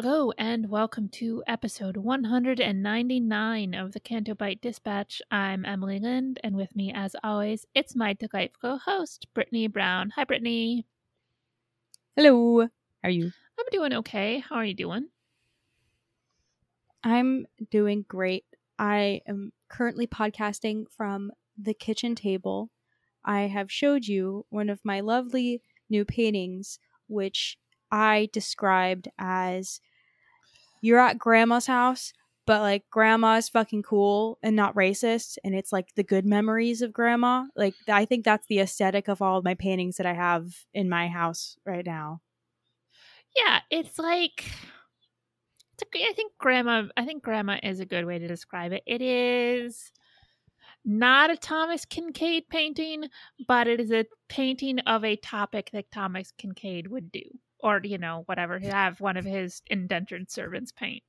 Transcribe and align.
Hello, 0.00 0.30
and 0.38 0.70
welcome 0.70 1.08
to 1.08 1.42
episode 1.48 1.96
199 1.96 3.74
of 3.74 3.90
the 3.90 3.98
Canto 3.98 4.32
Bight 4.32 4.60
Dispatch. 4.60 5.20
I'm 5.28 5.64
Emily 5.64 5.98
Lind, 5.98 6.38
and 6.44 6.54
with 6.54 6.76
me, 6.76 6.92
as 6.94 7.16
always, 7.24 7.66
it's 7.74 7.96
my 7.96 8.12
delightful 8.12 8.78
host, 8.78 9.26
Brittany 9.34 9.66
Brown. 9.66 10.10
Hi, 10.14 10.22
Brittany. 10.22 10.86
Hello. 12.14 12.60
How 12.60 12.68
are 13.02 13.10
you? 13.10 13.32
I'm 13.58 13.66
doing 13.72 13.92
okay. 13.94 14.38
How 14.38 14.54
are 14.54 14.64
you 14.64 14.74
doing? 14.74 15.08
I'm 17.02 17.46
doing 17.68 18.04
great. 18.06 18.44
I 18.78 19.22
am 19.26 19.52
currently 19.68 20.06
podcasting 20.06 20.84
from 20.96 21.32
the 21.60 21.74
kitchen 21.74 22.14
table. 22.14 22.70
I 23.24 23.48
have 23.48 23.72
showed 23.72 24.06
you 24.06 24.46
one 24.48 24.70
of 24.70 24.78
my 24.84 25.00
lovely 25.00 25.60
new 25.90 26.04
paintings, 26.04 26.78
which 27.08 27.58
I 27.90 28.28
described 28.32 29.08
as 29.18 29.80
you're 30.80 30.98
at 30.98 31.18
grandma's 31.18 31.66
house, 31.66 32.12
but 32.46 32.60
like 32.60 32.84
grandma's 32.90 33.48
fucking 33.48 33.82
cool 33.82 34.38
and 34.42 34.56
not 34.56 34.74
racist, 34.74 35.38
and 35.44 35.54
it's 35.54 35.72
like 35.72 35.94
the 35.94 36.02
good 36.02 36.24
memories 36.24 36.82
of 36.82 36.92
grandma. 36.92 37.44
Like 37.56 37.74
I 37.88 38.04
think 38.04 38.24
that's 38.24 38.46
the 38.46 38.60
aesthetic 38.60 39.08
of 39.08 39.20
all 39.20 39.38
of 39.38 39.44
my 39.44 39.54
paintings 39.54 39.96
that 39.96 40.06
I 40.06 40.14
have 40.14 40.54
in 40.72 40.88
my 40.88 41.08
house 41.08 41.56
right 41.66 41.84
now. 41.84 42.20
Yeah, 43.36 43.60
it's 43.70 43.98
like 43.98 44.44
I 45.94 46.12
think 46.14 46.32
grandma. 46.38 46.84
I 46.96 47.04
think 47.04 47.22
grandma 47.22 47.58
is 47.62 47.80
a 47.80 47.86
good 47.86 48.06
way 48.06 48.18
to 48.18 48.26
describe 48.26 48.72
it. 48.72 48.82
It 48.86 49.02
is 49.02 49.92
not 50.84 51.30
a 51.30 51.36
Thomas 51.36 51.84
Kinkade 51.84 52.48
painting, 52.48 53.04
but 53.46 53.68
it 53.68 53.78
is 53.78 53.92
a 53.92 54.06
painting 54.28 54.78
of 54.80 55.04
a 55.04 55.16
topic 55.16 55.70
that 55.72 55.90
Thomas 55.90 56.32
Kinkade 56.38 56.88
would 56.88 57.12
do 57.12 57.22
or 57.60 57.80
you 57.82 57.98
know 57.98 58.22
whatever 58.26 58.58
have 58.58 59.00
one 59.00 59.16
of 59.16 59.24
his 59.24 59.62
indentured 59.68 60.30
servants 60.30 60.72
paint 60.72 61.02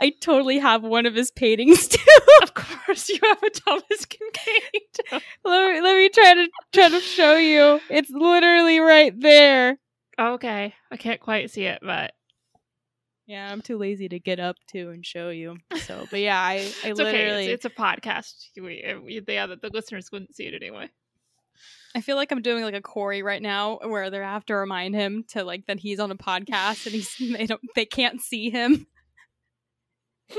I 0.00 0.12
totally 0.20 0.58
have 0.58 0.82
one 0.82 1.06
of 1.06 1.14
his 1.14 1.30
paintings 1.30 1.88
too. 1.88 2.18
of 2.42 2.54
course, 2.54 3.08
you 3.08 3.18
have 3.22 3.42
a 3.42 3.50
Thomas 3.50 4.06
Kinkade. 4.06 5.20
let 5.44 5.72
me 5.72 5.80
let 5.80 5.96
me 5.96 6.08
try 6.10 6.34
to 6.34 6.48
try 6.72 6.88
to 6.88 7.00
show 7.00 7.36
you. 7.36 7.80
It's 7.90 8.10
literally 8.10 8.78
right 8.78 9.18
there. 9.18 9.78
Okay, 10.18 10.74
I 10.90 10.96
can't 10.96 11.20
quite 11.20 11.50
see 11.50 11.64
it, 11.64 11.80
but 11.82 12.12
yeah, 13.26 13.50
I'm 13.52 13.60
too 13.60 13.76
lazy 13.76 14.08
to 14.08 14.18
get 14.18 14.40
up 14.40 14.56
to 14.68 14.90
and 14.90 15.04
show 15.04 15.30
you. 15.30 15.58
So, 15.82 16.06
but 16.10 16.20
yeah, 16.20 16.40
I 16.40 16.52
I 16.52 16.56
it's 16.84 16.98
literally 16.98 17.18
okay. 17.18 17.50
It's, 17.52 17.64
it's 17.64 17.74
a 17.76 17.80
podcast. 17.80 18.32
We, 18.56 18.84
we, 19.04 19.22
yeah, 19.28 19.46
the, 19.46 19.56
the 19.56 19.70
listeners 19.72 20.10
wouldn't 20.10 20.34
see 20.34 20.44
it 20.44 20.54
anyway. 20.54 20.88
I 21.98 22.00
feel 22.00 22.14
like 22.14 22.30
I'm 22.30 22.42
doing 22.42 22.62
like 22.62 22.74
a 22.74 22.80
Corey 22.80 23.24
right 23.24 23.42
now, 23.42 23.80
where 23.82 24.08
they 24.08 24.18
have 24.18 24.46
to 24.46 24.54
remind 24.54 24.94
him 24.94 25.24
to 25.30 25.42
like 25.42 25.66
that 25.66 25.80
he's 25.80 25.98
on 25.98 26.12
a 26.12 26.16
podcast 26.16 26.86
and 26.86 26.94
he's 26.94 27.12
they 27.18 27.44
don't 27.44 27.60
they 27.74 27.86
can't 27.86 28.20
see 28.20 28.50
him. 28.50 28.86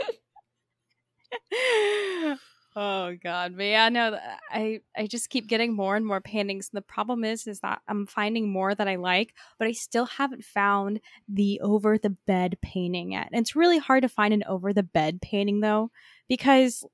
oh 2.77 3.13
god, 3.21 3.57
but 3.57 3.63
yeah, 3.63 3.89
no, 3.89 4.17
I 4.49 4.79
I 4.95 5.07
just 5.07 5.29
keep 5.29 5.47
getting 5.47 5.75
more 5.75 5.97
and 5.97 6.05
more 6.05 6.21
paintings. 6.21 6.69
And 6.71 6.77
the 6.77 6.81
problem 6.81 7.25
is, 7.25 7.45
is 7.45 7.59
that 7.59 7.81
I'm 7.89 8.05
finding 8.05 8.49
more 8.49 8.73
that 8.73 8.87
I 8.87 8.95
like, 8.95 9.33
but 9.57 9.67
I 9.67 9.73
still 9.73 10.05
haven't 10.05 10.45
found 10.45 11.01
the 11.27 11.59
over 11.59 11.97
the 11.97 12.11
bed 12.11 12.57
painting 12.61 13.11
yet. 13.11 13.27
And 13.33 13.41
it's 13.41 13.53
really 13.53 13.79
hard 13.79 14.03
to 14.03 14.09
find 14.09 14.33
an 14.33 14.45
over 14.47 14.71
the 14.71 14.83
bed 14.83 15.21
painting 15.21 15.59
though, 15.59 15.91
because 16.29 16.85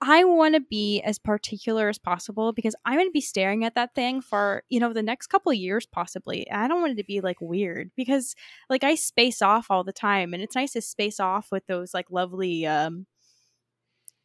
I 0.00 0.22
want 0.24 0.54
to 0.54 0.60
be 0.60 1.00
as 1.02 1.18
particular 1.18 1.88
as 1.88 1.98
possible 1.98 2.52
because 2.52 2.76
I'm 2.84 2.94
going 2.94 3.08
to 3.08 3.12
be 3.12 3.20
staring 3.20 3.64
at 3.64 3.74
that 3.74 3.96
thing 3.96 4.20
for, 4.20 4.62
you 4.68 4.78
know, 4.78 4.92
the 4.92 5.02
next 5.02 5.26
couple 5.26 5.50
of 5.50 5.58
years 5.58 5.86
possibly. 5.86 6.48
I 6.50 6.68
don't 6.68 6.80
want 6.80 6.92
it 6.92 7.02
to 7.02 7.04
be 7.04 7.20
like 7.20 7.40
weird 7.40 7.90
because 7.96 8.36
like 8.70 8.84
I 8.84 8.94
space 8.94 9.42
off 9.42 9.66
all 9.70 9.82
the 9.82 9.92
time 9.92 10.34
and 10.34 10.42
it's 10.42 10.54
nice 10.54 10.72
to 10.72 10.82
space 10.82 11.18
off 11.18 11.48
with 11.50 11.66
those 11.66 11.94
like 11.94 12.06
lovely 12.10 12.64
um 12.64 13.06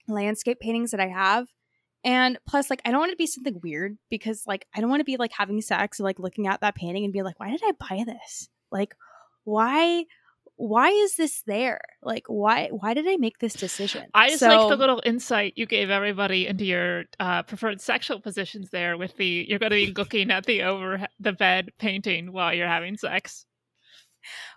landscape 0.07 0.59
paintings 0.59 0.91
that 0.91 1.00
I 1.00 1.07
have. 1.07 1.47
And 2.03 2.38
plus 2.47 2.69
like 2.69 2.81
I 2.85 2.91
don't 2.91 3.00
want 3.00 3.11
it 3.11 3.16
to 3.16 3.17
be 3.17 3.28
something 3.28 3.59
weird 3.63 3.97
because 4.11 4.44
like 4.45 4.67
I 4.75 4.81
don't 4.81 4.90
want 4.91 5.00
to 5.00 5.05
be 5.05 5.17
like 5.17 5.31
having 5.31 5.59
sex 5.61 6.00
or 6.00 6.03
like 6.03 6.19
looking 6.19 6.45
at 6.45 6.61
that 6.61 6.75
painting 6.75 7.03
and 7.03 7.13
be 7.13 7.23
like, 7.23 7.40
"Why 7.40 7.50
did 7.50 7.61
I 7.63 7.72
buy 7.79 8.03
this?" 8.05 8.50
Like 8.72 8.94
why 9.45 10.05
why 10.56 10.90
is 10.90 11.16
this 11.16 11.44
there? 11.46 11.81
Like, 12.02 12.24
why 12.28 12.69
why 12.72 12.94
did 12.94 13.08
I 13.08 13.18
make 13.18 13.40
this 13.40 13.53
decision? 13.53 14.06
I 14.14 14.30
just 14.30 14.40
so, 14.40 14.47
like 14.47 14.69
the 14.69 14.78
little 14.78 15.02
insight 15.06 15.53
you 15.56 15.66
gave 15.66 15.90
everybody 15.90 16.47
into 16.47 16.66
your 16.66 17.06
uh, 17.19 17.44
preferred 17.44 17.81
sexual 17.81 18.19
positions 18.19 18.69
there. 18.69 18.97
With 18.97 19.18
the 19.18 19.46
you're 19.47 19.59
going 19.59 19.72
to 19.72 19.75
be 19.75 19.94
looking 19.94 20.31
at 20.31 20.46
the 20.46 20.64
over 20.64 21.08
the 21.19 21.34
bed 21.34 21.72
painting 21.80 22.31
while 22.31 22.53
you're 22.53 22.68
having 22.68 22.97
sex. 22.97 23.46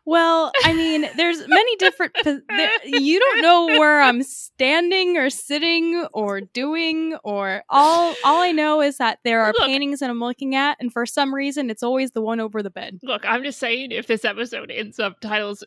Well, 0.05 0.53
I 0.62 0.73
mean, 0.73 1.09
there's 1.17 1.39
many 1.49 1.77
different. 1.77 2.13
There, 2.25 2.71
you 2.84 3.19
don't 3.19 3.43
know 3.43 3.67
where 3.67 4.01
I'm 4.01 4.23
standing 4.23 5.17
or 5.17 5.31
sitting 5.31 6.07
or 6.13 6.41
doing 6.41 7.17
or 7.25 7.65
all. 7.69 8.15
All 8.25 8.41
I 8.41 8.53
know 8.53 8.81
is 8.81 8.99
that 8.99 9.19
there 9.25 9.43
are 9.43 9.53
look, 9.59 9.67
paintings 9.67 10.01
that 10.01 10.11
I'm 10.11 10.21
looking 10.21 10.55
at, 10.55 10.77
and 10.78 10.93
for 10.93 11.07
some 11.07 11.34
reason, 11.34 11.71
it's 11.71 11.83
always 11.83 12.13
the 12.13 12.23
one 12.23 12.39
over 12.39 12.63
the 12.63 12.71
bed. 12.71 13.01
Look, 13.03 13.23
I'm 13.25 13.43
just 13.43 13.59
saying, 13.59 13.91
if 13.91 14.07
this 14.07 14.25
episode 14.25 14.71
in 14.71 14.93
subtitles 14.93 15.65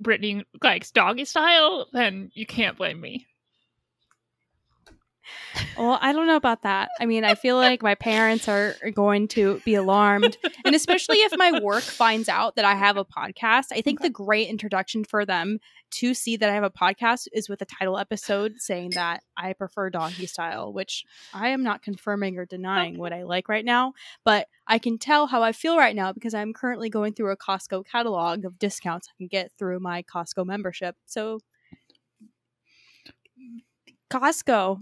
Brittany 0.00 0.44
likes 0.62 0.90
doggy 0.90 1.24
style, 1.24 1.86
then 1.92 2.30
you 2.34 2.46
can't 2.46 2.76
blame 2.76 3.00
me. 3.00 3.26
Well, 5.76 5.98
I 6.00 6.12
don't 6.12 6.26
know 6.26 6.36
about 6.36 6.62
that. 6.62 6.90
I 7.00 7.06
mean, 7.06 7.24
I 7.24 7.34
feel 7.34 7.56
like 7.56 7.82
my 7.82 7.94
parents 7.94 8.48
are 8.48 8.76
going 8.94 9.28
to 9.28 9.60
be 9.64 9.74
alarmed. 9.74 10.36
And 10.64 10.74
especially 10.74 11.18
if 11.18 11.32
my 11.36 11.60
work 11.60 11.82
finds 11.82 12.28
out 12.28 12.56
that 12.56 12.64
I 12.64 12.74
have 12.74 12.96
a 12.96 13.04
podcast, 13.04 13.66
I 13.72 13.80
think 13.80 14.00
the 14.00 14.10
great 14.10 14.48
introduction 14.48 15.04
for 15.04 15.24
them 15.24 15.58
to 15.92 16.14
see 16.14 16.36
that 16.36 16.50
I 16.50 16.54
have 16.54 16.64
a 16.64 16.70
podcast 16.70 17.28
is 17.32 17.48
with 17.48 17.62
a 17.62 17.66
title 17.66 17.98
episode 17.98 18.54
saying 18.58 18.90
that 18.94 19.22
I 19.36 19.52
prefer 19.52 19.90
doggy 19.90 20.26
style, 20.26 20.72
which 20.72 21.04
I 21.32 21.48
am 21.48 21.62
not 21.62 21.82
confirming 21.82 22.36
or 22.38 22.46
denying 22.46 22.98
what 22.98 23.12
I 23.12 23.22
like 23.22 23.48
right 23.48 23.64
now, 23.64 23.92
but 24.24 24.48
I 24.66 24.78
can 24.78 24.98
tell 24.98 25.26
how 25.26 25.42
I 25.42 25.52
feel 25.52 25.76
right 25.76 25.94
now 25.94 26.12
because 26.12 26.34
I'm 26.34 26.52
currently 26.52 26.90
going 26.90 27.12
through 27.12 27.30
a 27.30 27.36
Costco 27.36 27.86
catalog 27.86 28.44
of 28.44 28.58
discounts 28.58 29.08
I 29.08 29.14
can 29.18 29.28
get 29.28 29.52
through 29.58 29.78
my 29.80 30.02
Costco 30.02 30.44
membership. 30.44 30.96
So 31.06 31.40
Costco, 34.10 34.80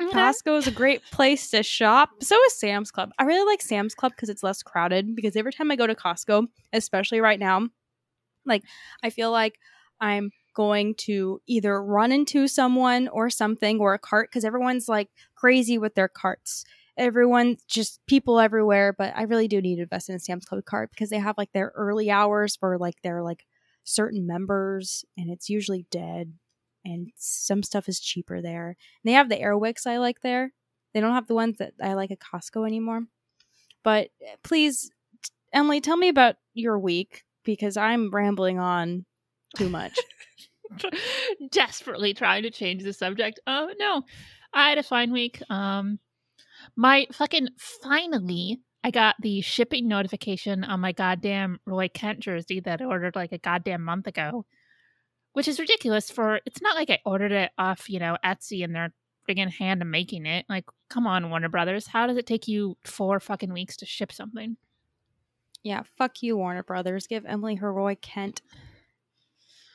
Mm-hmm. 0.00 0.16
Costco 0.16 0.58
is 0.58 0.66
a 0.66 0.72
great 0.72 1.02
place 1.10 1.50
to 1.50 1.62
shop. 1.62 2.10
So 2.20 2.36
is 2.46 2.58
Sam's 2.58 2.90
Club. 2.90 3.10
I 3.18 3.24
really 3.24 3.44
like 3.46 3.62
Sam's 3.62 3.94
Club 3.94 4.12
because 4.12 4.28
it's 4.28 4.42
less 4.42 4.62
crowded. 4.62 5.14
Because 5.14 5.36
every 5.36 5.52
time 5.52 5.70
I 5.70 5.76
go 5.76 5.86
to 5.86 5.94
Costco, 5.94 6.46
especially 6.72 7.20
right 7.20 7.38
now, 7.38 7.68
like 8.46 8.62
I 9.02 9.10
feel 9.10 9.30
like 9.30 9.58
I'm 10.00 10.30
going 10.54 10.94
to 10.94 11.40
either 11.46 11.82
run 11.82 12.12
into 12.12 12.46
someone 12.48 13.08
or 13.08 13.30
something 13.30 13.80
or 13.80 13.94
a 13.94 13.98
cart 13.98 14.28
because 14.30 14.44
everyone's 14.44 14.88
like 14.88 15.08
crazy 15.34 15.78
with 15.78 15.94
their 15.94 16.08
carts. 16.08 16.64
everyone 16.98 17.56
just 17.68 18.00
people 18.06 18.38
everywhere 18.38 18.92
but 18.92 19.14
i 19.16 19.22
really 19.22 19.48
do 19.48 19.62
need 19.62 19.76
to 19.76 19.82
invest 19.82 20.10
in 20.10 20.14
a 20.14 20.18
sam's 20.18 20.44
club 20.44 20.62
card 20.66 20.90
because 20.90 21.08
they 21.08 21.18
have 21.18 21.38
like 21.38 21.50
their 21.52 21.72
early 21.74 22.10
hours 22.10 22.54
for 22.54 22.76
like 22.76 23.00
their 23.02 23.22
like 23.22 23.46
certain 23.84 24.26
members 24.26 25.02
and 25.16 25.30
it's 25.30 25.48
usually 25.48 25.86
dead 25.90 26.34
and 26.84 27.10
some 27.16 27.62
stuff 27.62 27.88
is 27.88 28.00
cheaper 28.00 28.40
there. 28.40 28.68
And 28.68 28.76
they 29.04 29.12
have 29.12 29.28
the 29.28 29.36
airwicks 29.36 29.86
i 29.86 29.98
like 29.98 30.20
there. 30.22 30.52
They 30.92 31.00
don't 31.00 31.14
have 31.14 31.26
the 31.26 31.34
ones 31.34 31.58
that 31.58 31.72
i 31.82 31.94
like 31.94 32.10
at 32.10 32.20
costco 32.20 32.66
anymore. 32.66 33.02
But 33.82 34.10
eh, 34.20 34.36
please 34.42 34.90
emily 35.52 35.80
tell 35.80 35.96
me 35.96 36.08
about 36.08 36.36
your 36.54 36.78
week 36.78 37.24
because 37.44 37.76
i'm 37.76 38.10
rambling 38.10 38.58
on 38.58 39.04
too 39.56 39.68
much. 39.68 39.98
Desperately 41.50 42.14
trying 42.14 42.42
to 42.42 42.50
change 42.50 42.82
the 42.82 42.92
subject. 42.92 43.40
Oh 43.46 43.70
no, 43.78 44.02
I 44.52 44.70
had 44.70 44.78
a 44.78 44.82
fine 44.82 45.12
week. 45.12 45.42
Um, 45.50 45.98
my 46.76 47.06
fucking 47.12 47.48
finally, 47.58 48.60
I 48.84 48.90
got 48.90 49.16
the 49.20 49.40
shipping 49.40 49.88
notification 49.88 50.64
on 50.64 50.80
my 50.80 50.92
goddamn 50.92 51.60
Roy 51.66 51.88
Kent 51.88 52.20
jersey 52.20 52.60
that 52.60 52.80
I 52.80 52.84
ordered 52.84 53.16
like 53.16 53.32
a 53.32 53.38
goddamn 53.38 53.82
month 53.82 54.06
ago, 54.06 54.46
which 55.32 55.48
is 55.48 55.58
ridiculous. 55.58 56.10
For 56.10 56.40
it's 56.46 56.62
not 56.62 56.76
like 56.76 56.90
I 56.90 56.98
ordered 57.04 57.32
it 57.32 57.50
off, 57.58 57.88
you 57.88 57.98
know, 57.98 58.16
Etsy 58.24 58.64
and 58.64 58.74
they're 58.74 58.92
friggin' 59.28 59.50
hand 59.50 59.88
making 59.90 60.26
it. 60.26 60.46
Like, 60.48 60.64
come 60.88 61.06
on, 61.06 61.30
Warner 61.30 61.48
Brothers, 61.48 61.86
how 61.86 62.06
does 62.06 62.16
it 62.16 62.26
take 62.26 62.48
you 62.48 62.76
four 62.84 63.20
fucking 63.20 63.52
weeks 63.52 63.76
to 63.78 63.86
ship 63.86 64.12
something? 64.12 64.56
Yeah, 65.62 65.82
fuck 65.96 66.22
you, 66.22 66.36
Warner 66.36 66.62
Brothers. 66.64 67.06
Give 67.06 67.24
Emily 67.24 67.56
her 67.56 67.72
Roy 67.72 67.96
Kent 68.00 68.42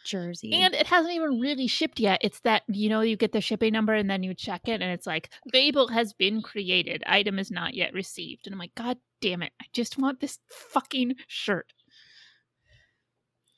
jersey. 0.07 0.53
And 0.53 0.73
it 0.73 0.87
hasn't 0.87 1.13
even 1.13 1.39
really 1.39 1.67
shipped 1.67 1.99
yet. 1.99 2.19
It's 2.21 2.39
that, 2.41 2.63
you 2.67 2.89
know, 2.89 3.01
you 3.01 3.15
get 3.15 3.31
the 3.31 3.41
shipping 3.41 3.73
number 3.73 3.93
and 3.93 4.09
then 4.09 4.23
you 4.23 4.33
check 4.33 4.67
it 4.67 4.81
and 4.81 4.91
it's 4.91 5.05
like, 5.05 5.29
label 5.53 5.89
has 5.89 6.13
been 6.13 6.41
created. 6.41 7.03
Item 7.05 7.37
is 7.39 7.51
not 7.51 7.73
yet 7.73 7.93
received. 7.93 8.47
And 8.47 8.53
I'm 8.53 8.59
like, 8.59 8.75
God 8.75 8.97
damn 9.21 9.43
it. 9.43 9.51
I 9.61 9.65
just 9.73 9.97
want 9.97 10.19
this 10.19 10.39
fucking 10.49 11.15
shirt. 11.27 11.73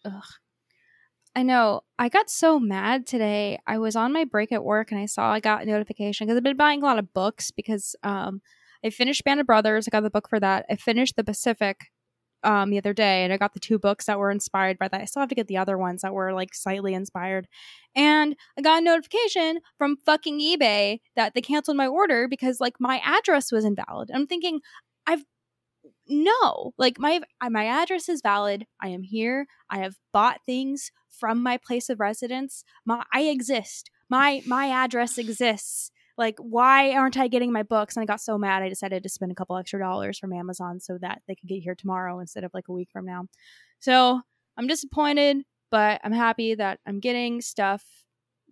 Ugh. 0.03 0.23
I 1.35 1.43
know. 1.43 1.81
I 1.97 2.09
got 2.09 2.29
so 2.29 2.59
mad 2.59 3.05
today. 3.05 3.59
I 3.67 3.77
was 3.77 3.95
on 3.95 4.11
my 4.11 4.25
break 4.25 4.51
at 4.51 4.63
work 4.63 4.91
and 4.91 4.99
I 4.99 5.05
saw 5.05 5.31
I 5.31 5.39
got 5.39 5.63
a 5.63 5.65
notification 5.65 6.25
because 6.27 6.37
I've 6.37 6.43
been 6.43 6.57
buying 6.57 6.81
a 6.81 6.85
lot 6.85 6.99
of 6.99 7.13
books 7.13 7.51
because 7.51 7.95
um 8.03 8.41
I 8.83 8.89
finished 8.89 9.23
Band 9.23 9.39
of 9.39 9.45
Brothers. 9.45 9.87
I 9.87 9.91
got 9.91 10.01
the 10.03 10.09
book 10.09 10.29
for 10.29 10.39
that. 10.39 10.65
I 10.69 10.75
finished 10.75 11.15
The 11.15 11.23
Pacific 11.23 11.91
um 12.43 12.71
the 12.71 12.77
other 12.77 12.93
day 12.93 13.23
and 13.23 13.33
I 13.33 13.37
got 13.37 13.53
the 13.53 13.59
two 13.59 13.77
books 13.77 14.05
that 14.05 14.17
were 14.19 14.31
inspired 14.31 14.79
by 14.79 14.87
that. 14.87 15.01
I 15.01 15.05
still 15.05 15.21
have 15.21 15.29
to 15.29 15.35
get 15.35 15.47
the 15.47 15.57
other 15.57 15.77
ones 15.77 16.01
that 16.01 16.13
were 16.13 16.33
like 16.33 16.55
slightly 16.55 16.93
inspired. 16.93 17.47
And 17.95 18.35
I 18.57 18.61
got 18.61 18.81
a 18.81 18.85
notification 18.85 19.59
from 19.77 19.97
fucking 20.05 20.39
eBay 20.39 20.99
that 21.15 21.33
they 21.35 21.41
canceled 21.41 21.77
my 21.77 21.87
order 21.87 22.27
because 22.27 22.59
like 22.59 22.75
my 22.79 23.01
address 23.05 23.51
was 23.51 23.65
invalid. 23.65 24.09
I'm 24.13 24.27
thinking 24.27 24.61
I've 25.07 25.23
no, 26.09 26.73
like 26.77 26.99
my 26.99 27.21
uh, 27.41 27.49
my 27.49 27.65
address 27.65 28.09
is 28.09 28.21
valid. 28.21 28.65
I 28.81 28.89
am 28.89 29.03
here. 29.03 29.47
I 29.69 29.79
have 29.79 29.95
bought 30.11 30.41
things 30.45 30.91
from 31.09 31.41
my 31.43 31.57
place 31.57 31.89
of 31.89 31.99
residence. 31.99 32.63
My 32.85 33.03
I 33.13 33.23
exist. 33.23 33.89
My 34.09 34.41
my 34.45 34.69
address 34.69 35.17
exists 35.17 35.91
like 36.19 36.35
why 36.39 36.91
aren't 36.91 37.17
i 37.17 37.27
getting 37.27 37.51
my 37.51 37.63
books 37.63 37.95
and 37.95 38.03
i 38.03 38.05
got 38.05 38.21
so 38.21 38.37
mad 38.37 38.61
i 38.61 38.69
decided 38.69 39.01
to 39.01 39.09
spend 39.09 39.31
a 39.31 39.35
couple 39.35 39.57
extra 39.57 39.79
dollars 39.79 40.19
from 40.19 40.33
amazon 40.33 40.79
so 40.79 40.97
that 40.99 41.21
they 41.27 41.33
could 41.33 41.47
get 41.47 41.63
here 41.63 41.73
tomorrow 41.73 42.19
instead 42.19 42.43
of 42.43 42.51
like 42.53 42.67
a 42.67 42.73
week 42.73 42.89
from 42.91 43.05
now 43.05 43.23
so 43.79 44.21
i'm 44.57 44.67
disappointed 44.67 45.37
but 45.71 45.99
i'm 46.03 46.11
happy 46.11 46.53
that 46.53 46.79
i'm 46.85 46.99
getting 46.99 47.41
stuff 47.41 47.83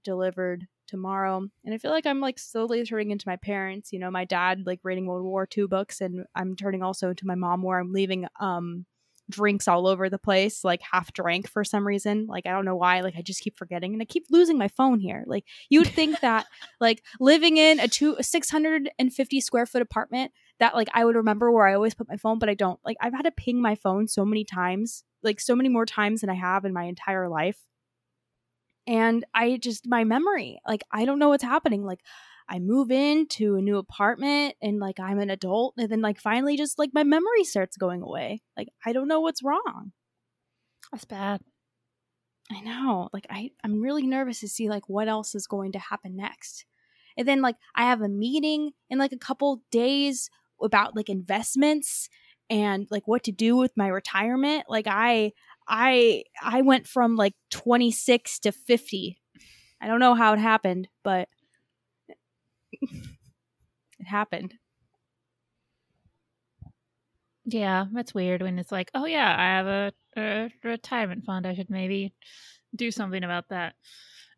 delivered 0.04 0.66
tomorrow 0.88 1.44
and 1.66 1.74
i 1.74 1.78
feel 1.78 1.92
like 1.92 2.06
i'm 2.06 2.22
like 2.22 2.40
slowly 2.40 2.84
turning 2.84 3.12
into 3.12 3.28
my 3.28 3.36
parents 3.36 3.92
you 3.92 4.00
know 4.00 4.10
my 4.10 4.26
dad 4.26 4.64
like 4.66 4.80
reading 4.84 5.06
world 5.06 5.24
war 5.24 5.48
ii 5.58 5.66
books 5.68 6.02
and 6.02 6.26
i'm 6.36 6.56
turning 6.56 6.82
also 6.82 7.10
into 7.10 7.28
my 7.28 7.36
mom 7.36 7.62
where 7.62 7.80
i'm 7.80 7.92
leaving 7.92 8.26
um 8.40 8.86
drinks 9.30 9.68
all 9.68 9.88
over 9.88 10.10
the 10.10 10.18
place, 10.18 10.64
like 10.64 10.82
half 10.82 11.12
drank 11.14 11.50
for 11.50 11.64
some 11.64 11.86
reason. 11.86 12.28
Like 12.28 12.46
I 12.46 12.52
don't 12.52 12.66
know 12.66 12.76
why. 12.76 13.02
Like 13.02 13.16
I 13.18 13.22
just 13.22 13.42
keep 13.42 13.58
forgetting, 13.58 13.94
and 13.94 14.02
I 14.02 14.06
keep 14.06 14.26
losing 14.30 14.58
my 14.58 14.68
phone 14.68 15.00
here. 15.00 15.24
Like 15.28 15.46
you 15.70 15.82
would 15.82 15.90
think 15.90 16.20
that, 16.22 16.46
like 16.80 17.04
living 17.20 17.58
in 17.58 17.80
a 17.80 17.88
two 17.88 18.18
six 18.22 18.50
hundred 18.50 18.90
and 18.98 19.14
fifty 19.14 19.42
square 19.42 19.66
foot 19.66 19.82
apartment, 19.82 20.32
that 20.60 20.76
like 20.76 20.88
I 20.94 21.06
would 21.06 21.16
remember 21.16 21.52
where 21.52 21.68
I 21.68 21.74
always 21.74 21.94
put 21.94 22.08
my 22.08 22.18
phone, 22.18 22.40
but 22.40 22.50
I 22.50 22.54
don't. 22.54 22.80
Like 22.86 22.98
I've 23.02 23.14
had 23.14 23.24
to 23.24 23.32
ping 23.32 23.62
my 23.62 23.76
phone 23.76 24.08
so 24.08 24.26
many 24.26 24.44
times, 24.44 25.04
like 25.24 25.40
so 25.40 25.56
many 25.56 25.70
more 25.70 25.86
times 25.86 26.22
than 26.22 26.30
I 26.30 26.36
have 26.36 26.66
in 26.66 26.74
my 26.74 26.84
entire 26.84 27.30
life. 27.30 27.60
And 28.88 29.26
I 29.36 29.58
just 29.58 29.86
my 29.86 30.06
memory, 30.06 30.60
like 30.66 30.84
I 30.92 31.06
don't 31.06 31.20
know 31.20 31.30
what's 31.30 31.44
happening. 31.44 31.84
Like 31.84 32.00
I 32.50 32.60
move 32.60 32.90
into 32.90 33.56
a 33.56 33.62
new 33.62 33.78
apartment 33.78 34.56
and 34.62 34.80
like 34.80 35.00
I'm 35.00 35.20
an 35.20 35.30
adult 35.30 35.74
and 35.78 35.90
then 35.90 36.02
like 36.02 36.20
finally 36.20 36.56
just 36.56 36.80
like 36.80 36.92
my 36.94 37.04
memory 37.04 37.44
starts 37.44 37.76
going 37.76 38.02
away. 38.02 38.42
Like 38.56 38.70
I 38.86 38.94
don't 38.94 39.10
know 39.10 39.20
what's 39.20 39.44
wrong. 39.44 39.92
That's 40.92 41.06
bad. 41.06 41.42
I 42.50 42.62
know. 42.62 43.10
Like 43.12 43.28
I 43.30 43.52
I'm 43.64 43.82
really 43.82 44.08
nervous 44.08 44.40
to 44.40 44.48
see 44.48 44.70
like 44.70 44.88
what 44.88 45.10
else 45.10 45.36
is 45.36 45.48
going 45.48 45.74
to 45.74 45.80
happen 45.80 46.16
next. 46.16 46.66
And 47.18 47.28
then 47.28 47.42
like 47.42 47.58
I 47.76 47.84
have 47.84 48.02
a 48.02 48.08
meeting 48.08 48.72
in 48.90 49.00
like 49.00 49.12
a 49.12 49.18
couple 49.18 49.64
days 49.70 50.30
about 50.62 50.96
like 50.96 51.10
investments 51.10 52.08
and 52.50 52.88
like 52.90 53.08
what 53.08 53.24
to 53.24 53.34
do 53.34 53.58
with 53.58 53.76
my 53.76 53.88
retirement. 53.88 54.66
Like 54.70 54.88
I 54.88 55.34
I 55.68 56.24
I 56.42 56.62
went 56.62 56.88
from 56.88 57.16
like 57.16 57.34
26 57.52 58.40
to 58.40 58.52
50. 58.52 59.20
I 59.82 59.88
don't 59.88 60.00
know 60.00 60.16
how 60.16 60.34
it 60.34 60.40
happened, 60.40 60.88
but 61.04 61.30
it 62.82 64.06
happened. 64.06 64.56
Yeah, 67.46 67.86
that's 67.94 68.14
weird 68.14 68.42
when 68.42 68.60
it's 68.60 68.72
like, 68.72 68.92
oh 68.94 69.06
yeah, 69.06 69.34
I 69.38 69.46
have 69.46 69.68
a, 69.68 69.94
a 70.18 70.50
retirement 70.64 71.24
fund. 71.24 71.46
I 71.48 71.54
should 71.56 71.70
maybe 71.70 72.14
do 72.76 72.92
something 72.92 73.24
about 73.24 73.50
that 73.50 73.76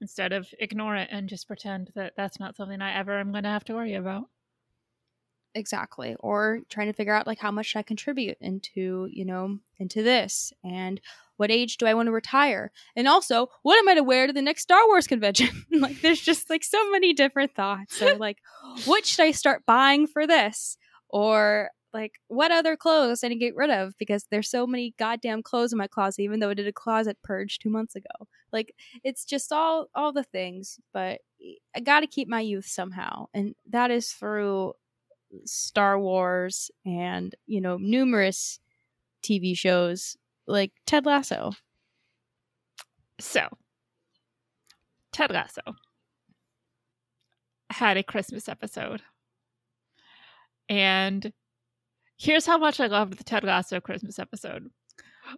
instead 0.02 0.32
of 0.32 0.48
ignore 0.60 0.96
it 0.96 1.10
and 1.12 1.28
just 1.28 1.48
pretend 1.48 1.92
that 1.96 2.14
that's 2.16 2.40
not 2.40 2.56
something 2.56 2.82
I 2.82 2.96
ever 2.98 3.20
am 3.20 3.32
going 3.32 3.44
to 3.44 3.50
have 3.50 3.66
to 3.66 3.74
worry 3.74 3.96
about. 3.96 4.26
Exactly. 5.56 6.16
Or 6.20 6.60
trying 6.70 6.88
to 6.88 6.94
figure 6.94 7.14
out 7.14 7.28
like 7.28 7.40
how 7.40 7.52
much 7.52 7.76
I 7.76 7.82
contribute 7.82 8.38
into, 8.40 9.08
you 9.12 9.26
know, 9.26 9.60
into 9.80 10.04
this 10.04 10.54
and 10.64 11.02
what 11.40 11.52
age 11.52 11.78
do 11.78 11.86
I 11.86 11.94
want 11.94 12.08
to 12.08 12.12
retire? 12.12 12.70
And 12.98 13.08
also, 13.08 13.48
what 13.64 13.80
am 13.80 13.88
I 13.88 13.96
to 13.96 14.04
wear 14.04 14.28
to 14.28 14.34
the 14.34 14.42
next 14.42 14.64
Star 14.64 14.86
Wars 14.88 15.08
convention? 15.08 15.48
like, 15.72 16.02
there's 16.02 16.20
just 16.20 16.50
like 16.50 16.66
so 16.66 16.92
many 16.92 17.14
different 17.14 17.56
thoughts. 17.56 17.96
So, 17.98 18.14
like, 18.20 18.40
what 18.84 19.06
should 19.06 19.24
I 19.24 19.32
start 19.32 19.66
buying 19.66 20.06
for 20.06 20.28
this? 20.28 20.78
Or, 21.08 21.70
like, 21.94 22.20
what 22.28 22.52
other 22.52 22.76
clothes 22.76 23.24
I 23.24 23.30
need 23.30 23.36
to 23.36 23.40
get 23.40 23.56
rid 23.56 23.70
of? 23.70 23.94
Because 23.98 24.26
there's 24.30 24.50
so 24.50 24.68
many 24.68 24.94
goddamn 25.00 25.42
clothes 25.42 25.72
in 25.72 25.78
my 25.78 25.88
closet, 25.88 26.24
even 26.24 26.42
though 26.42 26.50
I 26.50 26.56
did 26.56 26.68
a 26.68 26.74
closet 26.74 27.18
purge 27.24 27.58
two 27.58 27.70
months 27.70 27.96
ago. 27.96 28.28
Like, 28.52 28.76
it's 29.06 29.24
just 29.24 29.54
all 29.54 29.88
all 29.96 30.12
the 30.12 30.26
things. 30.26 30.78
But 30.92 31.22
I 31.74 31.80
got 31.80 32.02
to 32.02 32.08
keep 32.08 32.28
my 32.28 32.42
youth 32.42 32.66
somehow, 32.66 33.28
and 33.34 33.56
that 33.70 33.92
is 33.92 34.12
through 34.12 34.74
Star 35.46 36.00
Wars 36.00 36.72
and 36.86 37.34
you 37.46 37.62
know 37.62 37.78
numerous 37.78 38.60
TV 39.24 39.58
shows 39.58 40.18
like 40.48 40.72
Ted 40.86 41.06
Lasso. 41.06 41.52
So, 43.20 43.48
Ted 45.12 45.32
Lasso 45.32 45.62
had 47.70 47.98
a 47.98 48.04
Christmas 48.04 48.50
episode. 48.50 49.02
And 50.68 51.32
here's 52.18 52.46
how 52.46 52.58
much 52.58 52.80
I 52.80 52.88
loved 52.88 53.18
the 53.18 53.24
Ted 53.24 53.44
Lasso 53.44 53.80
Christmas 53.80 54.20
episode. 54.20 54.70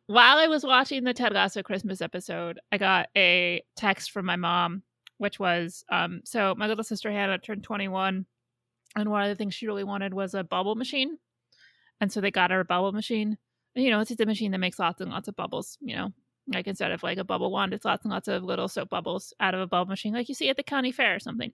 While 0.07 0.37
I 0.37 0.47
was 0.47 0.63
watching 0.63 1.03
the 1.03 1.13
Ted 1.13 1.33
Lasso 1.33 1.61
Christmas 1.61 2.01
episode, 2.01 2.59
I 2.71 2.77
got 2.77 3.09
a 3.17 3.63
text 3.75 4.11
from 4.11 4.25
my 4.25 4.35
mom, 4.35 4.83
which 5.17 5.39
was 5.39 5.83
um, 5.91 6.21
so 6.23 6.55
my 6.57 6.67
little 6.67 6.83
sister 6.83 7.11
Hannah 7.11 7.37
turned 7.37 7.63
21, 7.63 8.25
and 8.95 9.09
one 9.09 9.23
of 9.23 9.29
the 9.29 9.35
things 9.35 9.53
she 9.53 9.67
really 9.67 9.83
wanted 9.83 10.13
was 10.13 10.33
a 10.33 10.43
bubble 10.43 10.75
machine. 10.75 11.17
And 11.99 12.11
so 12.11 12.19
they 12.19 12.31
got 12.31 12.51
her 12.51 12.61
a 12.61 12.65
bubble 12.65 12.91
machine 12.91 13.37
you 13.75 13.89
know, 13.89 14.01
it's 14.01 14.11
a 14.11 14.25
machine 14.25 14.51
that 14.51 14.57
makes 14.57 14.79
lots 14.79 15.01
and 15.01 15.11
lots 15.11 15.27
of 15.27 15.35
bubbles, 15.35 15.77
you 15.81 15.95
know. 15.95 16.09
Like 16.47 16.67
instead 16.67 16.91
of 16.91 17.03
like 17.03 17.17
a 17.17 17.23
bubble 17.23 17.51
wand, 17.51 17.73
it's 17.73 17.85
lots 17.85 18.03
and 18.03 18.11
lots 18.11 18.27
of 18.27 18.43
little 18.43 18.67
soap 18.67 18.89
bubbles 18.89 19.33
out 19.39 19.53
of 19.53 19.61
a 19.61 19.67
bubble 19.67 19.89
machine, 19.89 20.13
like 20.13 20.27
you 20.27 20.35
see 20.35 20.49
at 20.49 20.57
the 20.57 20.63
county 20.63 20.91
fair 20.91 21.15
or 21.15 21.19
something. 21.19 21.51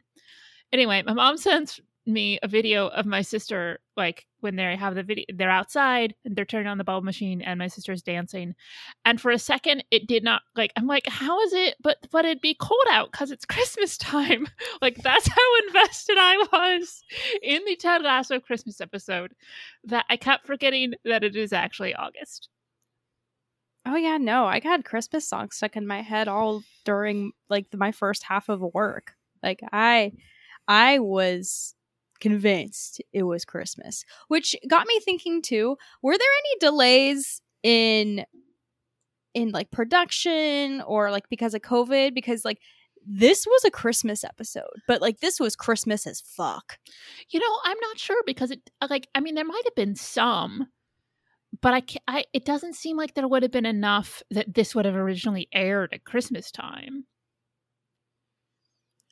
Anyway, 0.72 1.03
my 1.06 1.13
mom 1.13 1.38
sends 1.38 1.79
me 2.07 2.39
a 2.41 2.47
video 2.47 2.87
of 2.87 3.05
my 3.05 3.21
sister 3.21 3.79
like 3.95 4.25
when 4.39 4.55
they 4.55 4.75
have 4.75 4.95
the 4.95 5.03
video 5.03 5.25
they're 5.33 5.49
outside 5.49 6.13
and 6.23 6.35
they're 6.35 6.45
turning 6.45 6.67
on 6.67 6.77
the 6.77 6.83
bubble 6.83 7.03
machine 7.03 7.41
and 7.41 7.57
my 7.57 7.67
sister's 7.67 8.01
dancing. 8.01 8.55
And 9.05 9.19
for 9.19 9.31
a 9.31 9.39
second 9.39 9.83
it 9.91 10.07
did 10.07 10.23
not 10.23 10.41
like 10.55 10.71
i'm 10.75 10.87
like 10.87 11.07
how 11.07 11.41
is 11.41 11.53
it 11.53 11.75
but 11.81 11.97
but 12.11 12.25
it'd 12.25 12.41
be 12.41 12.55
cold 12.59 12.85
out 12.89 13.11
because 13.11 13.31
it's 13.31 13.45
christmas 13.45 13.97
time. 13.97 14.47
Like 14.81 14.97
that's 14.97 15.27
how 15.27 15.57
invested 15.67 16.17
i 16.19 16.45
was 16.51 17.03
in 17.41 17.63
the 17.65 17.75
ted 17.75 18.03
lasso 18.03 18.39
christmas 18.39 18.79
episode 18.79 19.33
that 19.85 20.05
i 20.09 20.17
kept 20.17 20.45
forgetting 20.45 20.93
that 21.03 21.23
it 21.23 21.35
is 21.35 21.51
actually 21.51 21.95
august. 21.95 22.49
Oh 23.89 23.95
yeah, 23.95 24.17
no, 24.17 24.45
I 24.45 24.59
got 24.59 24.83
Christmas 24.83 25.29
songs 25.29 25.55
stuck 25.55 25.77
in 25.77 25.87
my 25.87 26.01
head 26.01 26.27
all 26.27 26.61
during 26.83 27.31
like 27.49 27.67
my 27.73 27.93
first 27.93 28.23
half 28.23 28.49
of 28.49 28.59
work. 28.73 29.13
Like 29.41 29.61
I, 29.71 30.11
I 30.67 30.99
was 30.99 31.73
convinced 32.19 33.01
it 33.13 33.24
was 33.24 33.45
Christmas, 33.45 34.03
which 34.27 34.55
got 34.67 34.88
me 34.88 35.00
thinking 35.00 35.41
too. 35.41 35.77
Were 36.01 36.17
there 36.17 36.27
any 36.39 36.59
delays 36.59 37.41
in 37.63 38.25
in 39.33 39.51
like 39.51 39.71
production 39.71 40.81
or 40.81 41.12
like 41.12 41.29
because 41.29 41.53
of 41.53 41.62
COVID? 41.62 42.13
Because 42.13 42.43
like 42.43 42.59
this 43.05 43.45
was 43.45 43.63
a 43.63 43.71
Christmas 43.71 44.24
episode, 44.24 44.81
but 44.88 45.01
like 45.01 45.19
this 45.19 45.39
was 45.39 45.55
Christmas 45.55 46.05
as 46.05 46.21
fuck. 46.21 46.77
You 47.29 47.39
know, 47.39 47.59
I'm 47.63 47.77
not 47.79 48.00
sure 48.00 48.21
because 48.25 48.51
it 48.51 48.69
uh, 48.81 48.88
like 48.89 49.07
I 49.15 49.21
mean 49.21 49.36
there 49.36 49.45
might 49.45 49.63
have 49.65 49.75
been 49.75 49.95
some, 49.95 50.67
but 51.62 51.74
I, 51.74 51.83
I 52.07 52.25
it 52.33 52.45
doesn't 52.45 52.75
seem 52.75 52.97
like 52.97 53.13
there 53.13 53.27
would 53.27 53.43
have 53.43 53.51
been 53.51 53.65
enough 53.65 54.21
that 54.31 54.53
this 54.53 54.75
would 54.75 54.86
have 54.86 54.95
originally 54.95 55.47
aired 55.53 55.93
at 55.93 56.03
Christmas 56.03 56.51
time. 56.51 57.05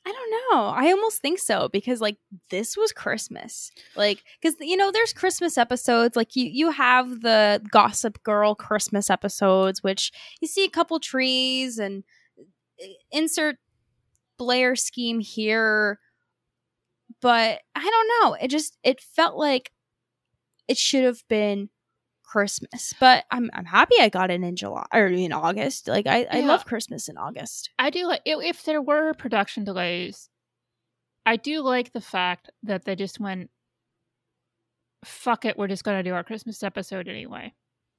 I 0.06 0.12
don't 0.12 0.30
know. 0.30 0.66
I 0.68 0.92
almost 0.92 1.20
think 1.20 1.40
so 1.40 1.68
because 1.68 2.00
like 2.00 2.16
this 2.50 2.76
was 2.76 2.92
Christmas. 2.92 3.72
Like 3.96 4.22
cuz 4.40 4.54
you 4.60 4.76
know 4.76 4.92
there's 4.92 5.12
Christmas 5.12 5.58
episodes 5.58 6.14
like 6.14 6.36
you 6.36 6.44
you 6.46 6.70
have 6.70 7.22
the 7.22 7.60
Gossip 7.72 8.22
Girl 8.22 8.54
Christmas 8.54 9.10
episodes 9.10 9.82
which 9.82 10.12
you 10.40 10.46
see 10.46 10.64
a 10.64 10.70
couple 10.70 11.00
trees 11.00 11.78
and 11.78 12.04
uh, 12.80 12.86
insert 13.10 13.56
Blair 14.38 14.76
scheme 14.76 15.18
here 15.18 15.98
but 17.20 17.60
I 17.74 17.80
don't 17.90 18.10
know. 18.20 18.34
It 18.34 18.48
just 18.48 18.78
it 18.84 19.00
felt 19.00 19.36
like 19.36 19.72
it 20.68 20.78
should 20.78 21.04
have 21.04 21.22
been 21.28 21.70
Christmas. 22.26 22.92
But 23.00 23.24
I'm 23.30 23.50
I'm 23.54 23.64
happy 23.64 23.94
I 24.00 24.08
got 24.08 24.30
it 24.30 24.42
in 24.42 24.56
July 24.56 24.84
or 24.92 25.06
in 25.06 25.32
August. 25.32 25.88
Like 25.88 26.06
I, 26.06 26.26
I 26.30 26.38
Yeah. 26.40 26.46
love 26.48 26.64
Christmas 26.66 27.08
in 27.08 27.16
August. 27.16 27.70
I 27.78 27.90
do 27.90 28.06
like 28.06 28.22
if, 28.24 28.42
if 28.42 28.62
there 28.64 28.82
were 28.82 29.14
production 29.14 29.64
delays, 29.64 30.28
I 31.24 31.36
do 31.36 31.60
like 31.62 31.92
the 31.92 32.00
fact 32.00 32.50
that 32.64 32.84
they 32.84 32.96
just 32.96 33.18
went 33.20 33.50
fuck 35.04 35.44
it, 35.44 35.56
we're 35.56 35.68
just 35.68 35.84
going 35.84 35.96
to 35.98 36.08
do 36.08 36.14
our 36.14 36.24
Christmas 36.24 36.62
episode 36.64 37.06
anyway. 37.08 37.52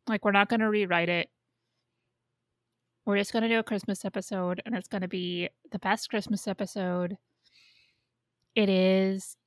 Like 0.07 0.25
we're 0.25 0.31
not 0.31 0.50
going 0.50 0.60
to 0.60 0.69
rewrite 0.69 1.10
it. 1.10 1.29
We're 3.05 3.17
just 3.17 3.31
going 3.31 3.43
to 3.43 3.50
do 3.50 3.60
a 3.60 3.63
Christmas 3.63 4.03
episode 4.03 4.62
and 4.65 4.75
it's 4.75 4.89
going 4.89 5.03
to 5.03 5.07
be 5.07 5.48
the 5.72 5.79
best 5.79 6.10
Christmas 6.10 6.48
episode. 6.48 7.17
It 8.55 8.67
is 8.67 9.38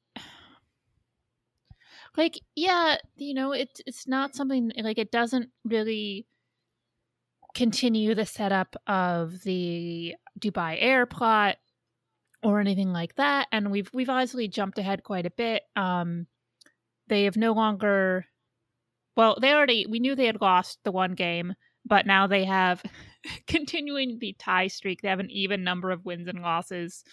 like 2.16 2.40
yeah, 2.54 2.96
you 3.16 3.34
know, 3.34 3.52
it's 3.52 3.80
it's 3.86 4.06
not 4.06 4.34
something 4.34 4.72
like 4.82 4.98
it 4.98 5.10
doesn't 5.10 5.50
really 5.64 6.26
continue 7.54 8.14
the 8.14 8.26
setup 8.26 8.76
of 8.86 9.42
the 9.42 10.14
Dubai 10.38 10.76
Air 10.78 11.06
plot 11.06 11.56
or 12.42 12.60
anything 12.60 12.92
like 12.92 13.14
that. 13.16 13.48
And 13.52 13.70
we've 13.70 13.90
we've 13.92 14.10
obviously 14.10 14.48
jumped 14.48 14.78
ahead 14.78 15.02
quite 15.02 15.26
a 15.26 15.30
bit. 15.30 15.62
Um, 15.76 16.26
they 17.08 17.24
have 17.24 17.36
no 17.36 17.52
longer. 17.52 18.26
Well, 19.16 19.38
they 19.40 19.52
already 19.52 19.86
we 19.88 19.98
knew 19.98 20.14
they 20.14 20.26
had 20.26 20.40
lost 20.40 20.78
the 20.84 20.92
one 20.92 21.14
game, 21.14 21.54
but 21.84 22.06
now 22.06 22.26
they 22.26 22.44
have 22.44 22.82
continuing 23.46 24.18
the 24.18 24.34
tie 24.38 24.68
streak. 24.68 25.02
They 25.02 25.08
have 25.08 25.20
an 25.20 25.30
even 25.30 25.64
number 25.64 25.90
of 25.90 26.04
wins 26.04 26.28
and 26.28 26.42
losses. 26.42 27.04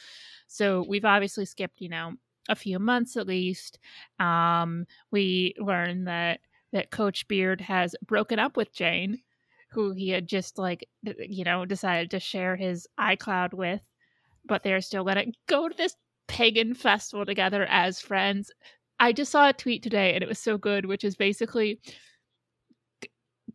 So 0.47 0.85
we've 0.87 1.05
obviously 1.05 1.45
skipped, 1.45 1.81
you 1.81 1.89
know, 1.89 2.13
a 2.49 2.55
few 2.55 2.79
months 2.79 3.17
at 3.17 3.27
least. 3.27 3.79
Um, 4.19 4.85
we 5.11 5.53
learned 5.57 6.07
that 6.07 6.39
that 6.73 6.91
Coach 6.91 7.27
Beard 7.27 7.61
has 7.61 7.95
broken 8.05 8.39
up 8.39 8.57
with 8.57 8.73
Jane, 8.73 9.19
who 9.69 9.93
he 9.93 10.09
had 10.09 10.27
just 10.27 10.57
like 10.57 10.87
you 11.03 11.43
know 11.43 11.65
decided 11.65 12.11
to 12.11 12.19
share 12.19 12.55
his 12.55 12.87
iCloud 12.99 13.53
with, 13.53 13.81
but 14.45 14.63
they're 14.63 14.81
still 14.81 15.03
gonna 15.03 15.25
go 15.47 15.69
to 15.69 15.77
this 15.77 15.95
pagan 16.27 16.73
festival 16.73 17.25
together 17.25 17.65
as 17.69 17.99
friends. 18.01 18.51
I 18.99 19.13
just 19.13 19.31
saw 19.31 19.49
a 19.49 19.53
tweet 19.53 19.83
today 19.83 20.13
and 20.15 20.23
it 20.23 20.27
was 20.27 20.39
so 20.39 20.57
good, 20.57 20.85
which 20.85 21.03
is 21.03 21.15
basically 21.15 21.79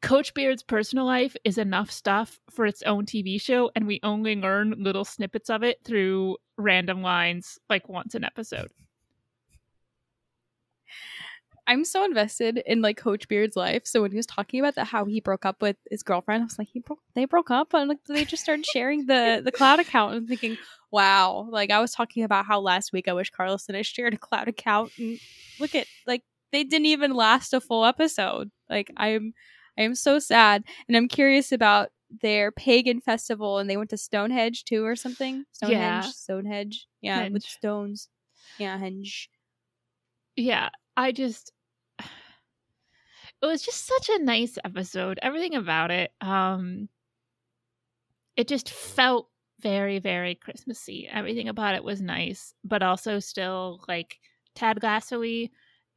Coach 0.02 0.34
Beard's 0.34 0.64
personal 0.64 1.06
life 1.06 1.37
is 1.44 1.58
enough 1.58 1.90
stuff 1.90 2.40
for 2.50 2.66
its 2.66 2.82
own 2.82 3.06
TV 3.06 3.40
show, 3.40 3.70
and 3.76 3.87
we 3.87 4.00
only 4.02 4.34
learn 4.34 4.75
little 4.76 5.04
snippets 5.04 5.49
of 5.49 5.62
it 5.62 5.78
through 5.84 6.37
random 6.58 7.02
lines 7.02 7.58
like 7.70 7.88
once 7.88 8.16
an 8.16 8.25
episode. 8.25 8.68
I'm 11.73 11.87
so 11.87 12.05
invested 12.05 12.62
in 12.67 12.83
like 12.83 12.99
Coach 12.99 13.29
Beard's 13.29 13.57
life. 13.57 13.87
So 13.87 14.02
when 14.02 14.11
he 14.11 14.17
was 14.19 14.26
talking 14.26 14.61
about 14.61 14.75
that, 14.75 14.88
how 14.88 15.07
he 15.07 15.23
broke 15.23 15.47
up 15.47 15.62
with 15.62 15.76
his 15.91 16.02
girlfriend, 16.02 16.43
I 16.43 16.45
was 16.45 16.59
like, 16.59 16.69
he 16.69 16.81
broke, 16.81 17.00
they 17.14 17.25
broke 17.25 17.50
up, 17.50 17.73
and 17.73 17.88
like 17.88 18.05
they 18.07 18.26
just 18.26 18.43
started 18.43 18.67
sharing 18.67 19.07
the 19.07 19.41
the 19.43 19.52
cloud 19.52 19.81
account. 19.81 20.14
And 20.14 20.29
thinking, 20.29 20.59
wow, 20.91 21.49
like 21.50 21.71
I 21.71 21.81
was 21.81 21.93
talking 21.93 22.25
about 22.25 22.45
how 22.45 22.61
last 22.61 22.93
week 22.93 23.09
I 23.09 23.14
wish 23.14 23.31
Carlos 23.31 23.69
and 23.69 23.76
I 23.76 23.81
shared 23.81 24.12
a 24.12 24.19
cloud 24.19 24.49
account, 24.49 24.93
and 24.99 25.19
look 25.59 25.75
at 25.75 25.87
like 26.07 26.23
they 26.52 26.62
didn't 26.62 26.87
even 26.87 27.14
last 27.14 27.55
a 27.55 27.61
full 27.61 27.87
episode. 27.87 28.50
Like 28.69 28.91
I'm, 28.99 29.33
I 29.79 29.83
am 29.83 29.95
so 29.95 30.19
sad, 30.19 30.64
and 30.88 30.97
I'm 30.97 31.09
curious 31.09 31.52
about 31.52 31.88
their 32.21 32.52
pagan 32.52 33.00
festival, 33.00 33.57
and 33.57 33.71
they 33.71 33.79
went 33.79 33.88
to 33.91 33.97
Stonehenge 33.97 34.64
too, 34.64 34.85
or 34.85 34.95
something. 34.95 35.47
Stonehenge, 35.52 36.05
Yeah. 36.05 36.11
Stonehenge, 36.11 36.87
yeah, 37.00 37.29
with 37.31 37.45
stones, 37.45 38.11
yeah, 38.59 38.79
henge. 38.79 39.29
yeah 40.37 40.69
i 40.95 41.11
just 41.11 41.50
it 43.42 43.46
was 43.46 43.62
just 43.62 43.87
such 43.87 44.08
a 44.08 44.22
nice 44.22 44.58
episode 44.64 45.18
everything 45.22 45.54
about 45.54 45.90
it 45.90 46.12
um 46.20 46.88
it 48.37 48.49
just 48.49 48.70
felt 48.70 49.28
very 49.61 49.99
very 49.99 50.34
christmassy 50.34 51.08
everything 51.11 51.49
about 51.49 51.75
it 51.75 51.84
was 51.84 52.00
nice 52.00 52.54
but 52.64 52.82
also 52.82 53.18
still 53.18 53.80
like 53.88 54.18
Ted 54.54 54.82
Lasso-y 54.82 55.49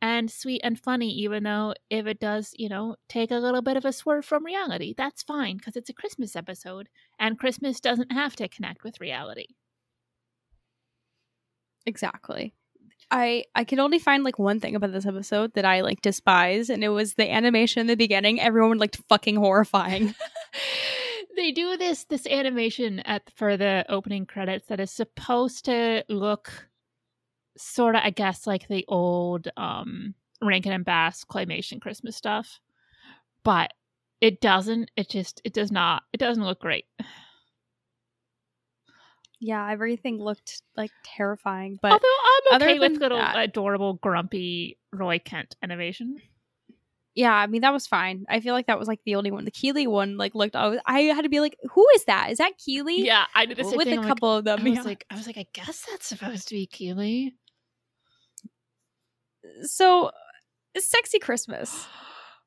and 0.02 0.30
sweet 0.32 0.62
and 0.64 0.80
funny 0.80 1.10
even 1.12 1.44
though 1.44 1.74
if 1.90 2.06
it 2.06 2.20
does 2.20 2.54
you 2.58 2.70
know 2.70 2.96
take 3.10 3.32
a 3.32 3.36
little 3.38 3.62
bit 3.62 3.76
of 3.78 3.86
a 3.86 3.92
swerve 3.92 4.26
from 4.26 4.46
reality 4.46 4.94
that's 4.96 5.24
fine 5.24 5.58
because 5.58 5.76
it's 5.76 5.90
a 5.90 5.94
christmas 5.94 6.36
episode 6.36 6.90
and 7.20 7.40
christmas 7.40 7.80
doesn't 7.80 8.12
have 8.12 8.36
to 8.36 8.48
connect 8.48 8.84
with 8.84 9.02
reality 9.02 9.48
Exactly. 11.86 12.54
I 13.12 13.46
I 13.54 13.64
could 13.64 13.80
only 13.80 14.00
find 14.00 14.24
like 14.24 14.40
one 14.40 14.60
thing 14.60 14.76
about 14.76 14.92
this 14.92 15.06
episode 15.06 15.54
that 15.54 15.66
I 15.66 15.82
like 15.82 16.02
despise, 16.02 16.70
and 16.70 16.84
it 16.84 16.90
was 16.90 17.14
the 17.14 17.32
animation 17.32 17.82
in 17.82 17.88
the 17.88 17.96
beginning. 17.96 18.40
Everyone 18.40 18.78
looked 18.78 19.02
fucking 19.10 19.36
horrifying. 19.36 20.16
they 21.36 21.52
do 21.52 21.78
this 21.78 22.06
this 22.06 22.26
animation 22.28 23.00
at 23.02 23.30
for 23.36 23.58
the 23.58 23.86
opening 23.90 24.26
credits 24.26 24.68
that 24.68 24.80
is 24.80 24.92
supposed 24.92 25.66
to 25.66 26.04
look 26.10 26.68
sort 27.58 27.96
of 27.96 28.02
i 28.04 28.10
guess 28.10 28.48
like 28.48 28.68
the 28.68 28.86
old 28.88 29.48
um 29.58 30.14
rankin 30.42 30.72
and 30.72 30.86
bass 30.86 31.24
claymation 31.24 31.80
christmas 31.80 32.16
stuff 32.16 32.60
but 33.44 33.74
it 34.22 34.42
doesn't 34.42 34.90
it 34.96 35.10
just 35.10 35.42
it 35.44 35.54
does 35.54 35.72
not 35.72 36.04
it 36.14 36.18
doesn't 36.18 36.44
look 36.44 36.60
great 36.60 36.86
yeah, 39.40 39.72
everything 39.72 40.18
looked 40.18 40.62
like 40.78 40.92
terrifying. 41.04 41.78
But 41.82 41.92
although 41.94 42.06
i'm 42.54 42.62
okay 42.62 42.80
with 42.80 43.00
little 43.00 43.18
that- 43.18 43.38
adorable 43.38 43.94
grumpy 43.96 44.78
roy 44.92 45.20
kent 45.20 45.56
animation 45.62 46.18
yeah, 47.18 47.34
I 47.34 47.48
mean 47.48 47.62
that 47.62 47.72
was 47.72 47.88
fine. 47.88 48.26
I 48.28 48.42
feel 48.42 48.54
like 48.54 48.68
that 48.68 48.78
was 48.78 48.90
like 48.90 49.00
the 49.06 49.16
only 49.16 49.32
one. 49.32 49.46
The 49.46 49.52
Keeley 49.52 49.88
one 49.88 50.18
like 50.18 50.36
looked. 50.36 50.54
I, 50.54 50.68
was, 50.68 50.80
I 50.86 51.00
had 51.00 51.22
to 51.22 51.30
be 51.30 51.40
like, 51.40 51.56
who 51.72 51.88
is 51.96 52.04
that? 52.06 52.30
Is 52.30 52.40
that 52.40 52.58
Keeley? 52.58 53.06
yeah 53.06 53.26
i 53.34 53.46
did 53.46 53.56
the 53.58 53.64
same 53.64 53.78
with 53.78 53.88
thing, 53.88 54.00
a 54.00 54.02
I'm 54.02 54.04
like- 54.04 54.10
couple 54.10 54.36
of 54.36 54.44
them. 54.44 54.60
I 54.60 54.64
was 54.70 54.80
yeah. 54.80 54.84
like, 54.84 55.06
I 55.10 55.16
was 55.16 55.26
like, 55.26 55.38
I 55.38 55.46
guess 55.54 55.86
that's 55.90 56.08
supposed 56.08 56.50
to 56.50 56.56
be 56.56 56.68
Keeley. 56.68 57.36
so 59.62 60.12
sexy 60.78 61.20
Christmas. 61.20 61.88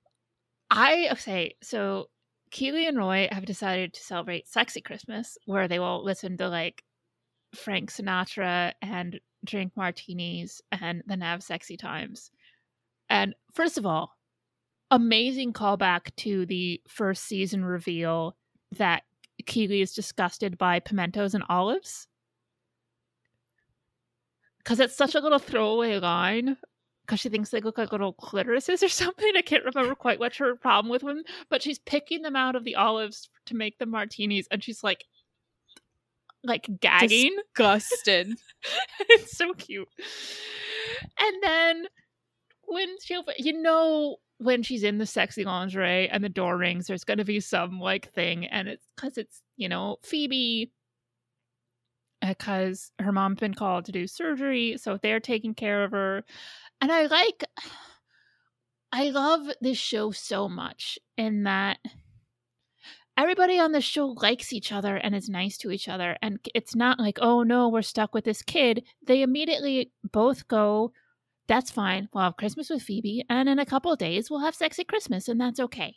I 0.71 1.09
okay, 1.12 1.57
so 1.62 2.11
Keeley 2.50 2.87
and 2.87 2.97
Roy 2.97 3.28
have 3.31 3.45
decided 3.45 3.93
to 3.95 4.02
celebrate 4.02 4.49
Sexy 4.49 4.81
Christmas, 4.81 5.37
where 5.47 5.69
they 5.69 5.78
will 5.78 6.05
listen 6.05 6.37
to 6.38 6.49
like 6.49 6.83
Frank 7.55 7.90
Sinatra 7.90 8.73
and 8.83 9.21
drink 9.45 9.73
martinis 9.76 10.61
and 10.73 11.02
then 11.07 11.21
have 11.21 11.43
sexy 11.43 11.76
times. 11.76 12.31
And 13.09 13.35
first 13.55 13.78
of 13.78 13.87
all, 13.87 14.17
amazing 14.90 15.52
callback 15.52 16.14
to 16.17 16.47
the 16.47 16.81
first 16.88 17.25
season 17.25 17.64
reveal 17.64 18.37
that 18.76 19.02
Keeley 19.47 19.81
is 19.81 19.95
disgusted 19.95 20.59
by 20.59 20.81
pimentos 20.81 21.35
and 21.35 21.45
olives. 21.49 22.09
Because 24.59 24.81
it's 24.81 24.97
such 24.97 25.14
a 25.14 25.21
little 25.21 25.38
throwaway 25.38 25.99
line 25.99 26.57
because 27.09 27.21
she 27.21 27.31
thinks 27.31 27.49
they 27.49 27.62
look 27.62 27.79
like 27.79 27.91
little 27.91 28.12
clitorises 28.12 28.83
or 28.83 28.88
something. 28.88 29.33
I 29.35 29.43
can't 29.43 29.65
remember 29.65 29.95
quite 29.95 30.21
what 30.21 30.37
her 30.37 30.55
problem 30.55 30.91
with 30.91 31.03
them, 31.03 31.23
but 31.49 31.62
she's 31.62 31.79
picking 31.79 32.23
them 32.23 32.37
out 32.37 32.55
of 32.55 32.65
the 32.65 32.75
olives 32.75 33.31
to 33.47 33.57
make 33.57 33.79
the 33.79 33.87
martinis, 33.87 34.47
and 34.50 34.62
she's 34.62 34.85
like, 34.85 35.05
like 36.45 36.69
gagging. 36.81 37.37
Disgusted. 37.55 38.35
it's 39.00 39.37
so 39.37 39.55
cute. 39.55 39.88
And 41.19 41.43
then 41.43 41.87
when 42.67 42.88
she, 43.03 43.21
you 43.38 43.61
know, 43.61 44.17
when 44.38 44.62
she's 44.62 44.85
in 44.85 44.99
the 44.99 45.07
sexy 45.07 45.45
lingerie 45.45 46.09
and 46.09 46.23
the 46.23 46.29
door 46.29 46.57
rings, 46.57 46.87
there's 46.87 47.05
going 47.05 47.19
to 47.19 47.25
be 47.25 47.41
some 47.41 47.81
like 47.81 48.12
thing, 48.12 48.47
and 48.47 48.69
it's 48.69 48.87
because 48.95 49.17
it's 49.17 49.43
you 49.57 49.69
know 49.69 49.97
Phoebe 50.03 50.71
uh, 52.21 52.29
because 52.29 52.93
her 52.99 53.12
mom's 53.12 53.41
been 53.41 53.55
called 53.55 53.85
to 53.85 53.93
do 53.93 54.07
surgery, 54.07 54.77
so 54.77 54.97
they're 54.97 55.21
taking 55.21 55.55
care 55.55 55.85
of 55.85 55.93
her. 55.93 56.25
And 56.81 56.93
I 56.93 57.07
like 57.07 57.45
I 58.93 59.11
love 59.11 59.49
this 59.61 59.79
show 59.79 60.13
so 60.13 60.49
much 60.49 60.99
in 61.17 61.43
that 61.45 61.79
everybody 63.17 63.59
on 63.59 63.73
the 63.73 63.81
show 63.81 64.09
likes 64.09 64.53
each 64.53 64.73
other 64.73 64.97
and 64.97 65.15
is 65.15 65.29
nice 65.29 65.59
to 65.59 65.71
each 65.71 65.89
other 65.89 66.17
and 66.23 66.39
it's 66.55 66.75
not 66.75 66.99
like, 66.99 67.19
"Oh 67.21 67.43
no, 67.43 67.69
we're 67.69 67.83
stuck 67.83 68.15
with 68.15 68.25
this 68.25 68.43
kid." 68.43 68.85
They 69.03 69.23
immediately 69.23 69.93
both 70.05 70.49
go, 70.49 70.93
"That's 71.49 71.71
fine. 71.71 72.09
We'll 72.13 72.25
have 72.25 72.37
Christmas 72.37 72.71
with 72.71 72.83
Phoebe 72.83 73.25
and 73.29 73.49
in 73.49 73.59
a 73.59 73.67
couple 73.67 73.93
of 73.93 73.99
days 73.99 74.31
we'll 74.31 74.41
have 74.41 74.55
sexy 74.55 74.85
Christmas 74.85 75.29
and 75.29 75.41
that's 75.41 75.61
okay." 75.61 75.97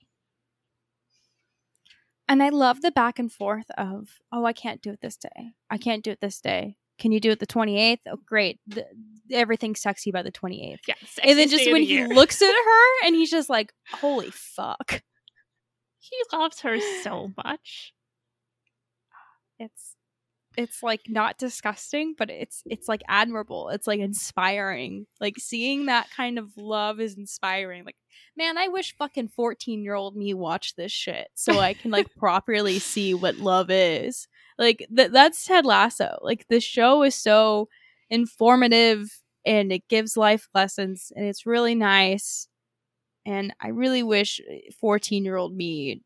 And 2.28 2.42
I 2.42 2.50
love 2.50 2.82
the 2.82 2.92
back 2.92 3.20
and 3.20 3.30
forth 3.30 3.70
of, 3.78 4.08
oh, 4.32 4.46
I 4.46 4.54
can't 4.54 4.82
do 4.82 4.92
it 4.92 5.02
this 5.02 5.18
day. 5.18 5.52
I 5.70 5.78
can't 5.78 6.02
do 6.02 6.12
it 6.12 6.22
this 6.22 6.40
day. 6.40 6.78
Can 6.98 7.12
you 7.12 7.20
do 7.20 7.32
it 7.32 7.40
the 7.40 7.46
28th? 7.46 8.00
Oh, 8.10 8.20
great. 8.26 8.60
The, 8.68 8.86
everything's 9.32 9.82
sexy 9.82 10.12
by 10.12 10.24
the 10.24 10.32
28th. 10.32 10.80
Yeah. 10.88 10.96
And 11.24 11.38
then 11.38 11.50
just 11.50 11.66
when 11.72 11.82
the 11.82 11.86
he 11.86 12.06
looks 12.06 12.42
at 12.42 12.48
her 12.66 13.06
and 13.06 13.16
he's 13.16 13.32
just 13.32 13.50
like, 13.50 13.74
holy 13.92 14.32
fuck. 14.32 15.02
he 16.00 16.18
loves 16.34 16.62
her 16.62 16.78
so 17.04 17.32
much. 17.44 17.94
It's 19.60 19.96
it's 20.58 20.84
like 20.84 21.02
not 21.08 21.38
disgusting, 21.38 22.14
but 22.18 22.30
it's 22.30 22.62
it's 22.66 22.90
like 22.90 23.02
admirable. 23.08 23.70
It's 23.70 23.88
like 23.88 24.00
inspiring. 24.00 25.06
Like 25.20 25.36
seeing 25.38 25.86
that 25.86 26.10
kind 26.16 26.38
of 26.38 26.50
love 26.58 27.00
is 27.00 27.18
inspiring. 27.18 27.86
Like, 27.86 27.96
man, 28.36 28.58
I 28.58 28.68
wish 28.68 28.96
fucking 28.98 29.30
14 29.30 29.84
year 29.84 29.96
old 29.96 30.16
me 30.16 30.34
watched 30.34 30.76
this 30.76 30.92
shit 30.92 31.28
so 31.36 31.60
I 31.60 31.74
can 31.74 31.92
like 31.92 32.14
properly 32.18 32.80
see 32.80 33.14
what 33.14 33.38
love 33.38 33.70
is. 33.70 34.28
Like 34.58 34.86
th- 34.96 35.12
that's 35.12 35.46
Ted 35.46 35.66
Lasso. 35.66 36.20
Like 36.22 36.46
the 36.50 36.60
show 36.60 37.04
is 37.04 37.16
so 37.16 37.70
informative 38.10 39.21
and 39.46 39.72
it 39.72 39.88
gives 39.88 40.16
life 40.18 40.48
lessons 40.54 41.12
and 41.16 41.26
it's 41.26 41.46
really 41.46 41.76
nice. 41.76 42.48
And 43.26 43.54
I 43.62 43.70
really 43.70 44.04
wish 44.04 44.40
uh, 44.50 44.72
14 44.80 45.24
year 45.24 45.36
old 45.38 45.56
me 45.56 46.02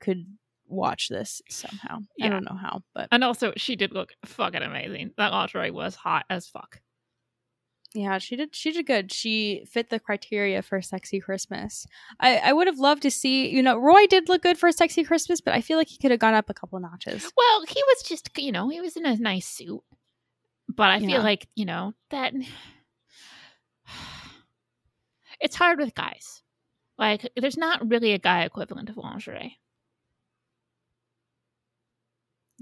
could 0.00 0.24
watch 0.68 1.08
this 1.08 1.40
somehow. 1.48 2.00
I 2.20 2.28
don't 2.28 2.44
know 2.44 2.56
how, 2.60 2.82
but 2.94 3.08
And 3.12 3.22
also, 3.22 3.52
she 3.56 3.76
did 3.76 3.92
look 3.92 4.12
fucking 4.24 4.62
amazing. 4.62 5.12
That 5.16 5.32
lingerie 5.32 5.70
was 5.70 5.94
hot 5.94 6.24
as 6.30 6.46
fuck. 6.48 6.80
yeah, 7.94 8.18
she 8.18 8.36
did. 8.36 8.54
She 8.54 8.72
did 8.72 8.86
good. 8.86 9.12
She 9.12 9.64
fit 9.70 9.88
the 9.90 10.00
criteria 10.00 10.60
for 10.62 10.82
sexy 10.82 11.20
Christmas. 11.20 11.86
I 12.20 12.38
I 12.38 12.52
would 12.52 12.66
have 12.66 12.78
loved 12.78 13.02
to 13.02 13.10
see. 13.10 13.48
You 13.48 13.62
know, 13.62 13.78
Roy 13.78 14.06
did 14.06 14.28
look 14.28 14.42
good 14.42 14.58
for 14.58 14.70
sexy 14.72 15.04
Christmas, 15.04 15.40
but 15.40 15.54
I 15.54 15.60
feel 15.60 15.78
like 15.78 15.88
he 15.88 15.98
could 15.98 16.10
have 16.10 16.20
gone 16.20 16.34
up 16.34 16.50
a 16.50 16.54
couple 16.54 16.78
notches. 16.80 17.30
Well, 17.36 17.62
he 17.68 17.82
was 17.86 18.02
just, 18.02 18.28
you 18.36 18.52
know, 18.52 18.68
he 18.68 18.80
was 18.80 18.96
in 18.96 19.06
a 19.06 19.16
nice 19.16 19.46
suit. 19.46 19.82
But 20.76 20.90
I 20.90 21.00
feel 21.00 21.22
like, 21.22 21.48
you 21.54 21.64
know, 21.64 21.94
that 22.10 22.34
it's 25.40 25.56
hard 25.56 25.78
with 25.78 25.94
guys. 25.94 26.42
Like, 26.98 27.30
there's 27.36 27.56
not 27.56 27.88
really 27.90 28.12
a 28.12 28.18
guy 28.18 28.44
equivalent 28.44 28.88
of 28.88 28.96
lingerie. 28.96 29.58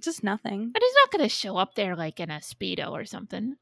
Just 0.00 0.25
nothing. 0.25 0.71
But 0.73 0.83
he's 0.83 0.94
not 1.02 1.11
going 1.12 1.25
to 1.25 1.28
show 1.28 1.56
up 1.56 1.75
there 1.75 1.94
like 1.94 2.18
in 2.21 2.30
a 2.30 2.38
Speedo 2.38 2.90
or 2.90 3.04
something. 3.04 3.56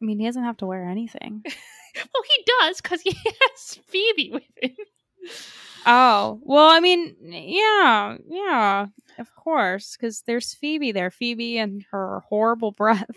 I 0.00 0.04
mean, 0.04 0.18
he 0.18 0.26
doesn't 0.26 0.44
have 0.44 0.56
to 0.58 0.66
wear 0.66 0.88
anything. 0.88 1.44
Well, 1.96 2.22
he 2.28 2.44
does 2.60 2.80
because 2.80 3.00
he 3.00 3.10
has 3.24 3.78
Phoebe 3.86 4.30
with 4.32 4.42
him. 4.62 4.76
Oh 5.86 6.40
well, 6.42 6.68
I 6.70 6.80
mean, 6.80 7.16
yeah, 7.22 8.16
yeah, 8.28 8.86
of 9.18 9.34
course, 9.34 9.96
because 9.96 10.22
there's 10.26 10.54
Phoebe 10.54 10.92
there. 10.92 11.10
Phoebe 11.10 11.58
and 11.58 11.84
her 11.90 12.22
horrible 12.28 12.72
breath. 12.76 13.10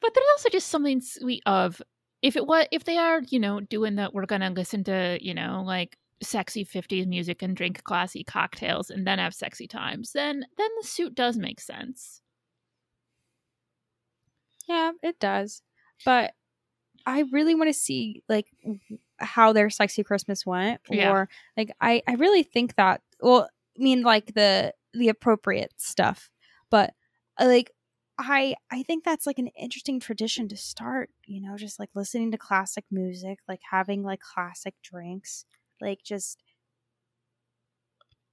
But 0.00 0.14
there's 0.14 0.26
also 0.36 0.48
just 0.48 0.68
something 0.68 1.00
sweet 1.00 1.42
of 1.46 1.82
if 2.22 2.36
it 2.36 2.46
was 2.46 2.66
if 2.72 2.84
they 2.84 2.96
are 2.96 3.20
you 3.28 3.38
know 3.38 3.60
doing 3.60 3.96
that 3.96 4.12
we're 4.14 4.26
gonna 4.26 4.50
listen 4.50 4.82
to 4.84 5.18
you 5.20 5.34
know 5.34 5.62
like 5.64 5.96
sexy 6.22 6.64
50s 6.64 7.06
music 7.06 7.42
and 7.42 7.56
drink 7.56 7.84
classy 7.84 8.24
cocktails 8.24 8.90
and 8.90 9.06
then 9.06 9.18
have 9.20 9.32
sexy 9.34 9.68
times 9.68 10.12
then 10.12 10.44
then 10.56 10.68
the 10.80 10.86
suit 10.86 11.14
does 11.14 11.36
make 11.38 11.60
sense 11.60 12.20
Yeah, 14.68 14.92
it 15.02 15.18
does. 15.18 15.62
But 16.04 16.32
I 17.06 17.24
really 17.32 17.54
want 17.54 17.68
to 17.68 17.74
see 17.74 18.22
like 18.28 18.46
how 19.18 19.52
their 19.52 19.70
sexy 19.70 20.02
Christmas 20.04 20.44
went 20.46 20.80
Yeah. 20.90 21.12
or 21.12 21.28
like 21.56 21.70
I 21.80 22.02
I 22.06 22.14
really 22.14 22.42
think 22.42 22.76
that 22.76 23.02
well, 23.20 23.48
I 23.78 23.82
mean 23.82 24.02
like 24.02 24.34
the 24.34 24.72
the 24.94 25.08
appropriate 25.08 25.72
stuff. 25.78 26.30
But 26.70 26.94
uh, 27.38 27.46
like 27.46 27.70
I 28.18 28.54
I 28.70 28.82
think 28.82 29.04
that's 29.04 29.26
like 29.26 29.38
an 29.38 29.48
interesting 29.58 30.00
tradition 30.00 30.48
to 30.48 30.56
start, 30.56 31.10
you 31.26 31.40
know, 31.40 31.56
just 31.56 31.78
like 31.78 31.90
listening 31.94 32.30
to 32.32 32.38
classic 32.38 32.84
music, 32.90 33.38
like 33.48 33.60
having 33.70 34.02
like 34.02 34.20
classic 34.20 34.74
drinks, 34.82 35.44
like 35.80 36.02
just 36.04 36.42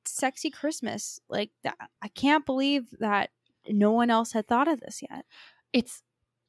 sexy 0.05 0.49
Christmas. 0.49 1.19
Like 1.29 1.51
that 1.63 1.75
I 2.01 2.07
can't 2.09 2.45
believe 2.45 2.89
that 2.99 3.29
no 3.67 3.91
one 3.91 4.09
else 4.09 4.33
had 4.33 4.47
thought 4.47 4.67
of 4.67 4.79
this 4.79 5.01
yet. 5.09 5.25
it's 5.73 6.03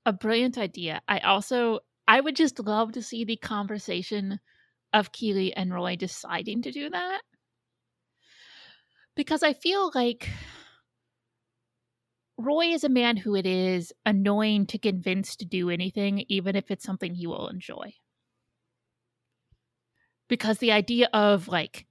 a 0.04 0.12
brilliant 0.12 0.56
idea 0.58 1.00
i 1.08 1.18
also 1.20 1.80
i 2.08 2.20
would 2.20 2.36
just 2.36 2.58
love 2.60 2.92
to 2.92 3.02
see 3.02 3.24
the 3.24 3.36
conversation 3.36 4.40
of 4.92 5.12
keeley 5.12 5.54
and 5.54 5.72
roy 5.72 5.96
deciding 5.96 6.62
to 6.62 6.70
do 6.72 6.90
that 6.90 7.20
because 9.14 9.42
i 9.42 9.52
feel 9.52 9.90
like 9.94 10.28
roy 12.38 12.66
is 12.66 12.84
a 12.84 12.88
man 12.88 13.16
who 13.16 13.34
it 13.34 13.46
is 13.46 13.92
annoying 14.04 14.66
to 14.66 14.78
convince 14.78 15.36
to 15.36 15.44
do 15.44 15.70
anything 15.70 16.24
even 16.28 16.54
if 16.54 16.70
it's 16.70 16.84
something 16.84 17.14
he 17.14 17.26
will 17.26 17.48
enjoy 17.48 17.92
because 20.28 20.58
the 20.58 20.72
idea 20.72 21.08
of 21.12 21.48
like 21.48 21.86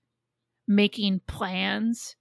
making 0.68 1.22
plans 1.28 2.16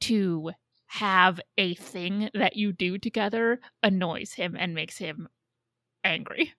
to 0.00 0.52
have 0.86 1.40
a 1.58 1.74
thing 1.74 2.30
that 2.34 2.56
you 2.56 2.72
do 2.72 2.98
together 2.98 3.60
annoys 3.82 4.32
him 4.32 4.56
and 4.58 4.74
makes 4.74 4.98
him 4.98 5.28
angry. 6.04 6.54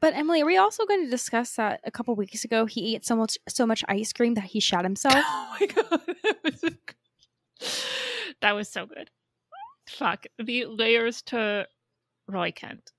But 0.00 0.14
Emily, 0.14 0.42
are 0.42 0.46
we 0.46 0.56
also 0.58 0.84
going 0.84 1.04
to 1.04 1.10
discuss 1.10 1.54
that 1.54 1.80
a 1.84 1.90
couple 1.90 2.14
weeks 2.14 2.44
ago 2.44 2.66
he 2.66 2.94
ate 2.94 3.06
so 3.06 3.16
much 3.16 3.38
so 3.48 3.66
much 3.66 3.84
ice 3.88 4.12
cream 4.12 4.34
that 4.34 4.44
he 4.44 4.60
shot 4.60 4.84
himself? 4.90 5.14
Oh 5.16 5.56
my 5.60 5.66
god, 5.66 6.00
that 6.22 6.36
was, 6.44 6.60
so 6.60 6.68
good. 6.68 8.36
that 8.40 8.52
was 8.54 8.68
so 8.68 8.86
good. 8.86 9.10
Fuck 9.88 10.26
the 10.38 10.66
layers 10.66 11.22
to 11.22 11.66
Roy 12.26 12.52
Kent. 12.52 12.92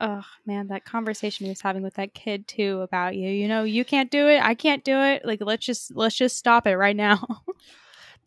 oh 0.00 0.24
man, 0.46 0.68
that 0.68 0.86
conversation 0.86 1.44
he 1.44 1.50
was 1.50 1.60
having 1.60 1.82
with 1.82 1.94
that 1.94 2.14
kid 2.14 2.48
too 2.48 2.80
about 2.80 3.14
you. 3.14 3.28
You 3.28 3.46
know, 3.46 3.64
you 3.64 3.84
can't 3.84 4.10
do 4.10 4.28
it, 4.28 4.40
I 4.42 4.54
can't 4.54 4.82
do 4.82 4.96
it. 4.98 5.26
Like 5.26 5.40
let's 5.42 5.66
just 5.66 5.94
let's 5.94 6.16
just 6.16 6.38
stop 6.38 6.66
it 6.66 6.76
right 6.76 6.96
now. 6.96 7.42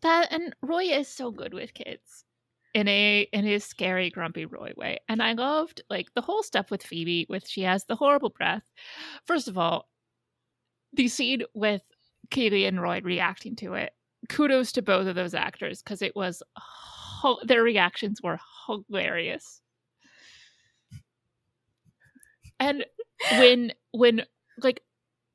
That 0.00 0.28
and 0.30 0.54
Roy 0.62 0.84
is 0.84 1.08
so 1.08 1.32
good 1.32 1.52
with 1.52 1.74
kids 1.74 2.24
in 2.78 2.86
a 2.86 3.28
in 3.32 3.44
his 3.44 3.64
scary 3.64 4.08
grumpy 4.08 4.44
Roy 4.44 4.72
way. 4.76 4.98
And 5.08 5.20
I 5.20 5.32
loved 5.32 5.82
like 5.90 6.14
the 6.14 6.20
whole 6.20 6.44
stuff 6.44 6.70
with 6.70 6.84
Phoebe 6.84 7.26
with 7.28 7.48
she 7.48 7.62
has 7.62 7.84
the 7.84 7.96
horrible 7.96 8.30
breath. 8.30 8.62
First 9.26 9.48
of 9.48 9.58
all, 9.58 9.88
the 10.92 11.08
scene 11.08 11.42
with 11.54 11.82
Katie 12.30 12.66
and 12.66 12.80
Roy 12.80 13.00
reacting 13.02 13.56
to 13.56 13.74
it. 13.74 13.90
Kudos 14.28 14.70
to 14.72 14.82
both 14.82 15.08
of 15.08 15.16
those 15.16 15.34
actors 15.34 15.82
because 15.82 16.02
it 16.02 16.14
was 16.14 16.40
their 17.46 17.64
reactions 17.64 18.22
were 18.22 18.38
hilarious. 18.68 19.60
And 22.60 22.86
when 23.38 23.72
when 23.90 24.22
like 24.62 24.82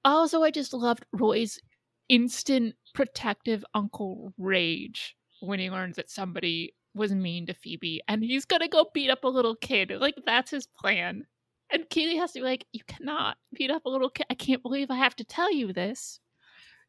also 0.06 0.44
I 0.44 0.52
just 0.52 0.74
loved 0.74 1.06
Roy's 1.12 1.60
instant 2.08 2.76
protective 2.94 3.66
uncle 3.74 4.34
rage 4.38 5.18
when 5.42 5.60
he 5.60 5.70
learns 5.70 5.98
that 5.98 6.10
somebody 6.10 6.74
was 6.96 7.14
mean 7.14 7.46
to 7.48 7.54
Phoebe 7.54 8.02
and 8.08 8.24
he's 8.24 8.46
gonna 8.46 8.68
go 8.68 8.90
beat 8.94 9.10
up 9.10 9.24
a 9.24 9.28
little 9.28 9.56
kid. 9.56 9.92
Like 10.00 10.16
that's 10.26 10.52
his 10.52 10.68
plan. 10.68 11.26
And 11.72 11.90
Keely 11.90 12.18
has 12.18 12.34
to 12.34 12.40
be 12.40 12.44
like, 12.46 12.66
You 12.72 12.84
cannot 12.88 13.38
beat 13.54 13.72
up 13.72 13.86
a 13.86 13.90
little 13.90 14.10
kid. 14.10 14.28
I 14.30 14.36
can't 14.36 14.62
believe 14.62 14.92
I 14.92 14.98
have 14.98 15.16
to 15.18 15.24
tell 15.24 15.52
you 15.52 15.74
this. 15.74 16.20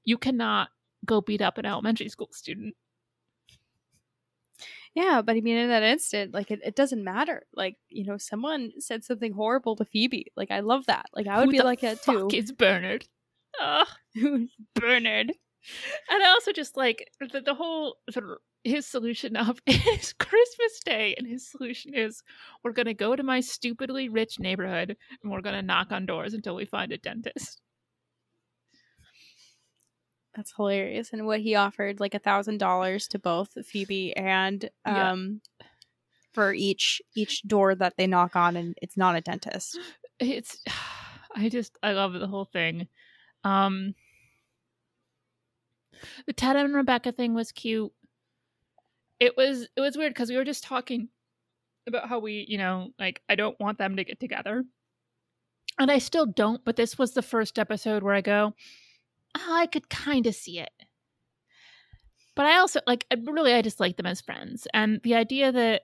You 0.05 0.19
cannot 0.19 0.69
go 1.07 1.21
beat 1.21 1.41
up 1.43 1.57
an 1.59 1.67
elementary 1.67 2.09
school 2.09 2.29
student. 2.33 2.75
yeah, 4.95 5.23
but 5.23 5.37
I 5.37 5.41
mean 5.41 5.57
in 5.57 5.69
that 5.71 5.83
instant, 5.83 6.33
like 6.35 6.51
it, 6.51 6.61
it 6.65 6.77
doesn't 6.77 7.03
matter. 7.03 7.47
Like, 7.55 7.77
you 7.89 8.05
know, 8.05 8.17
someone 8.19 8.73
said 8.79 9.05
something 9.05 9.33
horrible 9.33 9.75
to 9.77 9.85
Phoebe. 9.85 10.33
Like 10.37 10.51
I 10.51 10.61
love 10.61 10.87
that. 10.87 11.07
Like 11.15 11.27
I 11.27 11.39
would 11.39 11.47
Who 11.47 11.53
be 11.53 11.59
the 11.59 11.65
like 11.65 11.81
that 11.81 12.03
too. 12.03 12.29
is 12.33 12.53
Bernard? 12.53 13.07
Ugh. 13.61 13.87
Bernard. 14.75 15.33
And 16.11 16.23
I 16.23 16.29
also 16.29 16.53
just 16.53 16.77
like 16.77 17.11
the, 17.21 17.41
the 17.41 17.55
whole 17.55 17.97
sort 18.11 18.27
of 18.31 18.39
his 18.65 18.87
solution 18.87 19.37
of 19.37 19.61
it's 19.67 20.13
Christmas 20.15 20.81
Day, 20.85 21.15
and 21.17 21.27
his 21.27 21.47
solution 21.49 21.95
is 21.95 22.23
we're 22.63 22.73
gonna 22.73 22.95
go 22.95 23.15
to 23.15 23.23
my 23.23 23.41
stupidly 23.41 24.09
rich 24.09 24.41
neighborhood 24.41 24.97
and 25.23 25.31
we're 25.31 25.43
gonna 25.43 25.63
knock 25.63 25.93
on 25.93 26.07
doors 26.07 26.35
until 26.35 26.55
we 26.57 26.65
find 26.65 26.91
a 26.93 26.99
dentist. 26.99 27.61
That's 30.35 30.53
hilarious. 30.57 31.13
And 31.13 31.27
what 31.27 31.41
he 31.41 31.55
offered, 31.55 32.01
like 32.01 32.15
a 32.15 32.19
thousand 32.19 32.59
dollars 32.59 33.07
to 33.09 33.19
both 33.19 33.51
Phoebe 33.67 34.17
and 34.17 34.69
Yeah. 34.87 35.13
um 35.13 35.41
for 36.33 36.53
each 36.53 37.01
each 37.15 37.43
door 37.43 37.77
that 37.77 37.95
they 37.97 38.09
knock 38.09 38.35
on 38.35 38.57
and 38.57 38.75
it's 38.83 38.97
not 38.97 39.15
a 39.15 39.21
dentist. 39.21 39.79
it's 40.19 40.59
I 41.37 41.49
just 41.49 41.79
I 41.83 41.93
love 41.93 42.13
the 42.15 42.27
whole 42.27 42.47
thing. 42.47 42.89
Um 43.45 43.95
the 46.27 46.33
Ted 46.33 46.57
and 46.57 46.75
Rebecca 46.75 47.13
thing 47.13 47.35
was 47.35 47.53
cute. 47.53 47.93
It 49.25 49.39
was 49.39 49.67
it 49.75 49.81
was 49.81 49.97
weird 49.97 50.13
because 50.13 50.29
we 50.29 50.37
were 50.37 50.45
just 50.45 50.65
talking 50.65 51.09
about 51.87 52.11
how 52.11 52.19
we, 52.19 52.45
you 52.47 52.59
know, 52.59 52.91
like 52.99 53.23
I 53.27 53.37
don't 53.37 53.59
want 53.59 53.79
them 53.79 53.97
to 53.97 54.05
get 54.05 54.21
together. 54.21 54.65
And 55.79 55.91
I 55.91 55.97
still 55.97 56.27
don't, 56.27 56.63
but 56.63 56.77
this 56.77 56.99
was 56.99 57.13
the 57.13 57.23
first 57.23 57.59
episode 57.59 58.03
where 58.03 58.15
I 58.15 58.21
go, 58.21 58.53
oh, 59.35 59.55
I 59.55 59.65
could 59.67 59.89
kind 59.89 60.27
of 60.27 60.35
see 60.35 60.61
it. 60.61 60.69
But 62.37 62.45
I 62.45 62.59
also 62.59 62.81
like 62.87 63.07
I- 63.11 63.17
really 63.27 63.55
I 63.55 63.63
just 63.63 63.81
like 63.81 63.97
them 63.97 64.05
as 64.05 64.21
friends. 64.21 64.69
And 64.75 65.01
the 65.03 65.15
idea 65.15 65.51
that 65.53 65.83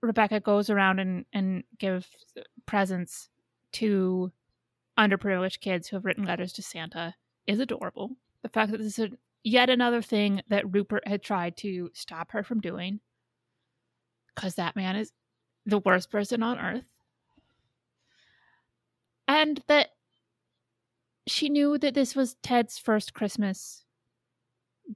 Rebecca 0.00 0.40
goes 0.40 0.70
around 0.70 0.98
and 0.98 1.26
and 1.34 1.64
gives 1.78 2.06
presents 2.64 3.28
to 3.72 4.32
underprivileged 4.98 5.60
kids 5.60 5.88
who 5.88 5.96
have 5.96 6.06
written 6.06 6.24
letters 6.24 6.54
to 6.54 6.62
Santa 6.62 7.14
is 7.46 7.60
adorable. 7.60 8.16
The 8.42 8.48
fact 8.48 8.72
that 8.72 8.78
this 8.78 8.98
is 8.98 9.10
yet 9.42 9.70
another 9.70 10.02
thing 10.02 10.42
that 10.48 10.72
Rupert 10.72 11.06
had 11.06 11.22
tried 11.22 11.56
to 11.58 11.90
stop 11.94 12.32
her 12.32 12.42
from 12.42 12.60
doing, 12.60 13.00
because 14.34 14.54
that 14.56 14.76
man 14.76 14.96
is 14.96 15.12
the 15.66 15.78
worst 15.78 16.10
person 16.10 16.42
on 16.42 16.58
earth. 16.58 16.84
And 19.28 19.62
that 19.68 19.90
she 21.26 21.48
knew 21.48 21.78
that 21.78 21.94
this 21.94 22.16
was 22.16 22.36
Ted's 22.42 22.78
first 22.78 23.14
Christmas, 23.14 23.84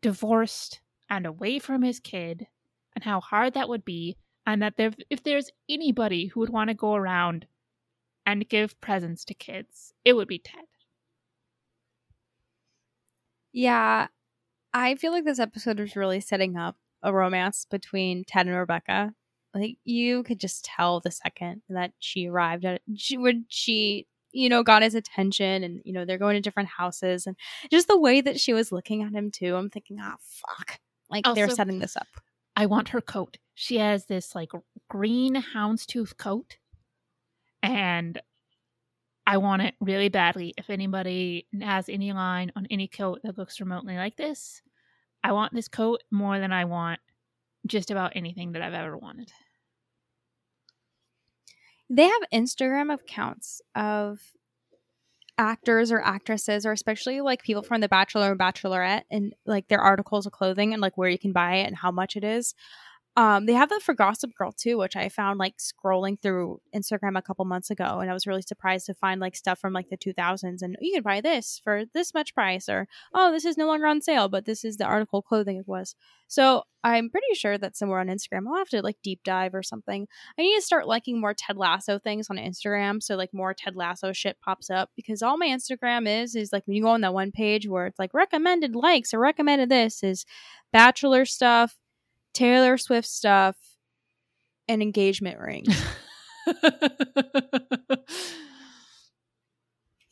divorced 0.00 0.80
and 1.09 1.26
away 1.26 1.59
from 1.59 1.83
his 1.83 2.00
kid, 2.00 2.46
and 2.94 3.04
how 3.04 3.20
hard 3.20 3.54
that 3.54 3.68
would 3.68 3.85
be, 3.85 4.16
and 4.46 4.61
that 4.62 4.76
there, 4.76 4.92
if 5.11 5.22
there's 5.22 5.50
anybody 5.68 6.26
who 6.26 6.40
would 6.40 6.50
want 6.50 6.68
to 6.68 6.74
go 6.74 6.94
around 6.94 7.46
and 8.26 8.48
give 8.48 8.80
presents 8.80 9.24
to 9.26 9.35
kids, 9.35 9.92
it 10.04 10.14
would 10.14 10.28
be 10.28 10.38
Ted. 10.38 10.64
Yeah. 13.52 14.09
I 14.74 14.96
feel 14.96 15.12
like 15.12 15.24
this 15.24 15.38
episode 15.38 15.78
was 15.78 15.94
really 15.94 16.20
setting 16.20 16.56
up 16.56 16.76
a 17.02 17.12
romance 17.12 17.64
between 17.70 18.24
Ted 18.24 18.46
and 18.48 18.56
Rebecca. 18.56 19.14
Like 19.54 19.76
you 19.84 20.24
could 20.24 20.40
just 20.40 20.64
tell 20.64 20.98
the 20.98 21.12
second 21.12 21.62
that 21.68 21.92
she 22.00 22.26
arrived 22.26 22.64
at 22.64 22.82
she 22.96 23.16
when 23.16 23.46
she 23.48 24.08
you 24.32 24.48
know 24.48 24.64
got 24.64 24.82
his 24.82 24.96
attention 24.96 25.62
and 25.62 25.80
you 25.84 25.92
know 25.92 26.04
they're 26.04 26.18
going 26.18 26.34
to 26.34 26.40
different 26.40 26.70
houses 26.70 27.24
and 27.24 27.37
just 27.70 27.87
the 27.87 27.98
way 27.98 28.20
that 28.20 28.40
she 28.40 28.52
was 28.52 28.72
looking 28.72 29.04
at 29.04 29.12
him 29.12 29.30
too. 29.30 29.54
I'm 29.54 29.70
thinking, 29.70 29.98
ah, 30.02 30.16
fuck. 30.18 30.80
Like 31.08 31.24
they're 31.34 31.48
setting 31.48 31.78
this 31.78 31.96
up. 31.96 32.08
I 32.56 32.66
want 32.66 32.88
her 32.88 33.00
coat. 33.00 33.37
She 33.54 33.78
has 33.78 34.06
this 34.06 34.34
like 34.34 34.50
green 34.88 35.37
houndstooth 35.37 36.16
coat, 36.16 36.56
and 37.62 38.20
I 39.26 39.38
want 39.38 39.62
it 39.62 39.74
really 39.80 40.08
badly. 40.08 40.54
If 40.58 40.68
anybody 40.68 41.46
has 41.60 41.88
any 41.88 42.12
line 42.12 42.52
on 42.56 42.66
any 42.70 42.88
coat 42.88 43.20
that 43.24 43.38
looks 43.38 43.60
remotely 43.60 43.96
like 43.96 44.16
this, 44.16 44.60
I 45.22 45.32
want 45.32 45.54
this 45.54 45.68
coat 45.68 46.02
more 46.10 46.38
than 46.38 46.52
I 46.52 46.66
want 46.66 47.00
just 47.66 47.90
about 47.90 48.12
anything 48.14 48.52
that 48.52 48.62
I've 48.62 48.74
ever 48.74 48.98
wanted. 48.98 49.32
They 51.88 52.04
have 52.04 52.22
Instagram 52.32 52.92
accounts 52.92 53.62
of 53.74 54.20
actors 55.38 55.90
or 55.90 56.00
actresses 56.00 56.64
or 56.64 56.72
especially 56.72 57.20
like 57.20 57.42
people 57.42 57.62
from 57.62 57.80
the 57.80 57.88
bachelor 57.88 58.30
and 58.30 58.38
bachelorette 58.38 59.02
and 59.10 59.34
like 59.46 59.66
their 59.68 59.80
articles 59.80 60.26
of 60.26 60.32
clothing 60.32 60.72
and 60.72 60.80
like 60.80 60.96
where 60.96 61.08
you 61.08 61.18
can 61.18 61.32
buy 61.32 61.56
it 61.56 61.66
and 61.66 61.76
how 61.76 61.90
much 61.90 62.16
it 62.16 62.22
is 62.22 62.54
um 63.16 63.46
they 63.46 63.53
have 63.53 63.68
that 63.68 63.83
for 63.83 63.94
gossip 63.94 64.35
girl 64.35 64.53
too 64.53 64.79
which 64.79 64.96
i 64.96 65.09
found 65.09 65.38
like 65.38 65.55
scrolling 65.59 66.20
through 66.20 66.61
instagram 66.74 67.16
a 67.16 67.22
couple 67.22 67.44
months 67.44 67.70
ago 67.70 67.98
and 68.00 68.11
i 68.11 68.14
was 68.14 68.27
really 68.27 68.42
surprised 68.42 68.87
to 68.87 68.94
find 68.94 69.20
like 69.20 69.37
stuff 69.37 69.59
from 69.59 69.72
like 69.72 69.88
the 69.88 69.96
2000s 69.96 70.62
and 70.62 70.77
you 70.81 70.94
can 70.94 71.03
buy 71.03 71.20
this 71.20 71.61
for 71.62 71.85
this 71.94 72.14
much 72.14 72.35
price 72.35 72.68
or 72.68 72.88
oh 73.14 73.31
this 73.31 73.44
is 73.44 73.57
no 73.57 73.66
longer 73.66 73.87
on 73.87 74.00
sale 74.00 74.29
but 74.29 74.44
this 74.44 74.64
is 74.64 74.77
the 74.77 74.85
article 74.85 75.22
clothing 75.22 75.57
it 75.57 75.68
was 75.68 75.94
so 76.27 76.62
i'm 76.83 77.09
pretty 77.11 77.35
sure 77.35 77.57
that 77.57 77.77
somewhere 77.77 78.00
on 78.00 78.09
instagram 78.09 78.46
i'll 78.48 78.57
have 78.57 78.68
to 78.68 78.83
like 78.83 78.96
deep 79.03 79.20
dive 79.24 79.55
or 79.55 79.62
something 79.62 80.07
I 80.38 80.42
need 80.42 80.57
to 80.57 80.62
start 80.62 80.87
liking 80.87 81.20
more 81.20 81.35
Ted 81.35 81.57
Lasso 81.57 81.98
things 81.98 82.29
on 82.31 82.37
Instagram. 82.37 83.03
So 83.03 83.16
like 83.16 83.33
more 83.33 83.55
Ted 83.55 83.77
Lasso 83.77 84.12
shit 84.12 84.38
pops 84.40 84.70
up 84.70 84.90
because 84.96 85.22
all 85.22 85.37
my 85.37 85.46
Instagram 85.46 86.22
is 86.22 86.35
is 86.35 86.53
like 86.53 86.66
when 86.66 86.77
you 86.77 86.83
go 86.83 86.88
on 86.88 87.03
that 87.03 87.14
one 87.14 87.33
page 87.33 87.68
where 87.68 87.87
it's 87.87 87.98
like 87.98 88.14
recommended 88.14 88.74
likes 88.74 89.14
or 89.14 89.18
recommended 89.18 89.68
this 89.68 90.03
is 90.03 90.24
Bachelor 90.72 91.24
stuff, 91.24 91.77
Taylor 92.35 92.77
Swift 92.77 93.09
stuff, 93.09 93.57
and 94.68 94.83
engagement 94.83 95.38
rings. 95.38 95.68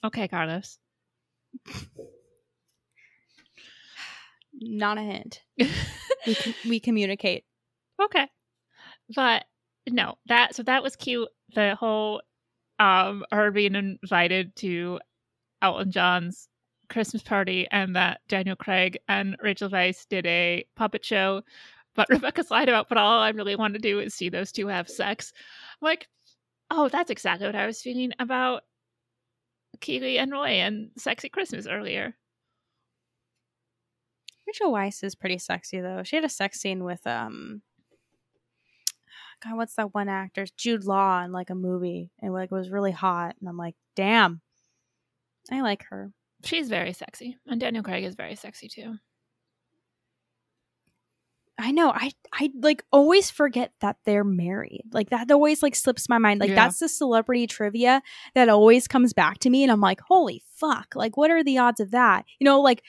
okay, 0.05 0.29
Carlos. 0.29 0.79
Not 4.55 4.99
a 4.99 5.03
hint. 5.03 5.43
We 6.25 6.37
com- 6.37 6.55
we 6.69 6.79
communicate. 6.79 7.43
okay 8.01 8.29
but 9.17 9.45
no 9.91 10.15
that 10.27 10.55
so 10.55 10.63
that 10.63 10.81
was 10.81 10.95
cute 10.95 11.29
the 11.57 11.75
whole 11.75 12.23
um 12.79 13.25
her 13.33 13.51
being 13.51 13.75
invited 13.75 14.55
to 14.55 15.01
elton 15.63 15.91
john's 15.91 16.47
christmas 16.89 17.25
party 17.25 17.67
and 17.73 17.97
that 17.97 18.21
daniel 18.29 18.55
craig 18.55 18.99
and 19.09 19.37
rachel 19.43 19.69
weisz 19.69 20.07
did 20.09 20.25
a 20.27 20.65
puppet 20.77 21.05
show 21.05 21.43
but 21.95 22.09
rebecca's 22.11 22.51
lied 22.51 22.69
about 22.69 22.89
but 22.89 22.99
all 22.99 23.21
i 23.21 23.31
really 23.31 23.57
want 23.57 23.75
to 23.75 23.81
do 23.81 24.01
is 24.01 24.15
see 24.15 24.29
those 24.29 24.53
two 24.53 24.67
have 24.69 24.89
sex 24.89 25.33
I'm 25.81 25.87
like 25.87 26.09
oh 26.71 26.89
that's 26.89 27.11
exactly 27.11 27.47
what 27.47 27.55
i 27.57 27.67
was 27.67 27.83
feeling 27.83 28.13
about 28.19 28.63
keeley 29.81 30.19
and 30.19 30.31
roy 30.33 30.49
and 30.61 30.91
sexy 30.97 31.29
christmas 31.29 31.67
earlier 31.67 32.15
Rachel 34.47 34.73
Weisz 34.73 35.03
is 35.05 35.15
pretty 35.15 35.39
sexy 35.39 35.81
though. 35.81 36.03
She 36.03 36.17
had 36.17 36.25
a 36.25 36.29
sex 36.29 36.61
scene 36.61 36.85
with 36.85 37.07
um 37.07 37.63
God, 39.43 39.57
what's 39.57 39.77
that 39.77 39.95
one 39.95 40.09
actor? 40.09 40.47
Jude 40.57 40.85
Law 40.85 41.23
in 41.25 41.33
like 41.33 41.51
a 41.51 41.55
movie 41.55 42.11
and 42.21 42.33
like 42.33 42.51
it 42.51 42.55
was 42.55 42.71
really 42.71 42.91
hot. 42.93 43.37
And 43.41 43.49
I'm 43.49 43.57
like, 43.57 43.77
damn. 43.97 44.41
I 45.51 45.61
like 45.63 45.85
her. 45.91 46.13
she's 46.45 46.69
very 46.69 46.93
sexy 46.93 47.37
and 47.47 47.61
daniel 47.61 47.85
craig 47.85 48.05
is 48.05 48.15
very 48.15 48.35
sexy 48.35 48.69
too 48.69 48.97
I 51.63 51.71
know. 51.71 51.91
I 51.95 52.11
I 52.33 52.51
like 52.61 52.85
always 52.91 53.31
forget 53.31 53.73
that 53.81 53.97
they're 54.05 54.25
married. 54.25 54.83
Like 54.93 55.11
that 55.11 55.31
always 55.31 55.63
like 55.63 55.77
slips 55.77 56.09
my 56.09 56.19
mind. 56.19 56.41
Like 56.41 56.49
Yeah. 56.51 56.57
that's 56.57 56.81
the 56.81 56.89
celebrity 56.89 57.47
trivia 57.47 58.03
that 58.35 58.49
always 58.49 58.89
comes 58.89 59.13
back 59.13 59.39
to 59.41 59.51
me 59.51 59.63
and 59.63 59.71
I'm 59.71 59.81
like, 59.81 60.01
"Holy 60.01 60.43
fuck. 60.57 60.95
Like 60.97 61.17
what 61.17 61.31
are 61.31 61.45
the 61.45 61.59
odds 61.59 61.79
of 61.79 61.93
that?" 61.93 62.25
You 62.41 62.47
know, 62.47 62.61
like 62.61 62.83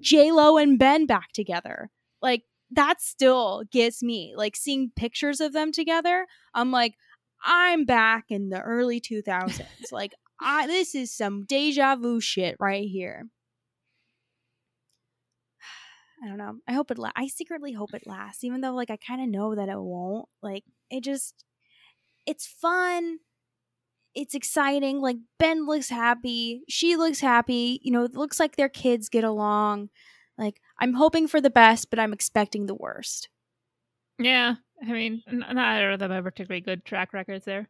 J 0.00 0.32
Lo 0.32 0.56
and 0.56 0.78
Ben 0.78 1.04
back 1.04 1.32
together. 1.32 1.90
Like 2.22 2.44
that 2.70 3.02
still 3.02 3.64
gets 3.70 4.02
me. 4.02 4.32
Like 4.34 4.56
seeing 4.56 4.92
pictures 4.96 5.40
of 5.40 5.52
them 5.52 5.70
together, 5.70 6.26
I'm 6.54 6.70
like, 6.70 6.94
I'm 7.44 7.84
back 7.84 8.26
in 8.30 8.48
the 8.48 8.62
early 8.62 9.00
2000s. 9.02 9.60
like 9.92 10.12
I 10.40 10.66
this 10.66 10.94
is 10.94 11.14
some 11.14 11.44
deja 11.44 11.96
vu 11.96 12.18
shit 12.18 12.56
right 12.58 12.88
here. 12.88 13.26
I 16.22 16.28
don't 16.28 16.38
know. 16.38 16.56
I 16.68 16.72
hope 16.72 16.90
it. 16.90 16.98
La- 16.98 17.12
I 17.16 17.28
secretly 17.28 17.72
hope 17.72 17.94
it 17.94 18.06
lasts, 18.06 18.44
even 18.44 18.60
though 18.60 18.74
like 18.74 18.90
I 18.90 18.96
kind 18.96 19.22
of 19.22 19.28
know 19.28 19.54
that 19.54 19.68
it 19.68 19.78
won't. 19.78 20.28
Like 20.42 20.64
it 20.90 21.02
just, 21.02 21.44
it's 22.26 22.46
fun. 22.46 23.18
It's 24.14 24.34
exciting. 24.34 25.00
Like 25.00 25.16
Ben 25.38 25.66
looks 25.66 25.88
happy. 25.88 26.62
She 26.68 26.96
looks 26.96 27.20
happy. 27.20 27.80
You 27.82 27.92
know, 27.92 28.04
it 28.04 28.14
looks 28.14 28.38
like 28.38 28.56
their 28.56 28.68
kids 28.68 29.08
get 29.08 29.24
along. 29.24 29.88
Like 30.36 30.60
I'm 30.78 30.94
hoping 30.94 31.28
for 31.28 31.40
the 31.40 31.50
best, 31.50 31.90
but 31.90 31.98
I'm 31.98 32.12
expecting 32.12 32.66
the 32.66 32.74
worst. 32.74 33.28
Yeah, 34.18 34.56
I 34.82 34.92
mean, 34.92 35.22
neither 35.30 35.92
of 35.92 35.98
them 35.98 36.10
have 36.10 36.24
particularly 36.24 36.60
good 36.60 36.84
track 36.84 37.12
records 37.14 37.44
there. 37.46 37.68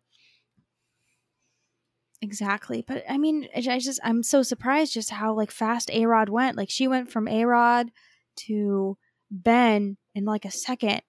Exactly. 2.22 2.84
But 2.86 3.04
I 3.08 3.16
mean, 3.18 3.48
I 3.54 3.74
I 3.74 3.78
just 3.78 4.00
I'm 4.04 4.22
so 4.22 4.42
surprised 4.42 4.92
just 4.92 5.10
how 5.10 5.32
like 5.34 5.50
fast 5.50 5.90
A 5.90 6.06
Rod 6.06 6.28
went. 6.28 6.56
Like 6.56 6.70
she 6.70 6.86
went 6.86 7.10
from 7.10 7.28
A 7.28 7.44
Rod 7.44 7.90
to 8.36 8.96
Ben 9.30 9.96
in 10.14 10.24
like 10.24 10.44
a 10.44 10.50
second. 10.50 11.02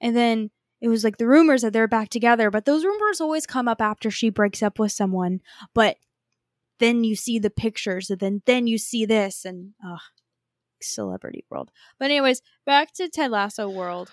And 0.00 0.16
then 0.16 0.50
it 0.80 0.88
was 0.88 1.04
like 1.04 1.16
the 1.16 1.28
rumors 1.28 1.62
that 1.62 1.72
they're 1.72 1.88
back 1.88 2.08
together, 2.08 2.50
but 2.50 2.64
those 2.64 2.84
rumors 2.84 3.20
always 3.20 3.46
come 3.46 3.68
up 3.68 3.80
after 3.80 4.10
she 4.10 4.30
breaks 4.30 4.62
up 4.62 4.78
with 4.78 4.92
someone. 4.92 5.40
But 5.74 5.96
then 6.78 7.04
you 7.04 7.14
see 7.14 7.38
the 7.38 7.50
pictures 7.50 8.10
and 8.10 8.18
then 8.18 8.42
then 8.46 8.66
you 8.66 8.78
see 8.78 9.06
this 9.06 9.44
and 9.44 9.74
ugh 9.86 10.00
celebrity 10.80 11.44
world. 11.48 11.70
But 11.98 12.06
anyways, 12.06 12.42
back 12.66 12.92
to 12.94 13.08
Ted 13.08 13.30
Lasso 13.30 13.68
world. 13.68 14.10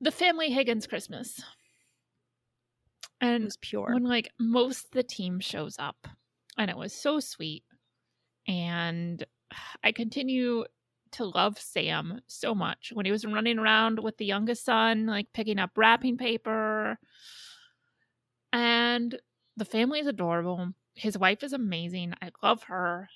The 0.00 0.10
family 0.10 0.50
Higgins 0.50 0.86
Christmas. 0.86 1.40
and 3.20 3.42
It 3.42 3.46
was 3.46 3.56
pure. 3.56 3.90
when 3.94 4.04
like 4.04 4.30
most 4.38 4.86
of 4.86 4.90
the 4.90 5.02
team 5.04 5.40
shows 5.40 5.76
up, 5.78 6.08
and 6.58 6.70
it 6.70 6.76
was 6.76 6.92
so 6.92 7.20
sweet. 7.20 7.62
And 8.48 9.24
I 9.82 9.92
continue 9.92 10.64
to 11.16 11.24
love 11.24 11.58
Sam 11.58 12.20
so 12.26 12.54
much. 12.54 12.90
When 12.92 13.06
he 13.06 13.12
was 13.12 13.24
running 13.24 13.58
around 13.58 13.98
with 13.98 14.16
the 14.18 14.26
youngest 14.26 14.64
son, 14.64 15.06
like 15.06 15.32
picking 15.32 15.58
up 15.58 15.70
wrapping 15.76 16.16
paper. 16.16 16.98
And 18.52 19.18
the 19.56 19.64
family 19.64 20.00
is 20.00 20.06
adorable. 20.06 20.72
His 20.94 21.18
wife 21.18 21.42
is 21.42 21.52
amazing. 21.52 22.14
I 22.22 22.30
love 22.42 22.64
her. 22.64 23.08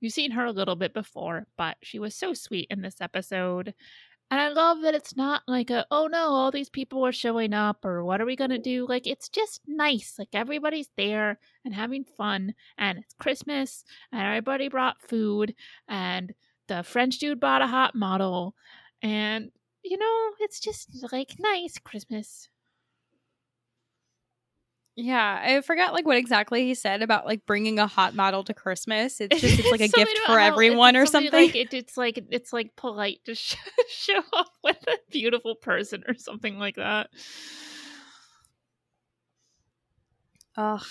You've 0.00 0.12
seen 0.12 0.32
her 0.32 0.44
a 0.44 0.52
little 0.52 0.76
bit 0.76 0.94
before, 0.94 1.46
but 1.56 1.76
she 1.82 1.98
was 1.98 2.14
so 2.14 2.34
sweet 2.34 2.66
in 2.70 2.82
this 2.82 3.00
episode. 3.00 3.74
And 4.30 4.40
I 4.40 4.48
love 4.48 4.80
that 4.80 4.94
it's 4.94 5.14
not 5.14 5.42
like 5.46 5.68
a, 5.70 5.86
oh 5.90 6.06
no, 6.06 6.30
all 6.30 6.50
these 6.50 6.70
people 6.70 7.04
are 7.06 7.12
showing 7.12 7.52
up 7.52 7.84
or 7.84 8.02
what 8.04 8.20
are 8.20 8.24
we 8.24 8.34
going 8.34 8.50
to 8.50 8.58
do? 8.58 8.86
Like, 8.88 9.06
it's 9.06 9.28
just 9.28 9.60
nice. 9.66 10.14
Like, 10.18 10.30
everybody's 10.32 10.88
there 10.96 11.38
and 11.66 11.74
having 11.74 12.04
fun. 12.04 12.54
And 12.78 12.98
it's 12.98 13.14
Christmas 13.14 13.84
and 14.10 14.22
everybody 14.22 14.68
brought 14.68 15.02
food 15.02 15.54
and 15.86 16.32
the 16.76 16.82
French 16.82 17.18
dude 17.18 17.40
bought 17.40 17.62
a 17.62 17.66
hot 17.66 17.94
model. 17.94 18.54
And, 19.02 19.50
you 19.82 19.98
know, 19.98 20.30
it's 20.40 20.60
just 20.60 20.88
like 21.12 21.34
nice 21.38 21.78
Christmas. 21.78 22.48
Yeah, 24.94 25.40
I 25.42 25.60
forgot 25.62 25.94
like 25.94 26.06
what 26.06 26.18
exactly 26.18 26.66
he 26.66 26.74
said 26.74 27.02
about 27.02 27.24
like 27.24 27.46
bringing 27.46 27.78
a 27.78 27.86
hot 27.86 28.14
model 28.14 28.44
to 28.44 28.54
Christmas. 28.54 29.20
It's 29.20 29.40
just 29.40 29.58
it's 29.58 29.70
like 29.70 29.80
a 29.80 29.88
gift 29.96 30.18
for 30.26 30.38
everyone 30.38 30.96
or 30.96 31.06
something. 31.06 31.32
Like, 31.32 31.56
it, 31.56 31.72
it's 31.72 31.96
like 31.96 32.22
it's 32.30 32.52
like 32.52 32.76
polite 32.76 33.20
to 33.24 33.34
sh- 33.34 33.56
show 33.88 34.20
off 34.34 34.50
with 34.62 34.82
a 34.88 34.98
beautiful 35.10 35.54
person 35.54 36.04
or 36.06 36.14
something 36.14 36.58
like 36.58 36.76
that. 36.76 37.08
Ugh, 40.58 40.84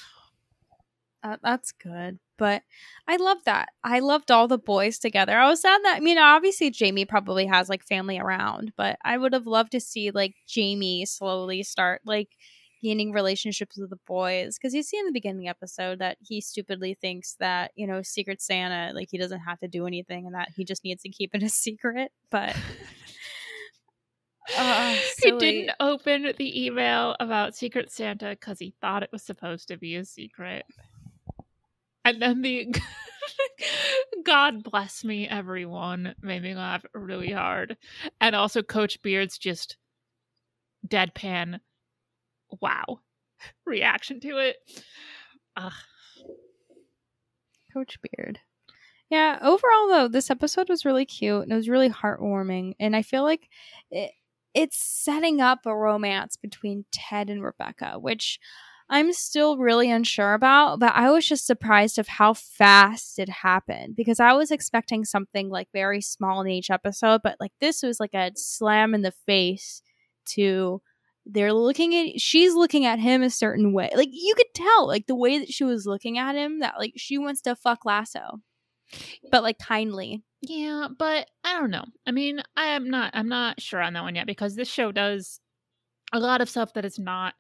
uh, 1.23 1.38
that's 1.43 1.71
good. 1.71 2.19
But 2.38 2.63
I 3.07 3.17
love 3.17 3.38
that. 3.45 3.69
I 3.84 3.99
loved 3.99 4.31
all 4.31 4.47
the 4.47 4.57
boys 4.57 4.97
together. 4.97 5.38
I 5.38 5.47
was 5.47 5.62
sad 5.62 5.79
that 5.84 5.97
I 5.97 5.99
mean, 5.99 6.17
obviously 6.17 6.71
Jamie 6.71 7.05
probably 7.05 7.45
has 7.45 7.69
like 7.69 7.84
family 7.84 8.19
around, 8.19 8.73
but 8.75 8.97
I 9.03 9.17
would 9.17 9.34
have 9.34 9.45
loved 9.45 9.71
to 9.73 9.79
see 9.79 10.10
like 10.12 10.36
Jamie 10.47 11.05
slowly 11.05 11.62
start 11.62 12.01
like 12.03 12.29
gaining 12.81 13.12
relationships 13.12 13.77
with 13.77 13.89
the 13.89 13.99
boys 14.07 14.57
because 14.57 14.73
you 14.73 14.81
see 14.81 14.97
in 14.97 15.05
the 15.05 15.12
beginning 15.12 15.47
episode 15.47 15.99
that 15.99 16.17
he 16.19 16.41
stupidly 16.41 16.97
thinks 16.99 17.36
that 17.39 17.71
you 17.75 17.86
know 17.86 18.01
secret 18.01 18.41
santa 18.41 18.91
like 18.93 19.07
he 19.12 19.17
doesn't 19.17 19.41
have 19.41 19.60
to 19.60 19.67
do 19.67 19.86
anything 19.86 20.25
and 20.25 20.34
that 20.34 20.49
he 20.55 20.65
just 20.65 20.84
needs 20.84 21.03
to 21.03 21.10
keep 21.10 21.36
it 21.36 21.43
a 21.43 21.49
secret 21.49 22.12
but 22.31 22.55
uh, 24.57 24.95
he 25.23 25.31
didn't 25.38 25.71
open 25.79 26.34
the 26.38 26.65
email 26.65 27.15
about 27.19 27.55
secret 27.55 27.91
santa 27.91 28.31
because 28.31 28.57
he 28.57 28.73
thought 28.81 29.03
it 29.03 29.12
was 29.12 29.23
supposed 29.23 29.67
to 29.67 29.77
be 29.77 29.95
a 29.95 30.03
secret 30.03 30.65
and 32.05 32.21
then 32.21 32.41
the 32.41 32.73
god 34.25 34.63
bless 34.63 35.03
me 35.03 35.27
everyone 35.27 36.15
made 36.21 36.41
me 36.41 36.55
laugh 36.55 36.83
really 36.93 37.31
hard 37.31 37.77
and 38.19 38.35
also 38.35 38.61
coach 38.61 39.01
beard's 39.01 39.37
just 39.37 39.77
deadpan 40.87 41.59
wow 42.61 42.99
reaction 43.65 44.19
to 44.21 44.37
it. 44.37 44.57
Ugh. 45.57 45.73
Coach 47.73 47.97
Beard. 48.01 48.39
Yeah, 49.09 49.39
overall 49.41 49.87
though, 49.89 50.07
this 50.07 50.29
episode 50.29 50.69
was 50.69 50.85
really 50.85 51.05
cute 51.05 51.43
and 51.43 51.51
it 51.51 51.55
was 51.55 51.69
really 51.69 51.89
heartwarming, 51.89 52.73
and 52.79 52.95
I 52.95 53.01
feel 53.01 53.23
like 53.23 53.49
it, 53.89 54.11
it's 54.53 54.77
setting 54.77 55.41
up 55.41 55.65
a 55.65 55.75
romance 55.75 56.37
between 56.37 56.85
Ted 56.91 57.29
and 57.29 57.43
Rebecca, 57.43 57.97
which 57.99 58.39
I'm 58.91 59.13
still 59.13 59.58
really 59.58 59.89
unsure 59.89 60.34
about, 60.34 60.80
but 60.80 60.91
I 60.93 61.10
was 61.12 61.25
just 61.25 61.47
surprised 61.47 61.97
of 61.97 62.10
how 62.10 62.34
fast 62.34 63.19
it 63.19 63.30
happened 63.30 63.95
because 63.95 64.19
I 64.19 64.34
was 64.34 64.51
expecting 64.51 65.06
something 65.06 65.49
like 65.49 65.69
very 65.71 66.01
small 66.01 66.41
in 66.41 66.49
each 66.49 66.69
episode, 66.69 67.21
but 67.23 67.38
like 67.39 67.54
this 67.62 67.82
was 67.84 68.01
like 68.01 68.13
a 68.13 68.32
slam 68.36 68.93
in 68.93 69.01
the 69.01 69.13
face 69.25 69.82
to 70.34 70.82
they're 71.25 71.54
looking 71.54 71.95
at 71.95 72.19
she's 72.19 72.54
looking 72.54 72.86
at 72.86 72.99
him 72.99 73.23
a 73.23 73.30
certain 73.30 73.71
way. 73.71 73.89
Like 73.95 74.10
you 74.12 74.36
could 74.36 74.54
tell 74.54 74.88
like 74.88 75.08
the 75.08 75.15
way 75.15 75.39
that 75.39 75.54
she 75.54 75.63
was 75.63 75.86
looking 75.86 76.17
at 76.17 76.36
him 76.36 76.60
that 76.60 76.75
like 76.77 76.93
she 76.97 77.17
wants 77.17 77.41
to 77.43 77.56
fuck 77.56 77.86
lasso 77.86 78.41
but 79.32 79.41
like 79.41 79.58
kindly. 79.58 80.21
Yeah 80.41 80.88
but 80.97 81.30
i 81.45 81.54
don't 81.58 81.71
know. 81.71 81.86
I 82.06 82.12
mean 82.12 82.41
i 82.58 82.65
am 82.65 82.89
not 82.89 83.12
i'm 83.13 83.30
not 83.30 83.62
sure 83.62 83.82
on 83.82 83.93
that 83.93 84.04
one 84.04 84.15
yet 84.15 84.27
because 84.27 84.56
this 84.56 84.67
show 84.69 84.91
does 84.91 85.39
a 86.12 86.19
lot 86.19 86.41
of 86.41 86.49
stuff 86.49 86.73
that 86.73 86.84
is 86.84 86.99
not 86.99 87.36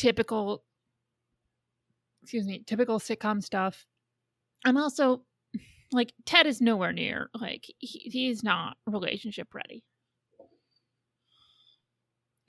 typical 0.00 0.62
excuse 2.22 2.46
me 2.46 2.62
typical 2.66 2.98
sitcom 2.98 3.42
stuff 3.42 3.86
i'm 4.64 4.76
also 4.76 5.22
like 5.92 6.12
ted 6.24 6.46
is 6.46 6.60
nowhere 6.60 6.92
near 6.92 7.28
like 7.34 7.66
he, 7.78 7.98
he's 8.10 8.42
not 8.42 8.76
relationship 8.86 9.54
ready 9.54 9.82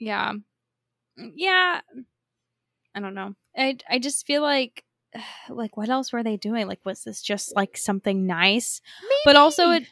yeah. 0.02 0.32
Mm, 1.18 1.32
yeah. 1.36 1.80
I 2.94 3.00
don't 3.00 3.14
know. 3.14 3.34
I 3.56 3.76
I 3.88 3.98
just 4.00 4.26
feel 4.26 4.42
like 4.42 4.84
like 5.48 5.76
what 5.76 5.88
else 5.88 6.12
were 6.12 6.24
they 6.24 6.36
doing? 6.36 6.66
Like 6.66 6.84
was 6.84 7.04
this 7.04 7.22
just 7.22 7.54
like 7.54 7.76
something 7.76 8.26
nice? 8.26 8.80
Maybe. 9.02 9.14
But 9.24 9.36
also 9.36 9.70
it 9.70 9.84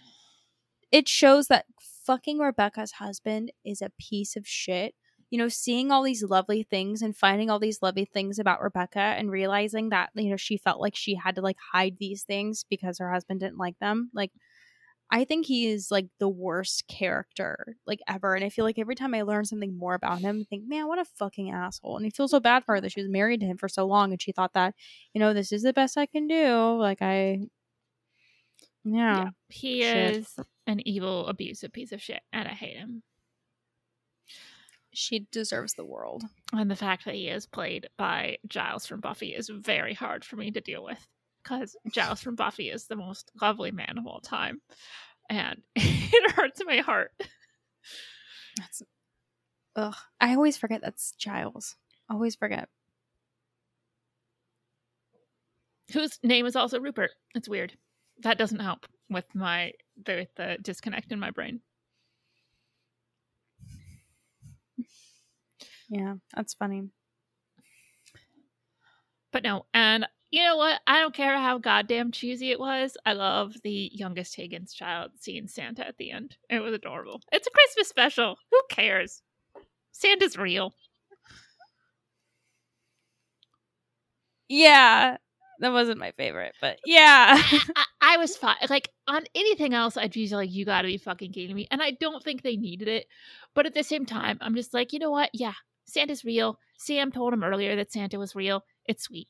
it 0.90 1.08
shows 1.08 1.46
that 1.46 1.66
fucking 2.04 2.38
Rebecca's 2.38 2.92
husband 2.92 3.52
is 3.64 3.80
a 3.80 3.92
piece 4.00 4.34
of 4.36 4.46
shit. 4.46 4.94
You 5.30 5.38
know, 5.38 5.48
seeing 5.48 5.90
all 5.90 6.02
these 6.02 6.22
lovely 6.24 6.64
things 6.64 7.02
and 7.02 7.16
finding 7.16 7.50
all 7.50 7.60
these 7.60 7.82
lovely 7.82 8.04
things 8.04 8.38
about 8.38 8.60
Rebecca 8.62 8.98
and 9.00 9.30
realizing 9.30 9.90
that, 9.90 10.10
you 10.14 10.30
know, 10.30 10.36
she 10.36 10.56
felt 10.56 10.80
like 10.80 10.96
she 10.96 11.14
had 11.14 11.36
to 11.36 11.40
like 11.42 11.56
hide 11.72 11.96
these 11.98 12.24
things 12.24 12.64
because 12.68 12.98
her 12.98 13.12
husband 13.12 13.40
didn't 13.40 13.58
like 13.58 13.78
them. 13.78 14.10
Like 14.12 14.32
I 15.12 15.24
think 15.24 15.46
he 15.46 15.66
is 15.66 15.90
like 15.90 16.06
the 16.20 16.28
worst 16.28 16.86
character 16.86 17.76
like 17.86 17.98
ever. 18.06 18.34
And 18.34 18.44
I 18.44 18.48
feel 18.48 18.64
like 18.64 18.78
every 18.78 18.94
time 18.94 19.12
I 19.14 19.22
learn 19.22 19.44
something 19.44 19.76
more 19.76 19.94
about 19.94 20.20
him, 20.20 20.40
I 20.40 20.44
think, 20.44 20.68
man, 20.68 20.86
what 20.86 21.00
a 21.00 21.04
fucking 21.04 21.50
asshole. 21.50 21.96
And 21.96 22.06
I 22.06 22.10
feel 22.10 22.28
so 22.28 22.38
bad 22.38 22.64
for 22.64 22.76
her 22.76 22.80
that 22.80 22.92
she 22.92 23.00
was 23.00 23.10
married 23.10 23.40
to 23.40 23.46
him 23.46 23.56
for 23.56 23.68
so 23.68 23.86
long 23.86 24.12
and 24.12 24.22
she 24.22 24.30
thought 24.32 24.52
that, 24.54 24.74
you 25.12 25.18
know, 25.18 25.34
this 25.34 25.50
is 25.52 25.62
the 25.62 25.72
best 25.72 25.98
I 25.98 26.06
can 26.06 26.28
do. 26.28 26.76
Like 26.78 27.02
I 27.02 27.40
Yeah. 28.84 29.24
yeah 29.24 29.30
he 29.48 29.82
shit. 29.82 30.16
is 30.16 30.38
an 30.66 30.86
evil, 30.86 31.26
abusive 31.26 31.72
piece 31.72 31.92
of 31.92 32.00
shit, 32.02 32.22
and 32.32 32.46
I 32.48 32.52
hate 32.52 32.76
him. 32.76 33.02
She 34.92 35.26
deserves 35.30 35.74
the 35.74 35.84
world. 35.84 36.24
And 36.52 36.70
the 36.70 36.76
fact 36.76 37.04
that 37.04 37.14
he 37.14 37.28
is 37.28 37.46
played 37.46 37.88
by 37.96 38.38
Giles 38.48 38.86
from 38.86 39.00
Buffy 39.00 39.34
is 39.34 39.48
very 39.48 39.94
hard 39.94 40.24
for 40.24 40.36
me 40.36 40.50
to 40.50 40.60
deal 40.60 40.84
with 40.84 41.06
because 41.42 41.76
Giles 41.92 42.20
from 42.20 42.34
Buffy 42.34 42.70
is 42.70 42.86
the 42.86 42.96
most 42.96 43.30
lovely 43.40 43.70
man 43.70 43.98
of 43.98 44.06
all 44.06 44.20
time, 44.20 44.60
and 45.28 45.60
it 45.76 46.32
hurts 46.32 46.60
my 46.64 46.78
heart. 46.78 47.12
That's 48.58 48.82
ugh. 49.76 49.94
I 50.20 50.34
always 50.34 50.56
forget 50.56 50.80
that's 50.82 51.12
Giles. 51.12 51.76
Always 52.08 52.34
forget. 52.34 52.68
Whose 55.92 56.18
name 56.22 56.46
is 56.46 56.56
also 56.56 56.80
Rupert. 56.80 57.10
It's 57.34 57.48
weird. 57.48 57.72
That 58.22 58.38
doesn't 58.38 58.60
help 58.60 58.86
with 59.08 59.24
my 59.34 59.72
the 60.04 60.26
the 60.36 60.58
disconnect 60.60 61.12
in 61.12 61.18
my 61.18 61.30
brain. 61.30 61.60
Yeah, 65.90 66.14
that's 66.34 66.54
funny. 66.54 66.84
But 69.32 69.42
no, 69.42 69.66
and 69.74 70.06
you 70.30 70.44
know 70.44 70.56
what? 70.56 70.80
I 70.86 71.00
don't 71.00 71.14
care 71.14 71.36
how 71.36 71.58
goddamn 71.58 72.12
cheesy 72.12 72.52
it 72.52 72.60
was. 72.60 72.96
I 73.04 73.12
love 73.14 73.56
the 73.64 73.90
youngest 73.92 74.36
Higgins 74.36 74.72
child 74.72 75.10
seeing 75.16 75.48
Santa 75.48 75.86
at 75.86 75.96
the 75.98 76.12
end. 76.12 76.36
It 76.48 76.60
was 76.60 76.74
adorable. 76.74 77.20
It's 77.32 77.46
a 77.46 77.50
Christmas 77.50 77.88
special. 77.88 78.36
Who 78.50 78.60
cares? 78.70 79.22
Santa's 79.90 80.38
real. 80.38 80.74
Yeah, 84.48 85.16
that 85.60 85.72
wasn't 85.72 86.00
my 86.00 86.12
favorite, 86.12 86.54
but 86.60 86.78
yeah, 86.84 87.34
I, 87.36 87.84
I, 88.00 88.16
was 88.16 88.36
fine. 88.36 88.56
Like 88.68 88.88
on 89.06 89.24
anything 89.34 89.74
else, 89.74 89.96
I'd 89.96 90.12
be 90.12 90.28
like, 90.28 90.50
"You 90.50 90.64
got 90.64 90.82
to 90.82 90.88
be 90.88 90.96
fucking 90.96 91.32
kidding 91.32 91.54
me!" 91.54 91.68
And 91.70 91.82
I 91.82 91.92
don't 91.92 92.22
think 92.24 92.42
they 92.42 92.56
needed 92.56 92.88
it, 92.88 93.06
but 93.54 93.66
at 93.66 93.74
the 93.74 93.84
same 93.84 94.06
time, 94.06 94.38
I'm 94.40 94.54
just 94.54 94.74
like, 94.74 94.92
you 94.92 94.98
know 94.98 95.10
what? 95.10 95.30
Yeah, 95.32 95.52
Santa's 95.90 96.24
real. 96.24 96.58
Sam 96.78 97.12
told 97.12 97.32
him 97.32 97.44
earlier 97.44 97.76
that 97.76 97.92
Santa 97.92 98.18
was 98.18 98.34
real. 98.34 98.64
It's 98.86 99.04
sweet. 99.04 99.28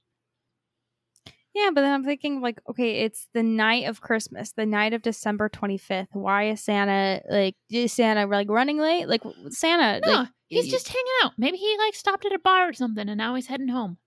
Yeah, 1.55 1.71
but 1.75 1.81
then 1.81 1.93
I'm 1.93 2.05
thinking 2.05 2.41
like, 2.41 2.61
okay, 2.69 3.01
it's 3.01 3.27
the 3.35 3.43
night 3.43 3.89
of 3.89 4.01
Christmas, 4.01 4.53
the 4.53 4.67
night 4.67 4.93
of 4.93 5.03
December 5.03 5.49
25th. 5.49 6.09
Why 6.13 6.51
is 6.51 6.61
Santa 6.61 7.23
like 7.29 7.57
is 7.69 7.93
Santa 7.93 8.27
like 8.27 8.49
running 8.49 8.79
late? 8.79 9.09
Like 9.09 9.23
Santa, 9.49 10.01
no, 10.07 10.13
like, 10.13 10.29
he's 10.47 10.71
just 10.71 10.89
hanging 10.89 11.13
out. 11.25 11.33
Maybe 11.39 11.57
he 11.57 11.77
like 11.79 11.95
stopped 11.95 12.25
at 12.25 12.33
a 12.33 12.39
bar 12.39 12.69
or 12.69 12.73
something, 12.73 13.09
and 13.09 13.19
now 13.19 13.35
he's 13.35 13.49
heading 13.49 13.69
home. 13.69 13.99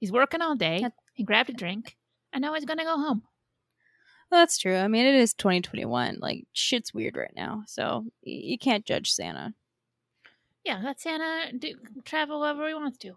He's 0.00 0.10
working 0.10 0.42
all 0.42 0.56
day. 0.56 0.84
He 1.14 1.22
grabbed 1.22 1.50
a 1.50 1.52
drink, 1.52 1.96
and 2.32 2.42
now 2.42 2.54
he's 2.54 2.64
gonna 2.64 2.84
go 2.84 2.96
home. 2.96 3.22
Well, 4.30 4.40
that's 4.40 4.58
true. 4.58 4.76
I 4.76 4.88
mean, 4.88 5.06
it 5.06 5.14
is 5.14 5.34
2021. 5.34 6.16
Like 6.20 6.46
shit's 6.52 6.92
weird 6.92 7.16
right 7.16 7.34
now, 7.36 7.62
so 7.68 8.06
you 8.22 8.58
can't 8.58 8.84
judge 8.84 9.12
Santa. 9.12 9.54
Yeah, 10.64 10.80
let 10.82 11.00
Santa 11.00 11.52
do, 11.58 11.74
travel 12.04 12.40
wherever 12.40 12.66
he 12.68 12.74
wants 12.74 12.98
to. 12.98 13.14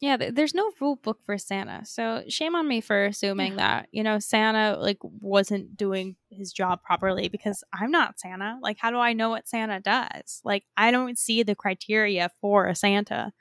Yeah, 0.00 0.18
there's 0.18 0.52
no 0.54 0.72
rule 0.78 0.96
book 0.96 1.20
for 1.24 1.38
Santa. 1.38 1.86
So 1.86 2.22
shame 2.28 2.54
on 2.54 2.68
me 2.68 2.82
for 2.82 3.06
assuming 3.06 3.52
Yeah. 3.52 3.56
that, 3.56 3.88
you 3.92 4.02
know, 4.02 4.18
Santa 4.18 4.76
like 4.78 4.98
wasn't 5.02 5.74
doing 5.76 6.16
his 6.28 6.52
job 6.52 6.82
properly 6.82 7.28
because 7.28 7.64
I'm 7.72 7.90
not 7.90 8.20
Santa. 8.20 8.58
Like 8.60 8.76
how 8.78 8.90
do 8.90 8.98
I 8.98 9.14
know 9.14 9.30
what 9.30 9.48
Santa 9.48 9.80
does? 9.80 10.42
Like 10.44 10.64
I 10.76 10.90
don't 10.90 11.18
see 11.18 11.42
the 11.42 11.54
criteria 11.54 12.28
for 12.42 12.66
a 12.66 12.74
Santa. 12.74 13.32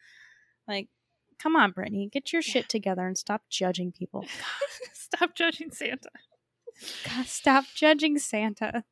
Like 0.65 0.88
come 1.39 1.58
on, 1.58 1.71
Brittany, 1.71 2.08
get 2.10 2.32
your 2.32 2.41
shit 2.41 2.69
together 2.69 3.06
and 3.06 3.17
stop 3.17 3.41
judging 3.50 3.91
people. 3.91 4.26
Stop 4.93 5.36
judging 5.36 5.71
Santa. 5.71 6.10
God, 7.06 7.26
stop 7.28 7.65
judging 7.76 8.17
Santa. 8.17 8.84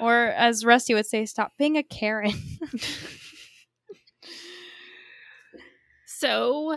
Or 0.00 0.14
as 0.14 0.64
Rusty 0.64 0.94
would 0.94 1.06
say, 1.06 1.26
stop 1.26 1.52
being 1.58 1.76
a 1.76 1.82
Karen. 1.82 2.32
So, 6.22 6.76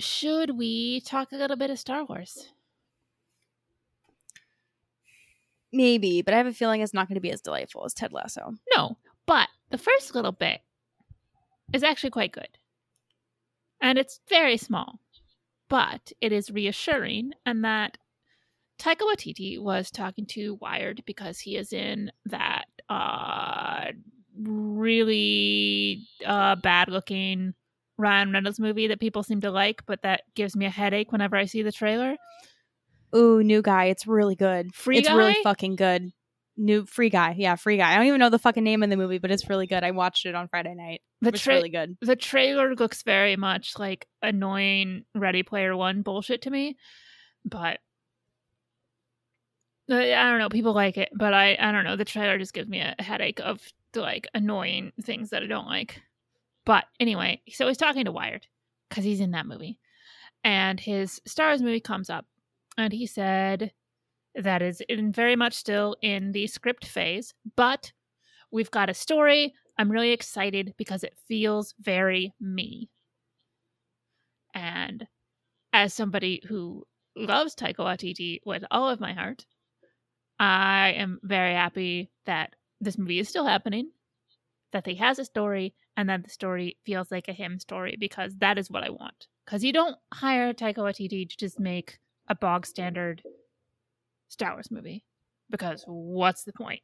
should 0.00 0.58
we 0.58 1.02
talk 1.02 1.30
a 1.30 1.36
little 1.36 1.56
bit 1.56 1.70
of 1.70 1.78
Star 1.78 2.04
Wars? 2.04 2.48
Maybe, 5.72 6.20
but 6.20 6.34
I 6.34 6.38
have 6.38 6.48
a 6.48 6.52
feeling 6.52 6.80
it's 6.80 6.92
not 6.92 7.06
going 7.06 7.14
to 7.14 7.20
be 7.20 7.30
as 7.30 7.40
delightful 7.40 7.84
as 7.84 7.94
Ted 7.94 8.12
Lasso. 8.12 8.56
No, 8.74 8.98
but 9.24 9.48
the 9.70 9.78
first 9.78 10.16
little 10.16 10.32
bit 10.32 10.62
is 11.72 11.84
actually 11.84 12.10
quite 12.10 12.32
good. 12.32 12.48
And 13.80 13.96
it's 13.98 14.18
very 14.28 14.56
small, 14.56 14.98
but 15.68 16.10
it 16.20 16.32
is 16.32 16.50
reassuring 16.50 17.34
and 17.46 17.64
that 17.64 17.98
Taika 18.82 19.02
Waititi 19.02 19.60
was 19.60 19.90
talking 19.92 20.26
to 20.26 20.54
Wired 20.60 21.02
because 21.06 21.38
he 21.38 21.56
is 21.56 21.72
in 21.72 22.10
that 22.26 22.64
uh 22.88 23.92
really 24.36 26.06
uh 26.26 26.56
bad 26.56 26.88
looking 26.88 27.54
Ryan 27.96 28.32
Reynolds 28.32 28.58
movie 28.58 28.88
that 28.88 28.98
people 28.98 29.22
seem 29.22 29.40
to 29.42 29.50
like, 29.50 29.86
but 29.86 30.02
that 30.02 30.22
gives 30.34 30.56
me 30.56 30.66
a 30.66 30.70
headache 30.70 31.12
whenever 31.12 31.36
I 31.36 31.44
see 31.44 31.62
the 31.62 31.70
trailer. 31.70 32.16
Ooh, 33.14 33.42
new 33.42 33.62
guy. 33.62 33.84
It's 33.84 34.06
really 34.06 34.34
good. 34.34 34.74
Free 34.74 34.98
it's 34.98 35.10
really 35.10 35.36
fucking 35.44 35.76
good. 35.76 36.10
New 36.56 36.84
free 36.84 37.10
guy. 37.10 37.36
Yeah, 37.38 37.54
free 37.56 37.76
guy. 37.76 37.92
I 37.92 37.96
don't 37.96 38.06
even 38.06 38.18
know 38.18 38.30
the 38.30 38.38
fucking 38.38 38.64
name 38.64 38.82
of 38.82 38.90
the 38.90 38.96
movie, 38.96 39.18
but 39.18 39.30
it's 39.30 39.48
really 39.48 39.66
good. 39.66 39.84
I 39.84 39.92
watched 39.92 40.26
it 40.26 40.34
on 40.34 40.48
Friday 40.48 40.74
night. 40.74 41.02
The 41.20 41.28
It's 41.28 41.42
tra- 41.42 41.54
really 41.54 41.70
good. 41.70 41.96
the 42.00 42.16
trailer 42.16 42.74
looks 42.74 43.02
very 43.02 43.36
much 43.36 43.78
like 43.78 44.06
annoying 44.22 45.04
Ready 45.14 45.44
Player 45.44 45.76
One 45.76 46.02
bullshit 46.02 46.42
to 46.42 46.50
me, 46.50 46.76
but 47.44 47.78
Uh, 49.90 49.96
I 49.96 50.30
don't 50.30 50.38
know. 50.38 50.48
People 50.48 50.74
like 50.74 50.96
it, 50.96 51.10
but 51.14 51.34
I 51.34 51.56
I 51.60 51.72
don't 51.72 51.84
know. 51.84 51.96
The 51.96 52.04
trailer 52.04 52.38
just 52.38 52.54
gives 52.54 52.68
me 52.68 52.80
a 52.80 52.94
headache 53.00 53.40
of 53.40 53.60
the 53.92 54.00
like 54.00 54.28
annoying 54.34 54.92
things 55.02 55.30
that 55.30 55.42
I 55.42 55.46
don't 55.46 55.66
like. 55.66 56.00
But 56.64 56.84
anyway, 57.00 57.42
so 57.50 57.66
he's 57.66 57.76
talking 57.76 58.04
to 58.04 58.12
Wired 58.12 58.46
because 58.88 59.04
he's 59.04 59.20
in 59.20 59.32
that 59.32 59.46
movie, 59.46 59.78
and 60.44 60.78
his 60.78 61.20
Star 61.26 61.48
Wars 61.48 61.62
movie 61.62 61.80
comes 61.80 62.10
up, 62.10 62.26
and 62.78 62.92
he 62.92 63.06
said 63.06 63.72
that 64.34 64.62
is 64.62 64.80
in 64.88 65.12
very 65.12 65.36
much 65.36 65.54
still 65.54 65.96
in 66.00 66.32
the 66.32 66.46
script 66.46 66.86
phase, 66.86 67.34
but 67.56 67.92
we've 68.50 68.70
got 68.70 68.90
a 68.90 68.94
story. 68.94 69.54
I'm 69.78 69.90
really 69.90 70.12
excited 70.12 70.74
because 70.76 71.02
it 71.02 71.18
feels 71.26 71.74
very 71.80 72.32
me. 72.40 72.88
And 74.54 75.06
as 75.72 75.94
somebody 75.94 76.42
who 76.46 76.84
loves 77.16 77.54
Taika 77.54 77.76
Waititi 77.76 78.40
with 78.44 78.64
all 78.70 78.88
of 78.88 79.00
my 79.00 79.12
heart, 79.12 79.46
I 80.42 80.94
am 80.96 81.20
very 81.22 81.54
happy 81.54 82.10
that 82.26 82.56
this 82.80 82.98
movie 82.98 83.20
is 83.20 83.28
still 83.28 83.46
happening, 83.46 83.92
that 84.72 84.84
he 84.84 84.96
has 84.96 85.20
a 85.20 85.24
story, 85.24 85.72
and 85.96 86.08
that 86.08 86.24
the 86.24 86.30
story 86.30 86.78
feels 86.84 87.12
like 87.12 87.28
a 87.28 87.32
him 87.32 87.60
story 87.60 87.96
because 87.96 88.34
that 88.38 88.58
is 88.58 88.68
what 88.68 88.82
I 88.82 88.90
want. 88.90 89.28
Because 89.44 89.62
you 89.62 89.72
don't 89.72 89.96
hire 90.12 90.52
Taika 90.52 90.78
Waititi 90.78 91.28
to 91.28 91.36
just 91.36 91.60
make 91.60 92.00
a 92.26 92.34
bog 92.34 92.66
standard 92.66 93.22
Star 94.30 94.54
Wars 94.54 94.68
movie. 94.68 95.04
Because 95.48 95.84
what's 95.86 96.42
the 96.42 96.52
point? 96.52 96.82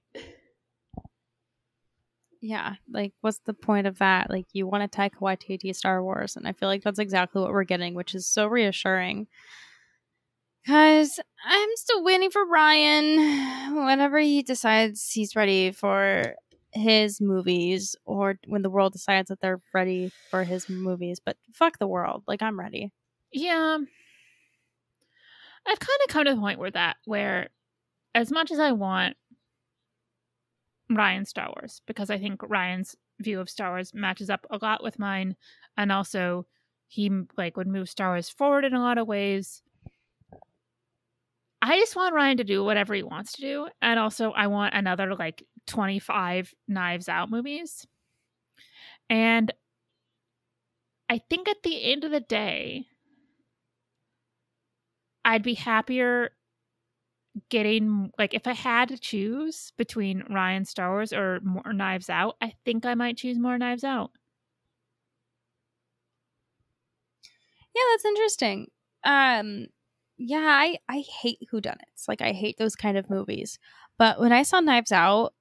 Yeah, 2.40 2.76
like 2.88 3.12
what's 3.22 3.40
the 3.44 3.54
point 3.54 3.88
of 3.88 3.98
that? 3.98 4.30
Like 4.30 4.46
you 4.52 4.68
want 4.68 4.88
to 4.88 4.96
Taika 4.96 5.16
Waititi 5.16 5.74
Star 5.74 6.00
Wars, 6.00 6.36
and 6.36 6.46
I 6.46 6.52
feel 6.52 6.68
like 6.68 6.84
that's 6.84 7.00
exactly 7.00 7.42
what 7.42 7.50
we're 7.50 7.64
getting, 7.64 7.94
which 7.94 8.14
is 8.14 8.24
so 8.24 8.46
reassuring. 8.46 9.26
Cause 10.66 11.18
I'm 11.44 11.68
still 11.76 12.04
waiting 12.04 12.30
for 12.30 12.44
Ryan. 12.44 13.74
Whenever 13.86 14.18
he 14.18 14.42
decides 14.42 15.10
he's 15.10 15.34
ready 15.34 15.72
for 15.72 16.34
his 16.72 17.20
movies, 17.20 17.96
or 18.04 18.38
when 18.46 18.62
the 18.62 18.70
world 18.70 18.92
decides 18.92 19.28
that 19.28 19.40
they're 19.40 19.60
ready 19.72 20.12
for 20.30 20.44
his 20.44 20.68
movies. 20.68 21.20
But 21.24 21.36
fuck 21.52 21.78
the 21.78 21.86
world. 21.86 22.24
Like 22.26 22.42
I'm 22.42 22.58
ready. 22.58 22.92
Yeah. 23.32 23.78
I've 25.66 25.80
kind 25.80 25.98
of 26.06 26.12
come 26.12 26.24
to 26.24 26.34
the 26.34 26.40
point 26.40 26.58
where 26.58 26.70
that, 26.70 26.96
where 27.04 27.48
as 28.14 28.30
much 28.30 28.50
as 28.50 28.58
I 28.58 28.72
want 28.72 29.16
Ryan's 30.90 31.28
Star 31.28 31.52
Wars, 31.54 31.82
because 31.86 32.10
I 32.10 32.18
think 32.18 32.40
Ryan's 32.42 32.96
view 33.20 33.40
of 33.40 33.50
Star 33.50 33.70
Wars 33.70 33.92
matches 33.92 34.30
up 34.30 34.46
a 34.50 34.58
lot 34.62 34.82
with 34.82 34.98
mine, 34.98 35.36
and 35.76 35.92
also 35.92 36.46
he 36.86 37.10
like 37.36 37.56
would 37.56 37.66
move 37.66 37.88
Star 37.88 38.10
Wars 38.10 38.28
forward 38.30 38.64
in 38.64 38.74
a 38.74 38.80
lot 38.80 38.98
of 38.98 39.06
ways. 39.06 39.62
I 41.60 41.78
just 41.78 41.96
want 41.96 42.14
Ryan 42.14 42.36
to 42.38 42.44
do 42.44 42.62
whatever 42.64 42.94
he 42.94 43.02
wants 43.02 43.32
to 43.32 43.40
do, 43.40 43.68
and 43.82 43.98
also 43.98 44.30
I 44.32 44.46
want 44.46 44.74
another 44.74 45.14
like 45.14 45.44
twenty 45.66 45.98
five 45.98 46.52
Knives 46.68 47.08
Out 47.08 47.30
movies, 47.30 47.86
and 49.10 49.52
I 51.10 51.18
think 51.18 51.48
at 51.48 51.62
the 51.64 51.84
end 51.84 52.04
of 52.04 52.10
the 52.12 52.20
day, 52.20 52.86
I'd 55.24 55.42
be 55.42 55.54
happier 55.54 56.30
getting 57.50 58.10
like 58.18 58.34
if 58.34 58.46
I 58.46 58.52
had 58.52 58.88
to 58.88 58.98
choose 58.98 59.72
between 59.76 60.24
Ryan 60.30 60.64
Star 60.64 60.90
Wars 60.90 61.12
or 61.12 61.40
more 61.42 61.72
Knives 61.72 62.10
Out, 62.10 62.36
I 62.40 62.54
think 62.64 62.84
I 62.86 62.94
might 62.94 63.16
choose 63.16 63.38
more 63.38 63.58
Knives 63.58 63.84
Out. 63.84 64.10
Yeah, 67.74 67.82
that's 67.92 68.04
interesting. 68.04 68.70
Um, 69.04 69.66
yeah, 70.18 70.56
I 70.58 70.78
I 70.88 71.04
hate 71.22 71.48
whodunits. 71.52 72.08
Like 72.08 72.20
I 72.20 72.32
hate 72.32 72.58
those 72.58 72.76
kind 72.76 72.98
of 72.98 73.08
movies. 73.08 73.58
But 73.98 74.20
when 74.20 74.32
I 74.32 74.42
saw 74.42 74.60
Knives 74.60 74.92
Out, 74.92 75.32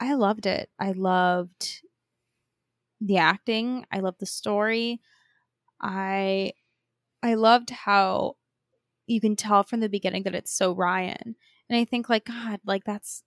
I 0.00 0.14
loved 0.14 0.46
it. 0.46 0.70
I 0.78 0.92
loved 0.92 1.82
the 3.00 3.18
acting. 3.18 3.84
I 3.92 4.00
loved 4.00 4.20
the 4.20 4.26
story. 4.26 5.00
I 5.80 6.54
I 7.22 7.34
loved 7.34 7.70
how 7.70 8.36
you 9.06 9.20
can 9.20 9.36
tell 9.36 9.62
from 9.64 9.80
the 9.80 9.88
beginning 9.88 10.22
that 10.24 10.34
it's 10.34 10.52
so 10.52 10.72
Ryan. 10.74 11.36
And 11.68 11.78
I 11.78 11.84
think 11.84 12.08
like 12.08 12.24
God, 12.24 12.60
like 12.64 12.84
that's 12.84 13.22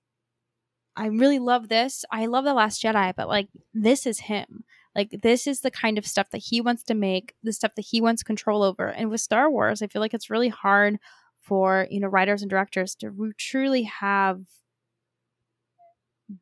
I 0.96 1.08
really 1.08 1.40
love 1.40 1.68
this. 1.68 2.06
I 2.12 2.26
love 2.26 2.46
The 2.46 2.54
Last 2.54 2.82
Jedi, 2.82 3.14
but 3.16 3.28
like 3.28 3.50
this 3.74 4.06
is 4.06 4.22
him. 4.22 4.64
Like 4.96 5.20
this 5.22 5.46
is 5.48 5.62
the 5.62 5.72
kind 5.72 5.98
of 5.98 6.08
stuff 6.08 6.30
that 6.32 6.44
he 6.46 6.62
wants 6.62 6.84
to 6.84 6.94
make, 6.94 7.36
the 7.44 7.52
stuff 7.54 7.76
that 7.76 7.86
he 7.86 8.02
wants 8.02 8.24
control 8.24 8.64
over. 8.64 8.88
And 8.88 9.10
with 9.10 9.22
Star 9.22 9.50
Wars, 9.52 9.82
I 9.82 9.88
feel 9.88 10.02
like 10.02 10.14
it's 10.14 10.30
really 10.30 10.50
hard 10.50 10.98
for, 11.42 11.88
you 11.92 12.00
know, 12.00 12.08
writers 12.08 12.42
and 12.42 12.50
directors 12.50 12.96
to 12.96 13.12
re- 13.12 13.34
truly 13.38 13.84
have 13.84 14.42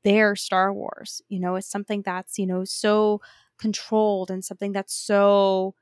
their 0.03 0.35
Star 0.35 0.73
Wars. 0.73 1.21
You 1.29 1.39
know, 1.39 1.55
it's 1.55 1.69
something 1.69 2.03
that's, 2.05 2.37
you 2.37 2.45
know, 2.45 2.63
so 2.63 3.21
controlled 3.57 4.31
and 4.31 4.43
something 4.43 4.71
that's 4.71 4.93
so 4.93 5.75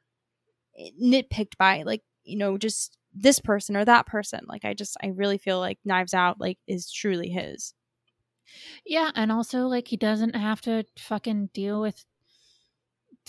nitpicked 1.02 1.58
by 1.58 1.84
like, 1.84 2.04
you 2.24 2.38
know, 2.38 2.58
just 2.58 2.98
this 3.14 3.40
person 3.40 3.76
or 3.76 3.86
that 3.86 4.06
person. 4.06 4.42
Like 4.48 4.66
I 4.66 4.74
just 4.74 4.98
I 5.04 5.08
really 5.08 5.38
feel 5.38 5.60
like 5.60 5.80
Knives 5.86 6.14
Out 6.14 6.40
like 6.40 6.58
is 6.68 6.92
truly 6.92 7.30
his. 7.30 7.74
Yeah, 8.86 9.12
and 9.16 9.32
also 9.32 9.68
like 9.68 9.88
he 9.88 9.98
doesn't 9.98 10.36
have 10.36 10.62
to 10.62 10.86
fucking 10.98 11.50
deal 11.54 11.82
with 11.82 12.06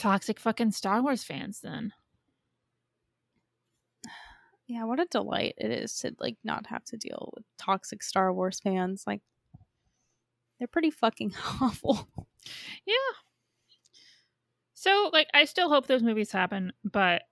toxic 0.03 0.41
fucking 0.41 0.73
Star 0.73 1.01
Wars 1.01 1.23
fans 1.23 1.61
then. 1.61 1.93
Yeah, 4.69 4.85
what 4.85 5.01
a 5.01 5.07
delight 5.11 5.55
it 5.59 5.71
is 5.71 5.93
to 5.99 6.15
like 6.19 6.37
not 6.45 6.67
have 6.69 6.85
to 6.85 6.97
deal 6.97 7.31
with 7.35 7.45
toxic 7.59 8.03
Star 8.03 8.33
Wars 8.33 8.59
fans. 8.59 9.05
Like 9.07 9.21
they're 10.59 10.69
pretty 10.69 10.91
fucking 10.91 11.35
awful. 11.61 12.09
Yeah. 12.87 12.95
So 14.73 15.11
like 15.13 15.27
I 15.35 15.45
still 15.45 15.69
hope 15.69 15.89
those 15.89 16.03
movies 16.03 16.33
happen, 16.33 16.73
but 16.85 17.23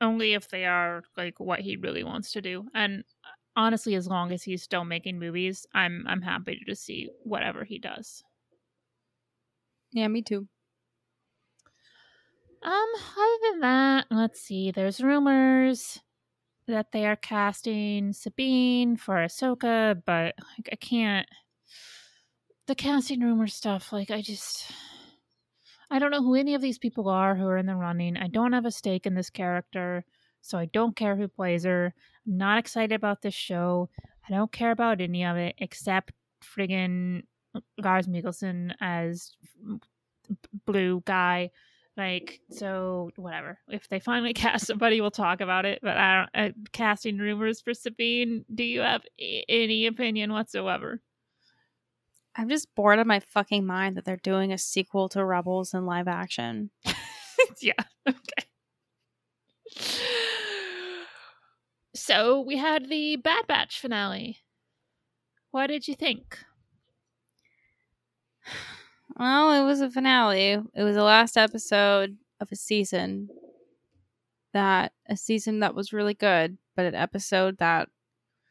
only 0.00 0.34
if 0.34 0.50
they 0.50 0.66
are 0.66 1.02
like 1.16 1.40
what 1.40 1.60
he 1.60 1.76
really 1.76 2.04
wants 2.04 2.30
to 2.32 2.42
do. 2.42 2.66
And 2.74 3.02
uh, 3.24 3.28
honestly, 3.56 3.96
as 3.96 4.06
long 4.06 4.30
as 4.30 4.44
he's 4.44 4.62
still 4.62 4.84
making 4.84 5.18
movies, 5.18 5.66
I'm 5.74 6.04
I'm 6.06 6.22
happy 6.22 6.56
to 6.56 6.64
just 6.64 6.84
see 6.84 7.08
whatever 7.24 7.64
he 7.64 7.78
does. 7.78 8.22
Yeah, 9.90 10.06
me 10.06 10.22
too. 10.22 10.46
Um, 12.64 12.88
other 12.94 13.50
than 13.50 13.60
that, 13.60 14.06
let's 14.10 14.40
see. 14.40 14.70
There's 14.70 15.00
rumors 15.02 16.00
that 16.68 16.92
they 16.92 17.06
are 17.06 17.16
casting 17.16 18.12
Sabine 18.12 18.96
for 18.96 19.16
Ahsoka, 19.16 20.00
but 20.04 20.34
like 20.56 20.68
I 20.70 20.76
can't. 20.76 21.26
The 22.68 22.76
casting 22.76 23.20
rumor 23.20 23.48
stuff, 23.48 23.92
like 23.92 24.12
I 24.12 24.22
just, 24.22 24.70
I 25.90 25.98
don't 25.98 26.12
know 26.12 26.22
who 26.22 26.36
any 26.36 26.54
of 26.54 26.62
these 26.62 26.78
people 26.78 27.08
are 27.08 27.34
who 27.34 27.46
are 27.46 27.58
in 27.58 27.66
the 27.66 27.74
running. 27.74 28.16
I 28.16 28.28
don't 28.28 28.52
have 28.52 28.64
a 28.64 28.70
stake 28.70 29.04
in 29.06 29.14
this 29.14 29.30
character, 29.30 30.04
so 30.40 30.56
I 30.56 30.66
don't 30.66 30.94
care 30.94 31.16
who 31.16 31.26
plays 31.26 31.64
her. 31.64 31.92
I'm 32.26 32.38
not 32.38 32.58
excited 32.58 32.94
about 32.94 33.22
this 33.22 33.34
show. 33.34 33.90
I 34.28 34.32
don't 34.32 34.52
care 34.52 34.70
about 34.70 35.00
any 35.00 35.24
of 35.24 35.36
it 35.36 35.56
except 35.58 36.12
friggin' 36.40 37.24
Lars 37.82 38.06
Mikkelsen 38.06 38.72
as 38.80 39.32
blue 40.64 41.02
guy. 41.04 41.50
Like, 41.96 42.40
so 42.50 43.10
whatever. 43.16 43.58
If 43.68 43.88
they 43.88 44.00
finally 44.00 44.32
cast 44.34 44.66
somebody, 44.66 45.00
we'll 45.00 45.10
talk 45.10 45.40
about 45.40 45.66
it. 45.66 45.80
But 45.82 45.96
I 45.96 46.26
don't. 46.34 46.48
Uh, 46.48 46.52
casting 46.72 47.18
rumors 47.18 47.60
for 47.60 47.74
Sabine. 47.74 48.44
Do 48.52 48.64
you 48.64 48.80
have 48.80 49.02
any 49.18 49.86
opinion 49.86 50.32
whatsoever? 50.32 51.00
I'm 52.34 52.48
just 52.48 52.74
bored 52.74 52.98
of 52.98 53.06
my 53.06 53.20
fucking 53.20 53.66
mind 53.66 53.96
that 53.96 54.06
they're 54.06 54.16
doing 54.16 54.52
a 54.52 54.58
sequel 54.58 55.10
to 55.10 55.24
Rebels 55.24 55.74
in 55.74 55.84
live 55.84 56.08
action. 56.08 56.70
yeah. 57.60 57.72
Okay. 58.08 58.48
So 61.94 62.40
we 62.40 62.56
had 62.56 62.88
the 62.88 63.16
Bad 63.16 63.46
Batch 63.46 63.78
finale. 63.78 64.38
What 65.50 65.66
did 65.66 65.86
you 65.86 65.94
think? 65.94 66.38
Well, 69.22 69.52
it 69.52 69.64
was 69.64 69.80
a 69.80 69.88
finale. 69.88 70.58
It 70.74 70.82
was 70.82 70.96
the 70.96 71.04
last 71.04 71.36
episode 71.36 72.16
of 72.40 72.48
a 72.50 72.56
season 72.56 73.28
that 74.52 74.94
a 75.08 75.16
season 75.16 75.60
that 75.60 75.76
was 75.76 75.92
really 75.92 76.14
good, 76.14 76.58
but 76.74 76.86
an 76.86 76.96
episode 76.96 77.58
that 77.58 77.88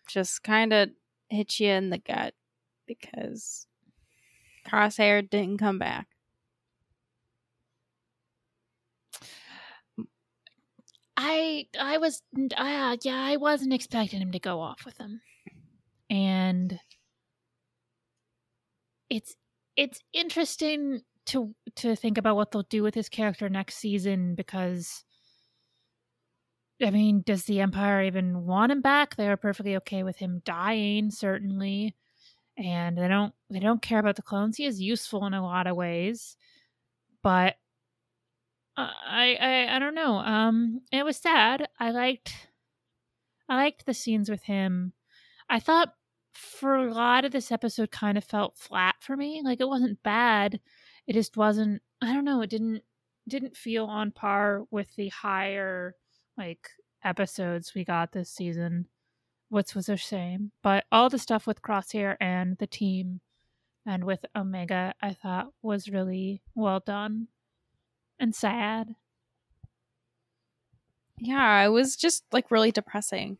just 0.08 0.44
kind 0.44 0.72
of 0.72 0.92
hit 1.30 1.60
you 1.60 1.68
in 1.68 1.90
the 1.90 1.98
gut 1.98 2.36
because 2.88 3.68
Crosshair 4.66 5.30
didn't 5.30 5.58
come 5.58 5.78
back. 5.78 6.08
I 11.18 11.68
I 11.78 11.98
was 11.98 12.22
uh, 12.56 12.96
yeah 13.04 13.26
I 13.26 13.36
wasn't 13.36 13.74
expecting 13.74 14.22
him 14.22 14.32
to 14.32 14.40
go 14.40 14.62
off 14.62 14.86
with 14.86 14.96
them, 14.96 15.20
and 16.10 16.80
it's 19.10 19.36
it's 19.76 20.00
interesting 20.14 21.02
to 21.28 21.56
to 21.78 21.96
think 21.96 22.18
about 22.18 22.36
what 22.36 22.52
they'll 22.52 22.64
do 22.64 22.84
with 22.84 22.96
his 22.96 23.10
character 23.10 23.50
next 23.50 23.76
season 23.76 24.36
because 24.36 25.04
I 26.84 26.90
mean, 26.90 27.22
does 27.26 27.44
the 27.46 27.62
Empire 27.62 28.04
even 28.04 28.46
want 28.46 28.72
him 28.72 28.82
back? 28.82 29.16
They 29.16 29.28
are 29.28 29.38
perfectly 29.38 29.76
okay 29.78 30.04
with 30.04 30.18
him 30.18 30.42
dying, 30.46 31.12
certainly, 31.12 31.96
and 32.58 32.98
they 32.98 33.08
don't 33.08 33.34
they 33.50 33.60
don't 33.60 33.82
care 33.82 34.00
about 34.00 34.16
the 34.16 34.22
clones. 34.24 34.58
He 34.58 34.66
is 34.66 34.82
useful 34.82 35.26
in 35.26 35.34
a 35.34 35.44
lot 35.44 35.68
of 35.68 35.76
ways, 35.76 36.38
but 37.24 37.56
I 38.78 39.38
I 39.40 39.76
I 39.76 39.80
don't 39.80 39.96
know. 39.96 40.16
Um, 40.18 40.82
it 40.92 41.04
was 41.06 41.18
sad. 41.18 41.68
I 41.80 41.92
liked 41.92 42.34
I 43.50 43.56
liked 43.56 43.86
the 43.86 43.94
scenes 43.94 44.30
with 44.30 44.44
him. 44.44 44.94
I 45.50 45.60
thought 45.60 45.94
for 46.34 46.76
a 46.76 46.94
lot 46.94 47.26
of 47.26 47.32
this 47.32 47.52
episode 47.52 47.92
kind 47.92 48.18
of 48.18 48.24
felt 48.24 48.58
flat 48.58 48.96
for 49.02 49.18
me. 49.18 49.42
Like 49.44 49.62
it 49.62 49.68
wasn't 49.68 50.02
bad. 50.04 50.60
It 51.08 51.14
just 51.14 51.38
wasn't 51.38 51.82
I 52.02 52.14
don't 52.14 52.26
know, 52.26 52.42
it 52.42 52.50
didn't 52.50 52.84
didn't 53.28 53.56
feel 53.56 53.86
on 53.86 54.12
par 54.12 54.64
with 54.72 54.96
the 54.96 55.10
higher 55.10 55.96
like 56.38 56.70
episodes 57.04 57.74
we 57.76 57.84
got 57.86 58.12
this 58.12 58.30
season, 58.32 58.88
which 59.50 59.76
was 59.76 59.90
a 59.90 59.98
shame. 59.98 60.52
But 60.64 60.86
all 60.92 61.10
the 61.10 61.20
stuff 61.20 61.48
with 61.48 61.62
Crosshair 61.62 62.16
and 62.20 62.58
the 62.58 62.68
team 62.68 63.22
and 63.86 64.04
with 64.04 64.26
Omega 64.36 64.94
I 65.02 65.14
thought 65.14 65.54
was 65.62 65.90
really 65.90 66.42
well 66.56 66.80
done 66.80 67.28
and 68.20 68.36
sad. 68.36 68.96
Yeah, 71.20 71.64
it 71.64 71.70
was 71.70 71.96
just 71.96 72.24
like 72.32 72.50
really 72.50 72.72
depressing. 72.72 73.38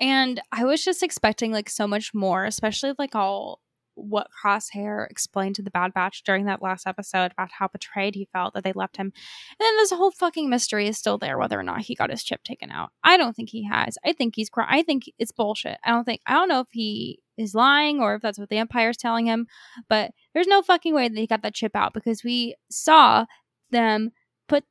And 0.00 0.40
I 0.52 0.64
was 0.64 0.84
just 0.84 1.02
expecting 1.02 1.52
like 1.52 1.68
so 1.68 1.86
much 1.86 2.14
more, 2.14 2.44
especially 2.44 2.94
like 2.98 3.14
all 3.14 3.60
what 3.98 4.28
Crosshair 4.30 5.10
explained 5.10 5.56
to 5.56 5.62
the 5.62 5.70
Bad 5.70 5.92
Batch 5.92 6.22
during 6.22 6.44
that 6.46 6.62
last 6.62 6.86
episode 6.86 7.32
about 7.32 7.50
how 7.50 7.68
betrayed 7.68 8.14
he 8.14 8.28
felt 8.32 8.54
that 8.54 8.64
they 8.64 8.72
left 8.72 8.96
him. 8.96 9.06
And 9.06 9.12
then 9.58 9.76
this 9.76 9.90
whole 9.90 10.12
fucking 10.12 10.48
mystery 10.48 10.86
is 10.86 10.96
still 10.96 11.18
there 11.18 11.36
whether 11.36 11.58
or 11.58 11.64
not 11.64 11.82
he 11.82 11.94
got 11.94 12.10
his 12.10 12.22
chip 12.22 12.42
taken 12.44 12.70
out. 12.70 12.90
I 13.02 13.16
don't 13.16 13.34
think 13.34 13.50
he 13.50 13.64
has. 13.64 13.98
I 14.04 14.12
think 14.12 14.36
he's 14.36 14.50
I 14.56 14.82
think 14.82 15.04
it's 15.18 15.32
bullshit. 15.32 15.78
I 15.84 15.90
don't 15.90 16.04
think 16.04 16.20
I 16.26 16.34
don't 16.34 16.48
know 16.48 16.60
if 16.60 16.68
he 16.70 17.20
is 17.36 17.54
lying 17.54 18.00
or 18.00 18.14
if 18.14 18.22
that's 18.22 18.38
what 18.38 18.48
the 18.48 18.58
Empire's 18.58 18.96
telling 18.96 19.26
him, 19.26 19.46
but 19.88 20.12
there's 20.32 20.46
no 20.46 20.62
fucking 20.62 20.94
way 20.94 21.08
that 21.08 21.18
he 21.18 21.26
got 21.26 21.42
that 21.42 21.54
chip 21.54 21.74
out 21.74 21.92
because 21.92 22.22
we 22.24 22.54
saw 22.70 23.26
them 23.70 24.10
put 24.48 24.64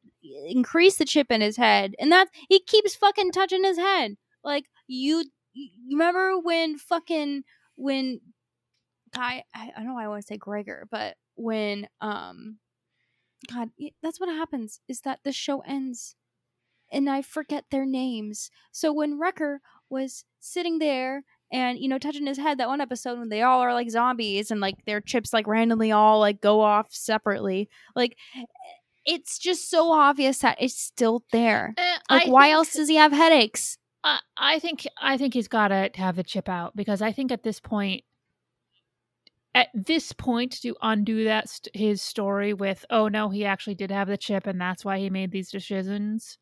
increase 0.45 0.97
the 0.97 1.05
chip 1.05 1.32
in 1.32 1.41
his 1.41 1.57
head 1.57 1.95
and 1.99 2.11
that 2.11 2.28
he 2.49 2.59
keeps 2.59 2.95
fucking 2.95 3.32
touching 3.32 3.63
his 3.63 3.78
head. 3.78 4.15
Like 4.43 4.65
you, 4.88 5.23
you 5.53 5.69
remember 5.91 6.39
when 6.39 6.77
fucking 6.77 7.43
when 7.75 8.19
guy 9.13 9.43
I, 9.55 9.71
I 9.75 9.77
don't 9.77 9.88
know 9.88 9.93
why 9.93 10.05
I 10.05 10.07
want 10.07 10.21
to 10.21 10.27
say 10.27 10.38
Gregor, 10.38 10.88
but 10.91 11.15
when 11.35 11.88
um 12.01 12.57
God, 13.51 13.69
that's 14.01 14.19
what 14.19 14.29
happens 14.29 14.79
is 14.88 15.01
that 15.01 15.19
the 15.23 15.31
show 15.31 15.59
ends 15.61 16.15
and 16.91 17.09
I 17.09 17.21
forget 17.21 17.65
their 17.69 17.85
names. 17.85 18.49
So 18.71 18.91
when 18.91 19.19
Wrecker 19.19 19.61
was 19.89 20.23
sitting 20.39 20.79
there 20.79 21.23
and 21.51 21.77
you 21.79 21.88
know 21.88 21.97
touching 21.97 22.25
his 22.27 22.38
head 22.38 22.57
that 22.57 22.67
one 22.67 22.81
episode 22.81 23.19
when 23.19 23.29
they 23.29 23.41
all 23.41 23.61
are 23.61 23.73
like 23.73 23.89
zombies 23.89 24.51
and 24.51 24.59
like 24.59 24.75
their 24.85 24.99
chips 24.99 25.31
like 25.31 25.47
randomly 25.47 25.91
all 25.91 26.19
like 26.19 26.41
go 26.41 26.59
off 26.61 26.88
separately 26.91 27.69
like 27.95 28.17
it's 29.05 29.39
just 29.39 29.69
so 29.69 29.91
obvious 29.93 30.39
that 30.39 30.57
it's 30.59 30.77
still 30.77 31.23
there 31.31 31.73
Uh, 31.77 31.97
like 32.09 32.27
I 32.27 32.29
why 32.29 32.43
think- 32.47 32.53
else 32.53 32.73
does 32.73 32.89
he 32.89 32.95
have 32.95 33.13
headaches 33.13 33.77
I, 34.38 34.60
think 34.60 34.88
I 35.01 35.18
think 35.18 35.34
he's 35.34 35.47
got 35.47 35.70
to 35.70 35.89
have 35.95 36.16
the 36.16 36.24
chip 36.24 36.49
out 36.49 36.76
because 36.76 37.01
I 37.01 37.12
think 37.12 37.32
at 37.32 37.43
this 37.43 37.60
point, 37.60 38.03
at 39.55 39.70
this 39.74 40.14
point, 40.14 40.62
to 40.62 40.76
undo 40.82 41.24
that 41.26 41.49
st- 41.49 41.76
his 41.76 42.01
story 42.01 42.53
with 42.53 42.86
oh 42.89 43.08
no, 43.08 43.30
he 43.30 43.45
actually 43.45 43.76
did 43.76 43.91
have 43.91 44.08
the 44.08 44.18
chip 44.18 44.45
and 44.47 44.60
that's 44.62 44.86
why 44.86 44.99
he 44.99 45.10
made 45.10 45.32
these 45.32 45.49
decisions. 45.49 46.38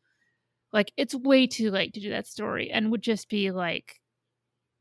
Like 0.72 0.92
it's 0.96 1.14
way 1.14 1.46
too 1.46 1.70
late 1.70 1.94
to 1.94 2.00
do 2.00 2.10
that 2.10 2.26
story 2.26 2.70
and 2.70 2.90
would 2.90 3.02
just 3.02 3.28
be 3.28 3.50
like 3.50 4.00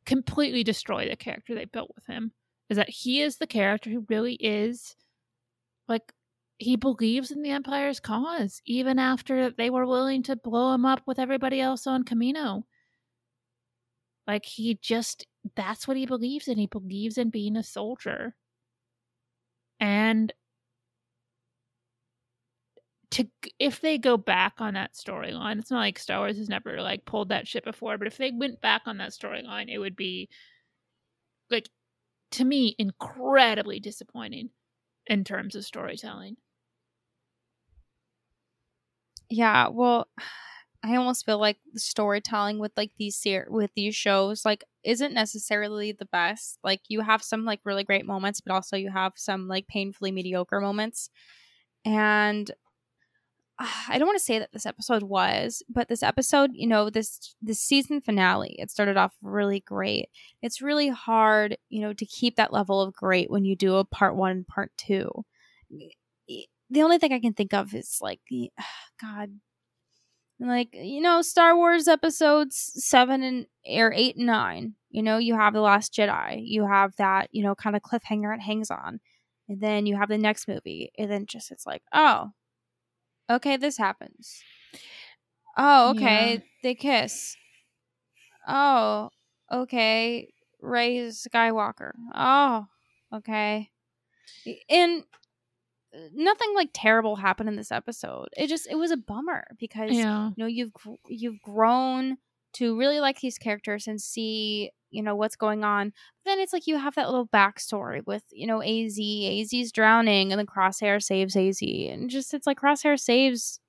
completely 0.05 0.63
destroy 0.63 1.07
the 1.07 1.15
character 1.15 1.55
they 1.55 1.65
built 1.65 1.91
with 1.95 2.05
him. 2.05 2.31
Is 2.69 2.77
that 2.77 2.89
he 2.89 3.21
is 3.21 3.37
the 3.37 3.47
character 3.47 3.89
who 3.89 4.05
really 4.09 4.35
is 4.35 4.95
like 5.87 6.11
he 6.57 6.75
believes 6.75 7.31
in 7.31 7.41
the 7.41 7.51
Empire's 7.51 7.99
cause, 7.99 8.61
even 8.65 8.97
after 8.97 9.49
they 9.51 9.69
were 9.69 9.85
willing 9.85 10.23
to 10.23 10.35
blow 10.35 10.73
him 10.73 10.85
up 10.85 11.01
with 11.05 11.19
everybody 11.19 11.59
else 11.59 11.85
on 11.85 12.03
Camino. 12.03 12.65
Like 14.27 14.45
he 14.45 14.75
just 14.81 15.27
that's 15.55 15.87
what 15.87 15.97
he 15.97 16.05
believes 16.05 16.47
in. 16.47 16.57
He 16.57 16.67
believes 16.67 17.17
in 17.17 17.29
being 17.29 17.55
a 17.55 17.63
soldier. 17.63 18.35
And 19.79 20.33
to 23.11 23.27
if 23.59 23.81
they 23.81 23.97
go 23.97 24.17
back 24.17 24.55
on 24.59 24.73
that 24.73 24.93
storyline, 24.93 25.59
it's 25.59 25.71
not 25.71 25.79
like 25.79 25.99
Star 25.99 26.19
Wars 26.19 26.37
has 26.37 26.49
never 26.49 26.81
like 26.81 27.05
pulled 27.05 27.29
that 27.29 27.47
shit 27.47 27.63
before, 27.63 27.97
but 27.97 28.07
if 28.07 28.17
they 28.17 28.31
went 28.31 28.61
back 28.61 28.83
on 28.85 28.97
that 28.97 29.11
storyline, 29.11 29.69
it 29.69 29.77
would 29.79 29.95
be 29.95 30.29
like 31.49 31.69
to 32.31 32.45
me 32.45 32.75
incredibly 32.79 33.79
disappointing 33.79 34.49
in 35.07 35.23
terms 35.23 35.55
of 35.55 35.65
storytelling. 35.65 36.37
yeah 39.29 39.67
well 39.67 40.07
i 40.85 40.95
almost 40.95 41.25
feel 41.25 41.39
like 41.39 41.57
the 41.73 41.79
storytelling 41.79 42.59
with 42.59 42.71
like 42.77 42.91
these 42.97 43.17
ser- 43.17 43.47
with 43.49 43.71
these 43.75 43.95
shows 43.95 44.45
like 44.45 44.63
isn't 44.85 45.13
necessarily 45.13 45.91
the 45.91 46.05
best. 46.05 46.59
Like 46.63 46.81
you 46.87 47.01
have 47.01 47.23
some 47.23 47.43
like 47.43 47.59
really 47.63 47.83
great 47.83 48.05
moments 48.05 48.39
but 48.39 48.53
also 48.53 48.77
you 48.77 48.91
have 48.91 49.13
some 49.15 49.47
like 49.47 49.67
painfully 49.67 50.11
mediocre 50.11 50.61
moments. 50.61 51.09
And 51.83 52.49
uh, 53.57 53.67
i 53.87 53.97
don't 53.97 54.07
want 54.07 54.19
to 54.19 54.23
say 54.23 54.37
that 54.37 54.51
this 54.51 54.65
episode 54.65 55.03
was 55.03 55.63
but 55.69 55.87
this 55.87 56.03
episode 56.03 56.51
you 56.53 56.67
know 56.67 56.89
this 56.89 57.35
this 57.41 57.57
season 57.61 58.01
finale 58.01 58.53
it 58.59 58.69
started 58.69 58.97
off 58.97 59.15
really 59.21 59.61
great. 59.61 60.09
It's 60.41 60.61
really 60.61 60.89
hard 60.89 61.57
you 61.69 61.81
know 61.81 61.93
to 61.93 62.05
keep 62.05 62.35
that 62.35 62.53
level 62.53 62.81
of 62.81 62.93
great 62.93 63.29
when 63.31 63.45
you 63.45 63.55
do 63.55 63.75
a 63.75 63.85
part 63.85 64.15
one 64.15 64.31
and 64.31 64.47
part 64.47 64.71
two. 64.77 65.09
The 66.69 66.81
only 66.81 66.97
thing 66.97 67.13
I 67.13 67.19
can 67.19 67.33
think 67.33 67.53
of 67.53 67.73
is 67.73 67.99
like 68.01 68.19
the 68.29 68.51
God, 69.01 69.29
like 70.39 70.69
you 70.73 71.01
know, 71.01 71.21
Star 71.21 71.55
Wars 71.55 71.87
episodes 71.87 72.71
seven 72.75 73.23
and 73.23 73.47
or 73.67 73.93
eight 73.93 74.17
and 74.17 74.25
nine. 74.25 74.75
You 74.89 75.03
know, 75.03 75.17
you 75.17 75.35
have 75.35 75.53
the 75.53 75.61
Last 75.61 75.93
Jedi. 75.93 76.41
You 76.43 76.67
have 76.67 76.95
that 76.97 77.29
you 77.31 77.43
know 77.43 77.55
kind 77.55 77.75
of 77.75 77.81
cliffhanger 77.81 78.33
it 78.35 78.41
hangs 78.41 78.71
on, 78.71 78.99
and 79.49 79.61
then 79.61 79.85
you 79.85 79.95
have 79.97 80.09
the 80.09 80.17
next 80.17 80.47
movie, 80.47 80.91
and 80.97 81.09
then 81.11 81.25
just 81.25 81.51
it's 81.51 81.65
like, 81.65 81.83
oh, 81.93 82.31
okay, 83.29 83.57
this 83.57 83.77
happens. 83.77 84.41
Oh, 85.57 85.91
okay, 85.91 86.33
Yeah. 86.33 86.39
they 86.63 86.75
kiss. 86.75 87.35
Oh, 88.47 89.09
okay, 89.51 90.31
Rey 90.61 90.97
Skywalker. 91.09 91.91
Oh, 92.13 92.65
okay, 93.13 93.69
and 94.69 95.03
nothing 96.13 96.53
like 96.55 96.69
terrible 96.73 97.15
happened 97.15 97.49
in 97.49 97.55
this 97.55 97.71
episode. 97.71 98.27
It 98.37 98.47
just 98.47 98.67
it 98.69 98.75
was 98.75 98.91
a 98.91 98.97
bummer 98.97 99.45
because 99.59 99.91
Yeah. 99.91 100.27
you 100.29 100.33
know 100.37 100.45
you've 100.47 100.71
you've 101.07 101.41
grown 101.41 102.17
to 102.53 102.77
really 102.77 102.99
like 102.99 103.19
these 103.19 103.37
characters 103.37 103.87
and 103.87 103.99
see 104.01 104.71
you 104.89 105.03
know 105.03 105.15
what's 105.15 105.35
going 105.35 105.63
on. 105.63 105.91
then 106.25 106.39
it's 106.39 106.53
like 106.53 106.67
you 106.67 106.77
have 106.77 106.95
that 106.95 107.07
little 107.09 107.27
backstory 107.27 108.01
with 108.05 108.23
you 108.31 108.47
know 108.47 108.61
Az. 108.63 108.97
Az's 108.99 109.71
drowning 109.71 110.31
and 110.31 110.39
then 110.39 110.45
Crosshair 110.45 111.01
saves 111.03 111.35
Az, 111.35 111.59
and 111.61 112.09
just 112.09 112.33
it's 112.33 112.47
like 112.47 112.59
Crosshair 112.59 112.97
saves 112.99 113.59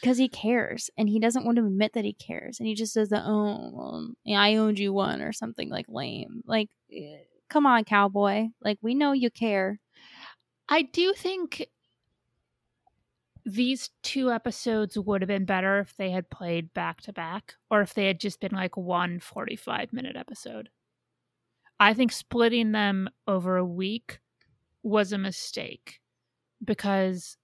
because 0.00 0.18
he 0.18 0.28
cares 0.28 0.90
and 0.96 1.08
he 1.08 1.18
doesn't 1.18 1.44
want 1.44 1.56
to 1.56 1.64
admit 1.64 1.92
that 1.94 2.04
he 2.04 2.12
cares 2.12 2.60
and 2.60 2.68
he 2.68 2.74
just 2.74 2.92
says 2.92 3.08
that 3.08 3.24
oh 3.26 3.70
well, 3.72 4.08
I 4.36 4.56
owned 4.56 4.78
you 4.78 4.92
one 4.92 5.20
or 5.22 5.32
something 5.32 5.68
like 5.68 5.86
lame. 5.88 6.42
Like, 6.46 6.68
eh, 6.92 7.16
come 7.48 7.66
on, 7.66 7.84
cowboy. 7.84 8.48
Like 8.62 8.78
we 8.82 8.94
know 8.94 9.12
you 9.12 9.30
care. 9.30 9.80
I 10.70 10.82
do 10.82 11.12
think 11.12 11.66
these 13.44 13.90
two 14.02 14.30
episodes 14.30 14.96
would 14.96 15.22
have 15.22 15.28
been 15.28 15.44
better 15.44 15.80
if 15.80 15.96
they 15.96 16.10
had 16.10 16.30
played 16.30 16.72
back 16.72 17.00
to 17.02 17.12
back 17.12 17.54
or 17.70 17.80
if 17.80 17.94
they 17.94 18.06
had 18.06 18.20
just 18.20 18.40
been 18.40 18.52
like 18.52 18.76
one 18.76 19.18
45 19.18 19.92
minute 19.92 20.16
episode. 20.16 20.68
I 21.80 21.94
think 21.94 22.12
splitting 22.12 22.72
them 22.72 23.08
over 23.26 23.56
a 23.56 23.64
week 23.64 24.20
was 24.82 25.12
a 25.12 25.18
mistake 25.18 26.00
because 26.64 27.36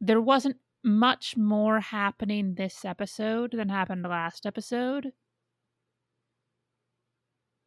there 0.00 0.20
wasn't 0.20 0.56
much 0.82 1.36
more 1.36 1.80
happening 1.80 2.54
this 2.54 2.84
episode 2.84 3.52
than 3.52 3.68
happened 3.68 4.02
last 4.02 4.46
episode. 4.46 5.12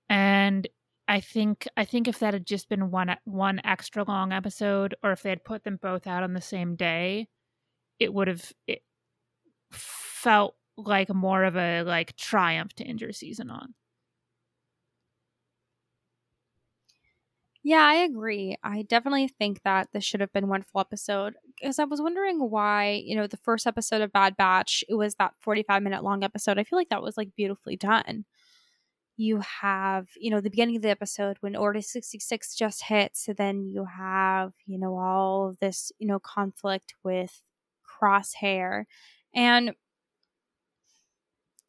And 0.10 0.68
I 1.08 1.20
think 1.20 1.68
I 1.76 1.86
think 1.86 2.08
if 2.08 2.20
that 2.20 2.34
had 2.34 2.46
just 2.48 2.70
been 2.70 2.90
one 2.92 3.16
one 3.26 3.62
extra 3.66 4.04
long 4.04 4.32
episode, 4.32 4.96
or 5.04 5.12
if 5.12 5.22
they 5.24 5.30
had 5.30 5.44
put 5.44 5.64
them 5.64 5.78
both 5.78 6.08
out 6.08 6.24
on 6.24 6.34
the 6.34 6.42
same 6.42 6.76
day, 6.76 7.28
it 8.00 8.14
would 8.14 8.28
have 8.30 8.54
it 8.68 8.84
felt 9.72 10.56
like 10.78 11.14
more 11.14 11.44
of 11.46 11.58
a 11.58 11.84
like 11.84 12.16
triumph 12.18 12.74
to 12.76 12.86
end 12.86 13.02
your 13.02 13.14
season 13.14 13.50
on. 13.52 13.76
Yeah, 17.66 17.82
I 17.86 17.96
agree. 17.96 18.58
I 18.62 18.82
definitely 18.82 19.30
think 19.30 19.62
that 19.64 19.88
this 19.94 20.04
should 20.04 20.20
have 20.20 20.34
been 20.34 20.50
one 20.50 20.64
full 20.64 20.82
episode 20.82 21.36
because 21.46 21.80
I 21.80 21.86
was 21.86 22.02
wondering 22.02 22.40
why, 22.50 23.02
you 23.06 23.16
know, 23.16 23.26
the 23.26 23.38
first 23.38 23.66
episode 23.66 24.02
of 24.02 24.12
Bad 24.12 24.36
Batch, 24.36 24.84
it 24.90 24.96
was 24.96 25.16
that 25.16 25.34
45 25.40 25.82
minute 25.82 26.04
long 26.04 26.24
episode. 26.26 26.60
I 26.60 26.66
feel 26.66 26.78
like 26.78 26.90
that 26.90 27.02
was 27.02 27.16
like 27.16 27.30
beautifully 27.38 27.78
done. 27.78 28.26
You 29.16 29.42
have, 29.62 30.08
you 30.20 30.32
know, 30.32 30.42
the 30.42 30.50
beginning 30.50 30.76
of 30.76 30.82
the 30.82 30.90
episode 30.90 31.38
when 31.42 31.56
Order 31.56 31.82
66 31.82 32.56
just 32.56 32.84
hits, 32.84 33.30
then 33.38 33.66
you 33.66 33.86
have, 33.86 34.54
you 34.66 34.80
know, 34.80 34.98
all 34.98 35.50
of 35.50 35.60
this, 35.60 35.92
you 36.00 36.08
know, 36.08 36.20
conflict 36.20 36.96
with 37.04 37.42
Crosshair. 37.88 38.86
And 39.36 39.74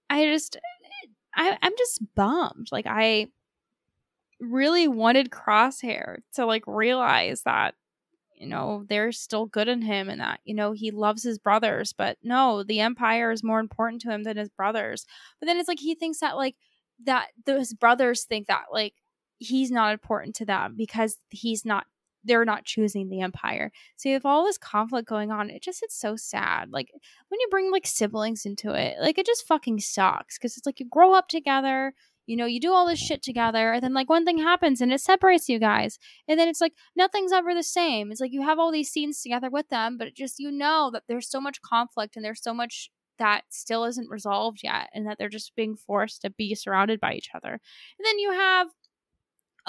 I 0.08 0.24
just, 0.26 0.56
I, 1.34 1.58
I'm 1.60 1.76
just 1.76 2.02
bummed. 2.14 2.68
Like, 2.72 2.86
I, 2.86 3.28
really 4.40 4.88
wanted 4.88 5.30
Crosshair 5.30 6.18
to 6.34 6.46
like 6.46 6.64
realize 6.66 7.42
that 7.42 7.74
you 8.36 8.46
know 8.46 8.84
there's 8.88 9.18
still 9.18 9.46
good 9.46 9.68
in 9.68 9.82
him 9.82 10.08
and 10.08 10.20
that 10.20 10.40
you 10.44 10.54
know 10.54 10.72
he 10.72 10.90
loves 10.90 11.22
his 11.22 11.38
brothers 11.38 11.92
but 11.92 12.18
no 12.22 12.62
the 12.62 12.80
empire 12.80 13.30
is 13.30 13.44
more 13.44 13.60
important 13.60 14.02
to 14.02 14.10
him 14.10 14.24
than 14.24 14.36
his 14.36 14.50
brothers 14.50 15.06
but 15.40 15.46
then 15.46 15.56
it's 15.56 15.68
like 15.68 15.80
he 15.80 15.94
thinks 15.94 16.18
that 16.18 16.36
like 16.36 16.56
that 17.04 17.28
those 17.46 17.72
brothers 17.72 18.24
think 18.24 18.46
that 18.46 18.64
like 18.72 18.94
he's 19.38 19.70
not 19.70 19.92
important 19.92 20.34
to 20.36 20.44
them 20.44 20.74
because 20.76 21.18
he's 21.30 21.64
not 21.64 21.86
they're 22.26 22.44
not 22.44 22.64
choosing 22.64 23.10
the 23.10 23.20
empire 23.20 23.70
so 23.96 24.08
you 24.08 24.14
have 24.14 24.24
all 24.24 24.44
this 24.44 24.56
conflict 24.56 25.06
going 25.06 25.30
on 25.30 25.50
it 25.50 25.62
just 25.62 25.82
it's 25.82 25.98
so 25.98 26.16
sad 26.16 26.70
like 26.70 26.88
when 27.28 27.40
you 27.40 27.48
bring 27.50 27.70
like 27.70 27.86
siblings 27.86 28.46
into 28.46 28.72
it 28.72 28.96
like 29.00 29.18
it 29.18 29.26
just 29.26 29.46
fucking 29.46 29.78
sucks 29.78 30.38
because 30.38 30.56
it's 30.56 30.64
like 30.64 30.80
you 30.80 30.86
grow 30.88 31.12
up 31.12 31.28
together 31.28 31.92
you 32.26 32.36
know, 32.36 32.46
you 32.46 32.60
do 32.60 32.72
all 32.72 32.86
this 32.86 32.98
shit 32.98 33.22
together, 33.22 33.72
and 33.72 33.82
then 33.82 33.92
like 33.92 34.08
one 34.08 34.24
thing 34.24 34.38
happens 34.38 34.80
and 34.80 34.92
it 34.92 35.00
separates 35.00 35.48
you 35.48 35.58
guys. 35.58 35.98
And 36.26 36.38
then 36.38 36.48
it's 36.48 36.60
like 36.60 36.72
nothing's 36.96 37.32
ever 37.32 37.54
the 37.54 37.62
same. 37.62 38.10
It's 38.10 38.20
like 38.20 38.32
you 38.32 38.42
have 38.42 38.58
all 38.58 38.72
these 38.72 38.90
scenes 38.90 39.20
together 39.20 39.50
with 39.50 39.68
them, 39.68 39.98
but 39.98 40.14
just 40.14 40.38
you 40.38 40.50
know 40.50 40.90
that 40.92 41.04
there's 41.06 41.30
so 41.30 41.40
much 41.40 41.60
conflict 41.60 42.16
and 42.16 42.24
there's 42.24 42.42
so 42.42 42.54
much 42.54 42.90
that 43.18 43.42
still 43.50 43.84
isn't 43.84 44.10
resolved 44.10 44.60
yet, 44.62 44.90
and 44.94 45.06
that 45.06 45.18
they're 45.18 45.28
just 45.28 45.54
being 45.56 45.76
forced 45.76 46.22
to 46.22 46.30
be 46.30 46.54
surrounded 46.54 47.00
by 47.00 47.14
each 47.14 47.30
other. 47.34 47.52
And 47.52 48.04
then 48.04 48.18
you 48.18 48.32
have 48.32 48.68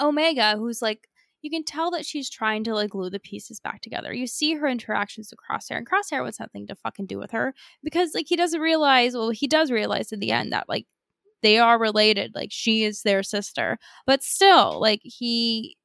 Omega, 0.00 0.56
who's 0.56 0.82
like 0.82 1.08
you 1.42 1.50
can 1.50 1.64
tell 1.64 1.90
that 1.92 2.04
she's 2.04 2.28
trying 2.28 2.64
to 2.64 2.74
like 2.74 2.90
glue 2.90 3.10
the 3.10 3.20
pieces 3.20 3.60
back 3.60 3.80
together. 3.80 4.12
You 4.12 4.26
see 4.26 4.54
her 4.54 4.66
interactions 4.66 5.30
with 5.30 5.38
Crosshair, 5.38 5.76
and 5.76 5.88
Crosshair 5.88 6.22
wants 6.22 6.40
nothing 6.40 6.66
to 6.66 6.74
fucking 6.74 7.06
do 7.06 7.18
with 7.18 7.30
her 7.30 7.54
because 7.84 8.14
like 8.14 8.26
he 8.28 8.36
doesn't 8.36 8.60
realize. 8.60 9.14
Well, 9.14 9.30
he 9.30 9.46
does 9.46 9.70
realize 9.70 10.12
in 10.12 10.20
the 10.20 10.32
end 10.32 10.52
that 10.52 10.68
like 10.68 10.86
they 11.42 11.58
are 11.58 11.78
related 11.78 12.34
like 12.34 12.50
she 12.50 12.84
is 12.84 13.02
their 13.02 13.22
sister 13.22 13.78
but 14.06 14.22
still 14.22 14.80
like 14.80 15.00
he 15.02 15.76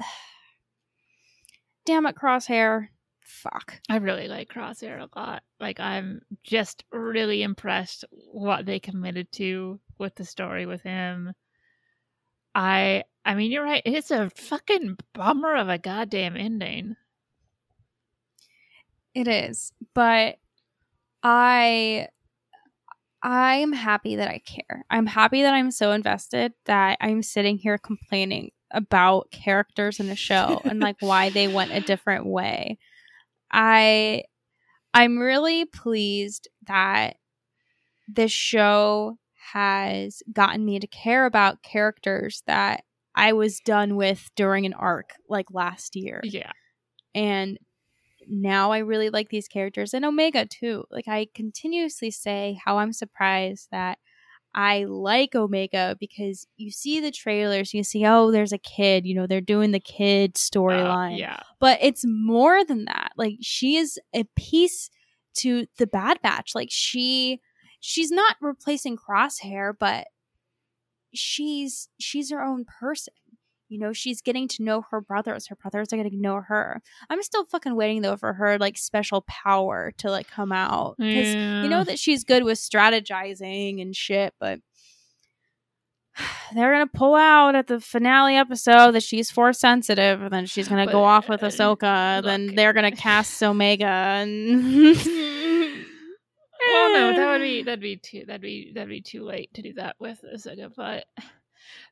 damn 1.86 2.06
it 2.06 2.14
crosshair 2.14 2.88
fuck 3.26 3.80
I 3.88 3.96
really 3.98 4.28
like 4.28 4.48
Crosshair 4.48 5.00
a 5.00 5.18
lot. 5.18 5.42
Like 5.60 5.80
I'm 5.80 6.20
just 6.44 6.84
really 6.92 7.42
impressed 7.42 8.04
what 8.10 8.66
they 8.66 8.78
committed 8.80 9.30
to 9.32 9.80
with 9.98 10.14
the 10.14 10.24
story 10.24 10.66
with 10.66 10.82
him. 10.82 11.32
I 12.54 13.04
I 13.24 13.34
mean 13.34 13.50
you're 13.50 13.64
right, 13.64 13.82
it's 13.84 14.10
a 14.10 14.30
fucking 14.30 14.98
bummer 15.12 15.54
of 15.56 15.68
a 15.68 15.78
goddamn 15.78 16.36
ending. 16.36 16.96
it 19.14 19.28
is 19.28 19.72
but 19.94 20.36
i 21.22 22.06
i'm 23.22 23.72
happy 23.72 24.16
that 24.16 24.28
i 24.28 24.38
care 24.40 24.84
i'm 24.90 25.06
happy 25.06 25.42
that 25.42 25.54
i'm 25.54 25.70
so 25.70 25.90
invested 25.92 26.52
that 26.66 26.98
i'm 27.00 27.22
sitting 27.22 27.58
here 27.58 27.78
complaining 27.78 28.50
about 28.72 29.30
characters 29.30 30.00
in 30.00 30.08
the 30.08 30.16
show 30.16 30.60
and 30.64 30.80
like 30.80 30.96
why 31.00 31.30
they 31.30 31.48
went 31.48 31.72
a 31.72 31.80
different 31.80 32.26
way 32.26 32.78
i 33.52 34.22
i'm 34.94 35.18
really 35.18 35.64
pleased 35.64 36.48
that 36.66 37.16
this 38.08 38.32
show 38.32 39.16
has 39.52 40.22
gotten 40.32 40.64
me 40.64 40.78
to 40.78 40.86
care 40.86 41.26
about 41.26 41.62
characters 41.62 42.42
that 42.46 42.84
i 43.14 43.32
was 43.32 43.60
done 43.60 43.96
with 43.96 44.30
during 44.36 44.66
an 44.66 44.74
arc 44.74 45.10
like 45.28 45.46
last 45.50 45.96
year 45.96 46.20
Yeah. 46.24 46.52
and 47.14 47.58
now 48.28 48.72
I 48.72 48.78
really 48.78 49.08
like 49.08 49.28
these 49.28 49.46
characters 49.46 49.94
and 49.94 50.04
Omega 50.04 50.46
too. 50.46 50.82
Like 50.90 51.06
I 51.06 51.28
continuously 51.32 52.10
say 52.10 52.58
how 52.64 52.78
I'm 52.78 52.92
surprised 52.92 53.68
that 53.70 53.98
I 54.58 54.84
like 54.84 55.34
Omega 55.34 55.96
because 56.00 56.46
you 56.56 56.70
see 56.70 56.98
the 56.98 57.10
trailers, 57.10 57.74
you 57.74 57.84
see 57.84 58.06
oh 58.06 58.30
there's 58.30 58.52
a 58.52 58.58
kid, 58.58 59.04
you 59.04 59.14
know, 59.14 59.26
they're 59.26 59.40
doing 59.42 59.70
the 59.72 59.80
kid 59.80 60.32
Uh, 60.34 60.38
storyline. 60.38 61.18
yeah. 61.18 61.40
But 61.60 61.78
it's 61.82 62.04
more 62.06 62.64
than 62.64 62.86
that. 62.86 63.12
Like 63.18 63.34
she 63.42 63.76
is 63.76 63.98
a 64.14 64.24
piece 64.34 64.88
to 65.40 65.66
the 65.76 65.86
Bad 65.86 66.20
Batch. 66.22 66.54
Like 66.54 66.68
she 66.70 67.40
she's 67.80 68.10
not 68.10 68.36
replacing 68.40 68.96
Crosshair, 68.96 69.74
but 69.78 70.06
she's 71.14 71.88
she's 72.00 72.30
her 72.30 72.42
own 72.42 72.64
person. 72.80 73.14
You 73.68 73.78
know, 73.80 73.92
she's 73.92 74.22
getting 74.22 74.46
to 74.48 74.62
know 74.62 74.84
her 74.90 75.00
brothers. 75.00 75.48
Her 75.48 75.56
brothers 75.56 75.92
are 75.92 75.96
getting 75.96 76.12
to 76.12 76.18
know 76.20 76.40
her. 76.40 76.80
I'm 77.10 77.22
still 77.22 77.44
fucking 77.46 77.74
waiting 77.74 78.02
though 78.02 78.16
for 78.16 78.32
her 78.34 78.58
like 78.58 78.78
special 78.78 79.22
power 79.22 79.92
to 79.98 80.10
like 80.10 80.28
come 80.30 80.52
out 80.52 80.96
because 80.98 81.34
you 81.34 81.68
know 81.68 81.82
that 81.84 81.98
she's 81.98 82.22
good 82.24 82.44
with 82.44 82.58
strategizing 82.58 83.82
and 83.82 83.94
shit, 83.96 84.34
but 84.38 84.60
they're 86.54 86.72
gonna 86.72 86.86
pull 86.86 87.14
out 87.14 87.54
at 87.54 87.66
the 87.66 87.80
finale 87.80 88.36
episode 88.36 88.92
that 88.92 89.02
she's 89.02 89.30
force 89.30 89.58
sensitive, 89.58 90.22
and 90.22 90.30
then 90.30 90.46
she's 90.46 90.68
gonna 90.68 90.86
But, 90.86 90.92
go 90.92 91.04
off 91.04 91.28
with 91.28 91.42
uh, 91.42 91.48
Ahsoka. 91.48 92.22
then 92.22 92.46
look. 92.46 92.56
they're 92.56 92.72
gonna 92.72 92.92
cast 92.92 93.42
Omega, 93.42 93.86
and 93.86 94.94
well, 94.96 96.92
no, 96.92 97.12
that 97.14 97.26
would 97.32 97.40
be 97.42 97.62
that'd 97.64 97.80
be 97.80 97.96
too 97.96 98.24
that'd 98.26 98.40
be 98.40 98.72
that'd 98.74 98.88
be 98.88 99.00
too 99.02 99.24
late 99.24 99.52
to 99.54 99.62
do 99.62 99.72
that 99.74 99.96
with 99.98 100.22
Ahsoka. 100.34 100.70
But 100.74 101.04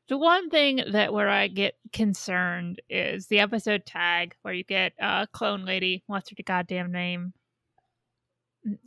the 0.07 0.17
one 0.17 0.49
thing 0.49 0.81
that 0.91 1.13
where 1.13 1.29
I 1.29 1.47
get 1.47 1.75
concerned 1.93 2.81
is 2.89 3.27
the 3.27 3.39
episode 3.39 3.85
tag 3.85 4.35
where 4.41 4.53
you 4.53 4.63
get 4.63 4.93
uh 5.01 5.25
clone 5.27 5.65
lady. 5.65 6.03
What's 6.07 6.29
her 6.29 6.35
goddamn 6.45 6.91
name? 6.91 7.33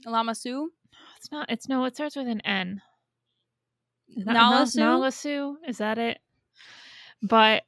Lama 0.07 0.35
Su. 0.35 0.73
It's 1.17 1.31
not. 1.31 1.51
It's 1.51 1.69
no. 1.69 1.85
It 1.85 1.95
starts 1.95 2.17
with 2.17 2.29
an 2.29 2.41
N. 2.43 2.83
Na- 4.17 4.33
Nala 4.33 4.67
Na- 4.75 4.85
Nala 4.85 5.13
Su? 5.13 5.59
Is 5.67 5.79
that 5.79 5.99
it? 5.99 6.19
But 7.23 7.65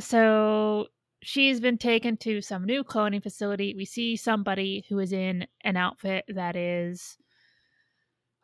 so 0.00 0.86
she's 1.22 1.60
been 1.60 1.78
taken 1.78 2.16
to 2.18 2.40
some 2.40 2.64
new 2.64 2.82
cloning 2.84 3.22
facility. 3.22 3.74
We 3.74 3.84
see 3.84 4.16
somebody 4.16 4.84
who 4.88 4.98
is 4.98 5.12
in 5.12 5.46
an 5.62 5.76
outfit 5.76 6.24
that 6.28 6.56
is 6.56 7.18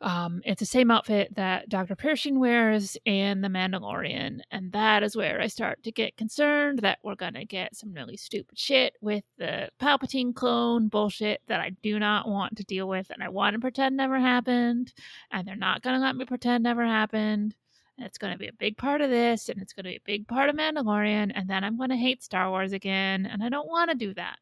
Um, 0.03 0.43
it's 0.45 0.61
the 0.61 0.67
same 0.67 0.91
outfit 0.91 1.35
that 1.37 1.71
Dr. 1.71 1.97
Pershing 1.97 2.39
wears 2.39 2.99
in 3.07 3.41
The 3.41 3.49
Mandalorian, 3.49 4.41
and 4.51 4.71
that 4.73 5.03
is 5.03 5.17
where 5.17 5.41
I 5.41 5.47
start 5.47 5.83
to 5.85 5.93
get 5.93 6.19
concerned 6.19 6.81
that 6.81 6.99
we're 7.03 7.15
gonna 7.15 7.47
get 7.47 7.75
some 7.75 7.95
really 7.95 8.17
stupid 8.19 8.59
shit 8.59 8.95
with 9.01 9.25
the 9.39 9.71
Palpatine 9.81 10.35
clone 10.35 10.89
bullshit 10.89 11.41
that 11.47 11.61
I 11.61 11.71
do 11.83 11.99
not 11.99 12.29
want 12.29 12.59
to 12.59 12.65
deal 12.65 12.89
with, 12.89 13.11
and 13.11 13.23
I 13.23 13.31
want 13.31 13.55
to 13.55 13.61
pretend 13.61 13.97
never 13.97 14.19
happened, 14.19 14.93
and 15.31 15.49
they're 15.49 15.57
not 15.57 15.81
gonna 15.83 15.99
let 15.99 16.15
me 16.15 16.27
pretend 16.27 16.65
never 16.65 16.85
happened. 16.85 17.55
And 17.97 18.07
it's 18.07 18.19
gonna 18.19 18.37
be 18.37 18.49
a 18.49 18.53
big 18.53 18.77
part 18.77 19.01
of 19.01 19.09
this, 19.09 19.49
and 19.49 19.63
it's 19.63 19.73
gonna 19.73 19.89
be 19.89 19.97
a 19.97 20.01
big 20.05 20.29
part 20.29 20.51
of 20.51 20.57
Mandalorian, 20.57 21.33
and 21.35 21.49
then 21.49 21.65
I'm 21.65 21.79
gonna 21.79 21.97
hate 21.97 22.23
Star 22.23 22.51
Wars 22.51 22.73
again, 22.73 23.25
and 23.25 23.43
I 23.43 23.49
don't 23.49 23.69
want 23.69 23.91
to 23.91 23.97
do 23.97 24.13
that. 24.15 24.39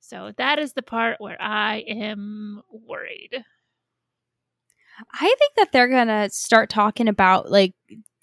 So 0.00 0.32
that 0.36 0.58
is 0.58 0.74
the 0.74 0.82
part 0.82 1.18
where 1.18 1.40
I 1.40 1.78
am 1.88 2.62
worried. 2.70 3.42
I 5.12 5.34
think 5.38 5.52
that 5.56 5.72
they're 5.72 5.88
gonna 5.88 6.30
start 6.30 6.70
talking 6.70 7.08
about 7.08 7.50
like 7.50 7.74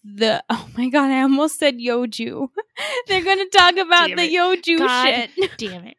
the 0.04 0.44
oh 0.50 0.68
my 0.78 0.90
god, 0.90 1.12
I 1.12 1.22
almost 1.22 1.60
said 1.60 1.78
Yoju. 1.78 2.48
they're 3.08 3.24
gonna 3.24 3.46
talk 3.50 3.78
about 3.78 4.08
Damn 4.08 4.18
the 4.18 4.24
it. 4.24 4.34
Yoju 4.34 4.80
God 4.80 5.06
shit. 5.06 5.58
Damn 5.58 5.86
it. 5.86 5.98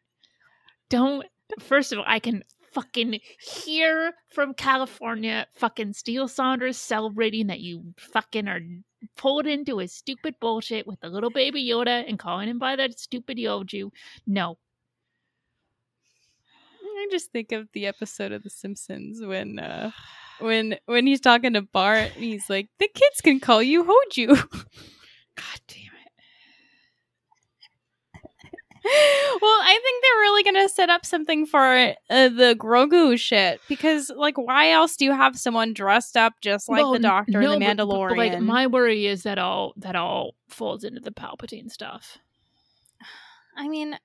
Don't 0.89 1.25
first 1.59 1.91
of 1.91 1.99
all, 1.99 2.05
I 2.07 2.19
can 2.19 2.43
fucking 2.73 3.19
hear 3.39 4.13
from 4.33 4.53
California 4.53 5.47
fucking 5.55 5.93
Steel 5.93 6.27
Saunders 6.27 6.77
celebrating 6.77 7.47
that 7.47 7.61
you 7.61 7.93
fucking 7.97 8.49
are 8.49 8.59
pulled 9.15 9.47
into 9.47 9.77
his 9.77 9.93
stupid 9.93 10.35
bullshit 10.41 10.85
with 10.85 10.99
the 10.99 11.07
little 11.07 11.29
baby 11.29 11.65
Yoda 11.65 12.03
and 12.07 12.19
calling 12.19 12.49
him 12.49 12.59
by 12.59 12.75
that 12.75 12.99
stupid 12.99 13.37
Yoju. 13.37 13.91
No. 14.27 14.57
I 16.83 17.07
just 17.11 17.31
think 17.31 17.51
of 17.51 17.67
the 17.73 17.85
episode 17.85 18.31
of 18.31 18.43
The 18.43 18.49
Simpsons 18.49 19.21
when 19.21 19.59
uh 19.59 19.91
when 20.39 20.77
when 20.85 21.07
he's 21.07 21.21
talking 21.21 21.53
to 21.53 21.61
Bart 21.61 22.11
he's 22.11 22.49
like, 22.49 22.69
the 22.79 22.87
kids 22.87 23.21
can 23.21 23.39
call 23.39 23.61
you 23.63 23.83
Hoju. 23.83 24.27
God 25.35 25.59
damn 25.67 25.79
it. 25.79 26.11
well, 29.41 29.59
I 29.63 29.79
think 29.83 30.03
they're 30.03 30.21
really 30.21 30.43
gonna 30.43 30.69
set 30.69 30.89
up 30.91 31.05
something 31.05 31.45
for 31.47 31.59
uh, 32.09 32.29
the 32.29 32.55
Grogu 32.57 33.17
shit 33.19 33.59
because, 33.67 34.11
like, 34.15 34.37
why 34.37 34.71
else 34.71 34.95
do 34.95 35.05
you 35.05 35.11
have 35.11 35.37
someone 35.39 35.73
dressed 35.73 36.15
up 36.15 36.33
just 36.41 36.69
like 36.69 36.81
Well, 36.81 36.93
the 36.93 36.99
Doctor 36.99 37.41
no, 37.41 37.53
in 37.53 37.59
the 37.59 37.65
but- 37.65 37.77
but- 37.77 37.87
Mandalorian? 37.87 38.09
But, 38.09 38.17
like 38.17 38.39
my 38.41 38.67
worry 38.67 39.07
is 39.07 39.23
that 39.23 39.39
all 39.39 39.73
that 39.77 39.95
all 39.95 40.35
folds 40.49 40.83
into 40.83 41.01
the 41.01 41.11
Palpatine 41.11 41.71
stuff. 41.71 42.19
I 43.57 43.67
mean, 43.67 43.97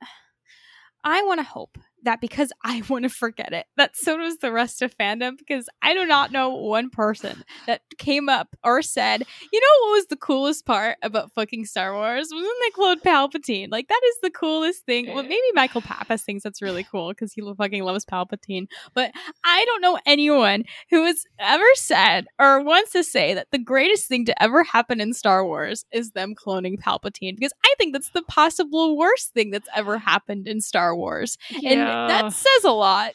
I 1.05 1.23
want 1.25 1.41
to 1.41 1.45
hope 1.45 1.77
that 2.05 2.21
because 2.21 2.53
I 2.65 2.83
want 2.89 3.05
to 3.05 3.09
forget 3.09 3.53
it, 3.53 3.67
that 3.77 3.97
so 3.97 4.17
does 4.17 4.39
the 4.39 4.53
rest 4.53 4.83
of 4.83 4.97
fandom. 4.97 5.39
Because 5.39 5.69
I 5.83 5.95
do 5.95 6.07
not 6.07 6.33
know 6.33 6.51
one 6.51 6.91
person 6.91 7.45
that 7.67 7.83
came 7.99 8.29
up 8.29 8.49
or 8.65 8.83
said, 8.83 9.23
you 9.53 9.61
know, 9.61 9.87
what 9.87 9.97
was 9.97 10.07
the 10.07 10.17
coolest 10.17 10.67
part 10.67 10.97
about 11.03 11.33
fucking 11.35 11.67
Star 11.67 11.95
Wars 11.95 12.29
was 12.33 12.43
when 12.43 12.53
they 12.63 12.71
cloned 12.71 13.03
Palpatine. 13.03 13.69
Like 13.71 13.89
that 13.89 14.01
is 14.09 14.17
the 14.23 14.31
coolest 14.31 14.85
thing. 14.87 15.13
Well, 15.15 15.23
maybe 15.23 15.41
Michael 15.55 15.83
Pappas 15.83 16.23
thinks 16.23 16.43
that's 16.43 16.63
really 16.63 16.85
cool 16.85 17.09
because 17.09 17.33
he 17.33 17.43
fucking 17.57 17.85
loves 17.85 18.05
Palpatine. 18.05 18.67
But 18.95 19.13
I 19.45 19.65
don't 19.65 19.83
know 19.83 19.99
anyone 20.07 20.65
who 20.91 21.05
has 21.05 21.25
ever 21.39 21.65
said 21.75 22.27
or 22.39 22.63
wants 22.63 22.93
to 22.93 23.05
say 23.05 23.35
that 23.35 23.49
the 23.51 23.59
greatest 23.59 24.09
thing 24.09 24.25
to 24.27 24.43
ever 24.43 24.65
happen 24.65 25.01
in 25.01 25.13
Star 25.13 25.45
Wars 25.45 25.85
is 25.93 26.13
them 26.13 26.35
cloning 26.35 26.79
Palpatine 26.79 27.37
because 27.37 27.53
I 27.65 27.75
think 27.79 27.93
that's 27.93 28.11
the 28.11 28.23
possible 28.23 28.97
worst 28.97 29.33
thing 29.33 29.51
that's 29.51 29.69
ever 29.75 29.99
happened 29.99 30.49
in 30.49 30.61
Star 30.61 30.97
Wars. 30.97 31.37
And 31.65 31.90
that 31.91 32.33
says 32.33 32.65
a 32.65 32.73
lot. 32.73 33.13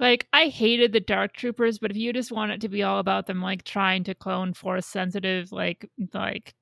Like 0.00 0.26
I 0.32 0.46
hated 0.46 0.92
the 0.92 1.00
Dark 1.00 1.34
Troopers, 1.34 1.78
but 1.78 1.90
if 1.90 1.96
you 1.96 2.12
just 2.12 2.32
want 2.32 2.52
it 2.52 2.60
to 2.62 2.68
be 2.68 2.82
all 2.82 2.98
about 2.98 3.26
them 3.26 3.40
like 3.40 3.62
trying 3.62 4.04
to 4.04 4.14
clone 4.14 4.52
force 4.52 4.86
sensitive 4.86 5.52
like 5.52 5.88
like 6.12 6.54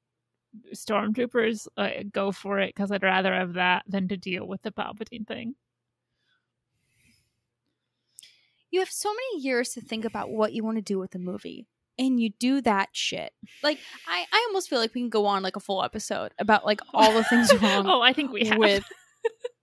stormtroopers, 0.75 1.67
uh, 1.77 1.89
go 2.13 2.33
for 2.33 2.59
it 2.59 2.75
because 2.75 2.91
I'd 2.91 3.03
rather 3.03 3.33
have 3.33 3.55
that 3.55 3.85
than 3.87 4.09
to 4.09 4.17
deal 4.17 4.47
with 4.47 4.63
the 4.63 4.71
Palpatine 4.71 5.27
thing. 5.27 5.55
You 8.71 8.81
have 8.81 8.91
so 8.91 9.11
many 9.11 9.43
years 9.43 9.71
to 9.71 9.81
think 9.81 10.05
about 10.05 10.31
what 10.31 10.53
you 10.53 10.63
want 10.63 10.77
to 10.77 10.83
do 10.83 10.99
with 10.99 11.11
the 11.11 11.19
movie. 11.19 11.67
And 11.99 12.21
you 12.21 12.31
do 12.39 12.61
that 12.63 12.91
shit. 12.93 13.33
Like 13.63 13.79
I, 14.07 14.25
I 14.33 14.47
almost 14.49 14.71
feel 14.71 14.79
like 14.79 14.95
we 14.95 15.03
can 15.03 15.11
go 15.11 15.27
on 15.27 15.43
like 15.43 15.57
a 15.57 15.61
full 15.61 15.83
episode 15.83 16.33
about 16.39 16.65
like 16.65 16.81
all 16.95 17.13
the 17.13 17.25
things 17.25 17.53
wrong 17.63 17.87
oh, 17.87 18.01
I 18.01 18.13
think 18.13 18.33
we 18.33 18.47
have. 18.47 18.59
with 18.59 18.85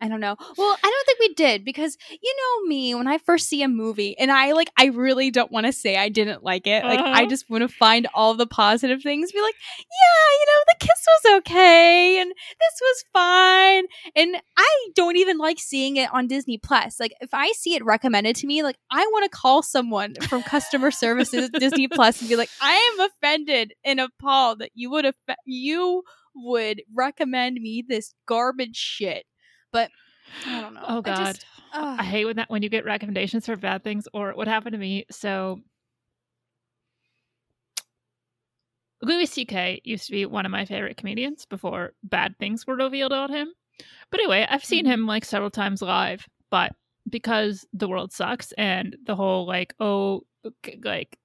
I 0.00 0.08
don't 0.08 0.20
know. 0.20 0.34
Well, 0.56 0.76
I 0.82 0.90
don't 0.90 1.06
think 1.06 1.18
we 1.20 1.34
did 1.34 1.64
because 1.64 1.96
you 2.10 2.34
know 2.36 2.68
me 2.68 2.94
when 2.94 3.06
I 3.06 3.18
first 3.18 3.48
see 3.48 3.62
a 3.62 3.68
movie 3.68 4.16
and 4.18 4.32
I 4.32 4.52
like 4.52 4.70
I 4.78 4.86
really 4.86 5.30
don't 5.30 5.52
want 5.52 5.66
to 5.66 5.72
say 5.72 5.96
I 5.96 6.08
didn't 6.08 6.42
like 6.42 6.66
it. 6.66 6.84
Like 6.84 7.00
I 7.00 7.22
Uh-huh. 7.22 7.26
just 7.30 7.50
want 7.50 7.62
to 7.62 7.68
find 7.68 8.06
all 8.14 8.34
the 8.34 8.46
positive 8.46 9.02
things. 9.02 9.30
Be 9.32 9.40
like, 9.42 9.54
yeah, 9.78 10.38
you 10.38 10.46
know, 10.46 10.62
the 10.68 10.76
kiss 10.86 11.06
was 11.24 11.36
okay 11.38 12.18
and 12.20 12.30
this 12.30 12.80
was 12.80 13.04
fine. 13.12 13.84
And 14.16 14.36
I 14.56 14.88
don't 14.94 15.16
even 15.16 15.36
like 15.38 15.58
seeing 15.58 15.96
it 15.96 16.08
on 16.12 16.26
Disney 16.26 16.56
Plus. 16.58 16.98
Like 16.98 17.12
if 17.20 17.30
I 17.34 17.52
see 17.52 17.74
it 17.74 17.84
recommended 17.84 18.36
to 18.36 18.46
me, 18.46 18.62
like 18.62 18.76
I 18.90 19.04
want 19.12 19.30
to 19.30 19.36
call 19.36 19.62
someone 19.62 20.14
from 20.28 20.42
customer 20.42 20.90
services 20.90 21.50
at 21.52 21.60
Disney 21.60 21.88
Plus 21.88 22.20
and 22.20 22.28
be 22.28 22.36
like, 22.36 22.50
I 22.60 22.72
am 22.98 23.06
offended 23.10 23.74
and 23.84 24.00
appalled 24.00 24.60
that 24.60 24.70
you 24.74 24.90
would 24.90 25.04
have 25.04 25.14
you 25.44 26.04
would 26.34 26.80
recommend 26.94 27.56
me 27.60 27.84
this 27.86 28.14
garbage 28.26 28.76
shit. 28.76 29.24
But 29.72 29.90
I 30.46 30.60
don't 30.60 30.74
know. 30.74 30.84
Oh 30.86 30.98
I 30.98 31.00
God. 31.02 31.26
just- 31.34 31.46
ugh. 31.72 31.96
I 32.00 32.04
hate 32.04 32.24
when 32.24 32.36
that 32.36 32.50
when 32.50 32.62
you 32.62 32.68
get 32.68 32.84
recommendations 32.84 33.46
for 33.46 33.56
bad 33.56 33.84
things 33.84 34.08
or 34.12 34.32
what 34.32 34.48
happened 34.48 34.72
to 34.72 34.78
me. 34.78 35.06
So 35.10 35.60
Louis 39.02 39.26
C.K. 39.26 39.80
used 39.84 40.06
to 40.06 40.12
be 40.12 40.26
one 40.26 40.44
of 40.44 40.52
my 40.52 40.64
favorite 40.64 40.96
comedians 40.98 41.46
before 41.46 41.94
bad 42.02 42.36
things 42.38 42.66
were 42.66 42.76
revealed 42.76 43.12
about 43.12 43.30
him. 43.30 43.48
But 44.10 44.20
anyway, 44.20 44.46
I've 44.48 44.64
seen 44.64 44.84
Mhm. 44.84 44.88
him 44.92 45.06
like 45.06 45.24
several 45.24 45.50
times 45.50 45.80
live, 45.80 46.26
but 46.50 46.72
because 47.08 47.66
the 47.72 47.88
world 47.88 48.12
sucks 48.12 48.52
and 48.52 48.94
the 49.04 49.16
whole 49.16 49.46
like 49.46 49.74
oh 49.80 50.26
like 50.84 51.18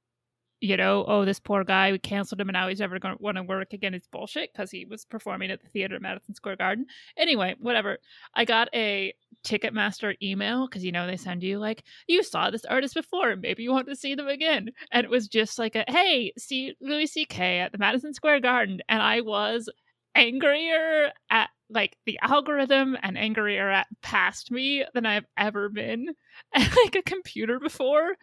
you 0.66 0.76
know 0.78 1.06
oh 1.08 1.26
this 1.26 1.40
poor 1.40 1.64
guy 1.64 1.92
we 1.92 2.00
canceled 2.00 2.42
him 2.42 2.50
and 2.50 2.56
now 2.56 2.68
he's 2.68 2.80
never 2.80 2.98
going 2.98 3.16
to 3.16 3.22
want 3.22 3.38
to 3.38 3.44
work 3.44 3.72
again 3.74 3.94
is 3.94 4.08
bullshit 4.08 4.52
because 4.52 4.72
he 4.72 4.86
was 4.86 5.06
performing 5.06 5.52
at 5.52 5.62
the 5.62 5.70
theater 5.70 5.96
at 5.96 6.02
Madison 6.02 6.34
Square 6.34 6.56
Garden. 6.58 6.86
Anyway, 7.18 7.56
whatever. 7.60 8.00
I 8.34 8.46
got 8.46 8.70
a 8.74 9.14
Ticketmaster 9.46 10.16
email 10.24 10.68
because 10.68 10.84
you 10.84 10.92
know 10.92 11.06
they 11.06 11.18
send 11.18 11.44
you 11.44 11.60
like 11.60 11.84
you 12.08 12.24
saw 12.24 12.50
this 12.50 12.66
artist 12.66 12.96
before, 12.96 13.36
maybe 13.36 13.62
you 13.62 13.72
want 13.72 13.88
to 13.88 13.96
see 13.96 14.16
them 14.16 14.28
again, 14.28 14.70
and 14.92 15.06
it 15.06 15.10
was 15.10 15.28
just 15.28 15.60
like 15.60 15.76
a 15.76 15.86
hey, 15.88 16.34
see 16.38 16.74
Louis 16.82 17.06
C.K. 17.06 17.60
at 17.60 17.72
the 17.72 17.78
Madison 17.78 18.14
Square 18.14 18.40
Garden, 18.40 18.82
and 18.90 19.04
I 19.04 19.22
was 19.22 19.70
angrier 20.16 21.12
at 21.30 21.50
like 21.70 21.98
the 22.06 22.20
algorithm 22.22 22.96
and 23.02 23.18
angrier 23.18 23.70
at 23.70 23.88
past 24.02 24.52
me 24.52 24.86
than 24.94 25.06
I've 25.06 25.26
ever 25.38 25.70
been 25.70 26.10
at 26.54 26.76
like 26.84 26.96
a 26.96 27.04
computer 27.04 27.60
before, 27.60 28.16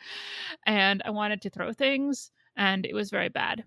and 0.66 1.02
I 1.04 1.10
wanted 1.10 1.42
to 1.42 1.50
throw 1.50 1.72
things, 1.72 2.30
and 2.56 2.86
it 2.86 2.94
was 2.94 3.10
very 3.10 3.28
bad. 3.28 3.64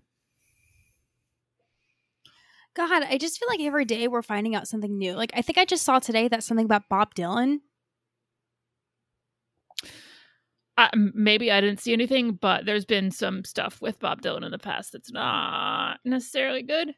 God, 2.74 3.04
I 3.04 3.16
just 3.16 3.38
feel 3.38 3.48
like 3.48 3.60
every 3.60 3.86
day 3.86 4.06
we're 4.06 4.20
finding 4.20 4.54
out 4.54 4.68
something 4.68 4.98
new. 4.98 5.14
Like 5.14 5.32
I 5.34 5.40
think 5.40 5.56
I 5.56 5.64
just 5.64 5.84
saw 5.84 5.98
today 5.98 6.28
that 6.28 6.44
something 6.44 6.66
about 6.66 6.88
Bob 6.90 7.14
Dylan. 7.14 7.60
Uh, 10.78 10.88
maybe 10.94 11.50
I 11.50 11.62
didn't 11.62 11.80
see 11.80 11.94
anything, 11.94 12.32
but 12.32 12.66
there's 12.66 12.84
been 12.84 13.10
some 13.10 13.44
stuff 13.44 13.80
with 13.80 13.98
Bob 13.98 14.20
Dylan 14.20 14.44
in 14.44 14.50
the 14.50 14.58
past 14.58 14.92
that's 14.92 15.10
not 15.10 16.00
necessarily 16.04 16.62
good. 16.62 16.94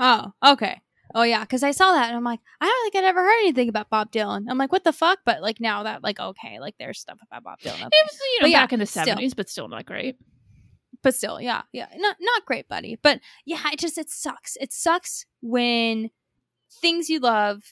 Oh, 0.00 0.32
okay. 0.44 0.80
Oh 1.14 1.22
yeah, 1.22 1.40
because 1.40 1.62
I 1.62 1.72
saw 1.72 1.92
that 1.92 2.08
and 2.08 2.16
I'm 2.16 2.24
like, 2.24 2.40
I 2.60 2.66
don't 2.66 2.82
think 2.92 3.04
I'd 3.04 3.08
ever 3.08 3.22
heard 3.22 3.40
anything 3.40 3.68
about 3.68 3.90
Bob 3.90 4.12
Dylan. 4.12 4.46
I'm 4.48 4.58
like, 4.58 4.70
what 4.72 4.84
the 4.84 4.92
fuck? 4.92 5.18
But 5.26 5.42
like 5.42 5.60
now 5.60 5.82
that 5.82 6.02
like 6.02 6.18
okay, 6.20 6.58
like 6.60 6.74
there's 6.78 6.98
stuff 7.00 7.18
about 7.22 7.42
Bob 7.44 7.58
Dylan. 7.58 7.80
It 7.80 8.06
was, 8.10 8.18
you 8.20 8.40
know, 8.40 8.44
But 8.44 8.50
yeah, 8.50 8.62
back 8.62 8.72
in 8.72 8.78
the 8.78 8.84
70s, 8.86 9.34
but 9.36 9.50
still 9.50 9.68
not 9.68 9.86
great. 9.86 10.16
but 11.02 11.14
still, 11.14 11.40
yeah, 11.40 11.62
yeah, 11.72 11.88
not 11.96 12.16
not 12.20 12.46
great, 12.46 12.68
buddy. 12.68 12.96
But 13.02 13.20
yeah, 13.44 13.60
it 13.72 13.78
just 13.80 13.98
it 13.98 14.08
sucks. 14.08 14.56
It 14.60 14.72
sucks 14.72 15.26
when 15.42 16.10
things 16.80 17.08
you 17.10 17.18
love 17.18 17.62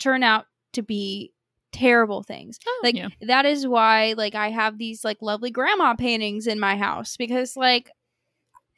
turn 0.00 0.22
out 0.24 0.46
to 0.72 0.82
be 0.82 1.32
terrible 1.72 2.22
things. 2.24 2.58
Oh, 2.66 2.80
like 2.82 2.96
yeah. 2.96 3.08
that 3.22 3.46
is 3.46 3.66
why 3.66 4.14
like 4.16 4.34
I 4.34 4.50
have 4.50 4.76
these 4.76 5.04
like 5.04 5.18
lovely 5.22 5.50
grandma 5.52 5.94
paintings 5.94 6.48
in 6.48 6.58
my 6.58 6.76
house 6.76 7.16
because 7.16 7.56
like 7.56 7.90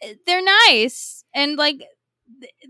eh, 0.02 0.14
they're 0.26 0.44
nice 0.68 1.24
and 1.34 1.56
like 1.56 1.82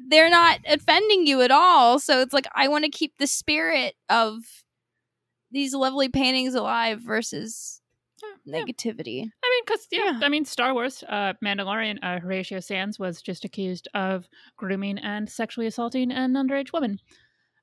they're 0.09 0.31
not 0.31 0.59
offending 0.67 1.27
you 1.27 1.41
at 1.43 1.51
all. 1.51 1.99
So 1.99 2.21
it's 2.21 2.33
like 2.35 2.47
I 2.55 2.69
want 2.69 2.85
to 2.85 2.91
keep 2.91 3.19
the 3.19 3.27
spirit 3.27 3.95
of 4.09 4.39
these 5.51 5.75
lovely 5.75 6.09
paintings 6.09 6.55
alive 6.55 7.01
versus 7.01 7.81
Yeah. 8.47 8.63
negativity. 8.63 9.21
I 9.21 9.51
mean, 9.51 9.63
because 9.67 9.87
yeah, 9.91 10.05
Yeah. 10.13 10.21
I 10.23 10.29
mean, 10.29 10.45
Star 10.45 10.75
Wars, 10.75 11.05
uh, 11.09 11.35
Mandalorian, 11.45 11.99
uh, 12.03 12.19
Horatio 12.21 12.61
Sanz 12.61 12.99
was 12.99 13.23
just 13.23 13.45
accused 13.45 13.87
of 13.95 14.27
grooming 14.57 14.99
and 14.99 15.31
sexually 15.31 15.67
assaulting 15.67 16.11
an 16.11 16.33
underage 16.35 16.73
woman 16.73 16.99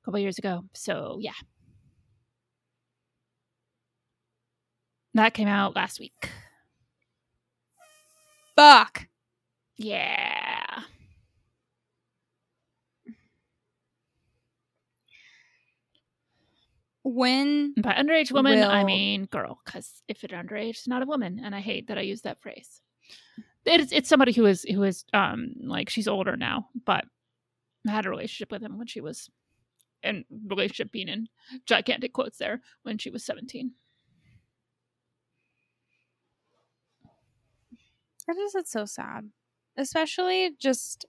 a 0.00 0.04
couple 0.04 0.20
years 0.20 0.38
ago. 0.38 0.64
So 0.74 1.18
yeah, 1.20 1.32
that 5.14 5.34
came 5.34 5.48
out 5.48 5.76
last 5.76 6.00
week. 6.00 6.30
Fuck. 8.56 9.06
Yeah. 9.76 10.61
When 17.04 17.74
By 17.76 17.94
underage 17.94 18.30
woman, 18.30 18.62
I 18.62 18.84
mean 18.84 19.24
girl, 19.24 19.60
because 19.64 20.02
if 20.06 20.22
it's 20.22 20.32
underage, 20.32 20.70
it's 20.70 20.88
not 20.88 21.02
a 21.02 21.06
woman, 21.06 21.40
and 21.42 21.54
I 21.54 21.60
hate 21.60 21.88
that 21.88 21.98
I 21.98 22.02
use 22.02 22.22
that 22.22 22.40
phrase. 22.40 22.80
It's 23.64 23.92
it's 23.92 24.08
somebody 24.08 24.32
who 24.32 24.46
is 24.46 24.62
who 24.62 24.82
is 24.84 25.04
um 25.12 25.54
like 25.64 25.90
she's 25.90 26.06
older 26.06 26.36
now, 26.36 26.68
but 26.84 27.04
I 27.88 27.90
had 27.90 28.06
a 28.06 28.10
relationship 28.10 28.52
with 28.52 28.62
him 28.62 28.78
when 28.78 28.86
she 28.86 29.00
was, 29.00 29.28
and 30.04 30.24
relationship 30.46 30.92
being 30.92 31.08
in 31.08 31.28
gigantic 31.66 32.12
quotes 32.12 32.38
there 32.38 32.62
when 32.84 32.98
she 32.98 33.10
was 33.10 33.24
seventeen. 33.24 33.72
I 38.28 38.34
just 38.34 38.54
it's 38.54 38.70
so 38.70 38.84
sad. 38.84 39.30
Especially 39.76 40.50
just 40.58 41.06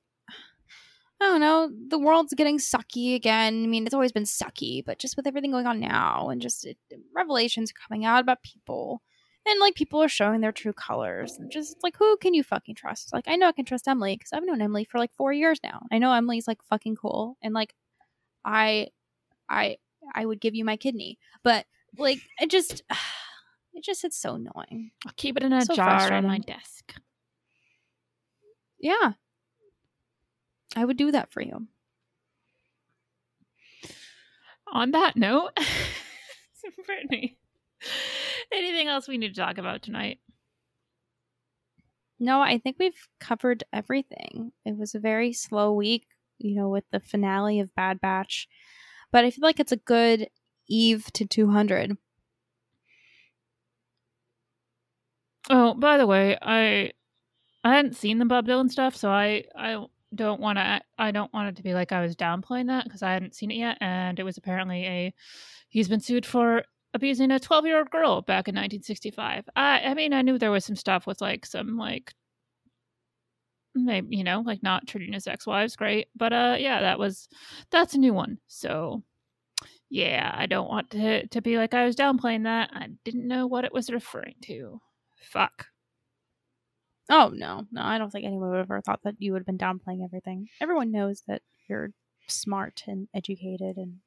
I 1.21 1.25
don't 1.25 1.39
know, 1.39 1.71
the 1.87 1.99
world's 1.99 2.33
getting 2.33 2.57
sucky 2.57 3.15
again. 3.15 3.63
I 3.63 3.67
mean, 3.67 3.85
it's 3.85 3.93
always 3.93 4.11
been 4.11 4.23
sucky, 4.23 4.83
but 4.83 4.99
just 4.99 5.15
with 5.15 5.25
everything 5.25 5.51
going 5.51 5.67
on 5.67 5.79
now 5.79 6.29
and 6.29 6.41
just 6.41 6.65
it, 6.65 6.77
revelations 7.15 7.71
coming 7.71 8.03
out 8.03 8.21
about 8.21 8.43
people 8.43 9.01
and 9.45 9.59
like 9.59 9.75
people 9.75 10.01
are 10.01 10.09
showing 10.09 10.41
their 10.41 10.51
true 10.51 10.73
colors 10.73 11.37
and 11.37 11.51
just 11.51 11.77
like 11.83 11.95
who 11.97 12.17
can 12.17 12.33
you 12.33 12.43
fucking 12.43 12.75
trust? 12.75 13.13
Like 13.13 13.25
I 13.27 13.35
know 13.35 13.47
I 13.47 13.51
can 13.53 13.65
trust 13.65 13.87
Emily 13.87 14.15
because 14.15 14.31
I've 14.33 14.45
known 14.45 14.61
Emily 14.61 14.85
for 14.85 14.99
like 14.99 15.13
4 15.15 15.33
years 15.33 15.59
now. 15.63 15.85
I 15.91 15.97
know 15.97 16.13
Emily's 16.13 16.47
like 16.47 16.63
fucking 16.63 16.95
cool 16.95 17.37
and 17.41 17.53
like 17.53 17.73
I 18.45 18.87
I 19.49 19.77
I 20.13 20.25
would 20.25 20.41
give 20.41 20.55
you 20.55 20.65
my 20.65 20.77
kidney. 20.77 21.17
But 21.43 21.65
like 21.97 22.19
it 22.39 22.49
just 22.49 22.83
it 23.73 23.83
just 23.83 24.03
it's 24.03 24.17
so 24.17 24.35
annoying. 24.35 24.91
I'll 25.05 25.13
keep 25.15 25.37
it 25.37 25.43
in 25.43 25.53
a 25.53 25.65
So 25.65 25.75
jar 25.75 26.11
on 26.11 26.25
my 26.25 26.39
desk. 26.39 26.95
Yeah. 28.79 29.13
I 30.75 30.85
would 30.85 30.97
do 30.97 31.11
that 31.11 31.31
for 31.31 31.41
you. 31.41 31.67
On 34.71 34.91
that 34.91 35.15
note, 35.15 35.51
Brittany, 36.85 37.37
anything 38.51 38.87
else 38.87 39.07
we 39.07 39.17
need 39.17 39.35
to 39.35 39.41
talk 39.41 39.57
about 39.57 39.83
tonight? 39.83 40.19
No, 42.19 42.41
I 42.41 42.57
think 42.57 42.77
we've 42.79 43.07
covered 43.19 43.63
everything. 43.73 44.51
It 44.65 44.77
was 44.77 44.95
a 44.95 44.99
very 44.99 45.33
slow 45.33 45.73
week, 45.73 46.07
you 46.39 46.55
know, 46.55 46.69
with 46.69 46.85
the 46.91 46.99
finale 46.99 47.59
of 47.59 47.75
Bad 47.75 47.99
Batch. 47.99 48.47
But 49.11 49.25
I 49.25 49.31
feel 49.31 49.43
like 49.43 49.59
it's 49.59 49.71
a 49.71 49.77
good 49.77 50.29
eve 50.67 51.11
to 51.13 51.25
200. 51.25 51.97
Oh, 55.49 55.73
by 55.73 55.97
the 55.97 56.07
way, 56.07 56.37
I 56.41 56.93
I 57.63 57.75
hadn't 57.75 57.95
seen 57.95 58.19
the 58.19 58.25
Bob 58.25 58.47
Dylan 58.47 58.71
stuff, 58.71 58.95
so 58.95 59.09
I 59.09 59.43
I 59.55 59.85
don't 60.15 60.39
want 60.41 60.57
to 60.57 60.81
I 60.97 61.11
don't 61.11 61.33
want 61.33 61.49
it 61.49 61.55
to 61.57 61.63
be 61.63 61.73
like 61.73 61.91
I 61.91 62.01
was 62.01 62.15
downplaying 62.15 62.67
that 62.67 62.85
because 62.85 63.03
I 63.03 63.13
hadn't 63.13 63.35
seen 63.35 63.51
it 63.51 63.57
yet, 63.57 63.77
and 63.81 64.19
it 64.19 64.23
was 64.23 64.37
apparently 64.37 64.85
a 64.85 65.13
he's 65.69 65.87
been 65.87 65.99
sued 65.99 66.25
for 66.25 66.63
abusing 66.93 67.31
a 67.31 67.39
12 67.39 67.65
year 67.65 67.79
old 67.79 67.89
girl 67.89 68.21
back 68.21 68.47
in 68.47 68.55
1965. 68.55 69.49
I 69.55 69.79
I 69.81 69.93
mean 69.93 70.13
I 70.13 70.21
knew 70.21 70.37
there 70.37 70.51
was 70.51 70.65
some 70.65 70.75
stuff 70.75 71.07
with 71.07 71.21
like 71.21 71.45
some 71.45 71.77
like 71.77 72.13
maybe 73.75 74.15
you 74.15 74.23
know 74.23 74.41
like 74.41 74.61
not 74.63 74.87
treating 74.87 75.13
his 75.13 75.27
ex 75.27 75.47
wives 75.47 75.75
great, 75.75 76.07
but 76.15 76.33
uh 76.33 76.55
yeah 76.59 76.81
that 76.81 76.99
was 76.99 77.27
that's 77.71 77.95
a 77.95 77.99
new 77.99 78.13
one. 78.13 78.37
So 78.47 79.03
yeah, 79.89 80.33
I 80.35 80.47
don't 80.47 80.69
want 80.69 80.89
to 80.91 81.27
to 81.27 81.41
be 81.41 81.57
like 81.57 81.73
I 81.73 81.85
was 81.85 81.95
downplaying 81.95 82.43
that. 82.45 82.71
I 82.73 82.87
didn't 83.03 83.27
know 83.27 83.47
what 83.47 83.65
it 83.65 83.73
was 83.73 83.89
referring 83.91 84.35
to. 84.43 84.79
Fuck. 85.21 85.67
Oh, 87.09 87.31
no. 87.33 87.65
No, 87.71 87.81
I 87.81 87.97
don't 87.97 88.11
think 88.11 88.25
anyone 88.25 88.49
would 88.49 88.57
have 88.57 88.71
ever 88.71 88.81
thought 88.81 89.01
that 89.03 89.15
you 89.19 89.33
would 89.33 89.39
have 89.39 89.45
been 89.45 89.57
downplaying 89.57 90.03
everything. 90.03 90.47
Everyone 90.61 90.91
knows 90.91 91.23
that 91.27 91.41
you're 91.67 91.91
smart 92.27 92.83
and 92.87 93.07
educated 93.13 93.77
and 93.77 93.99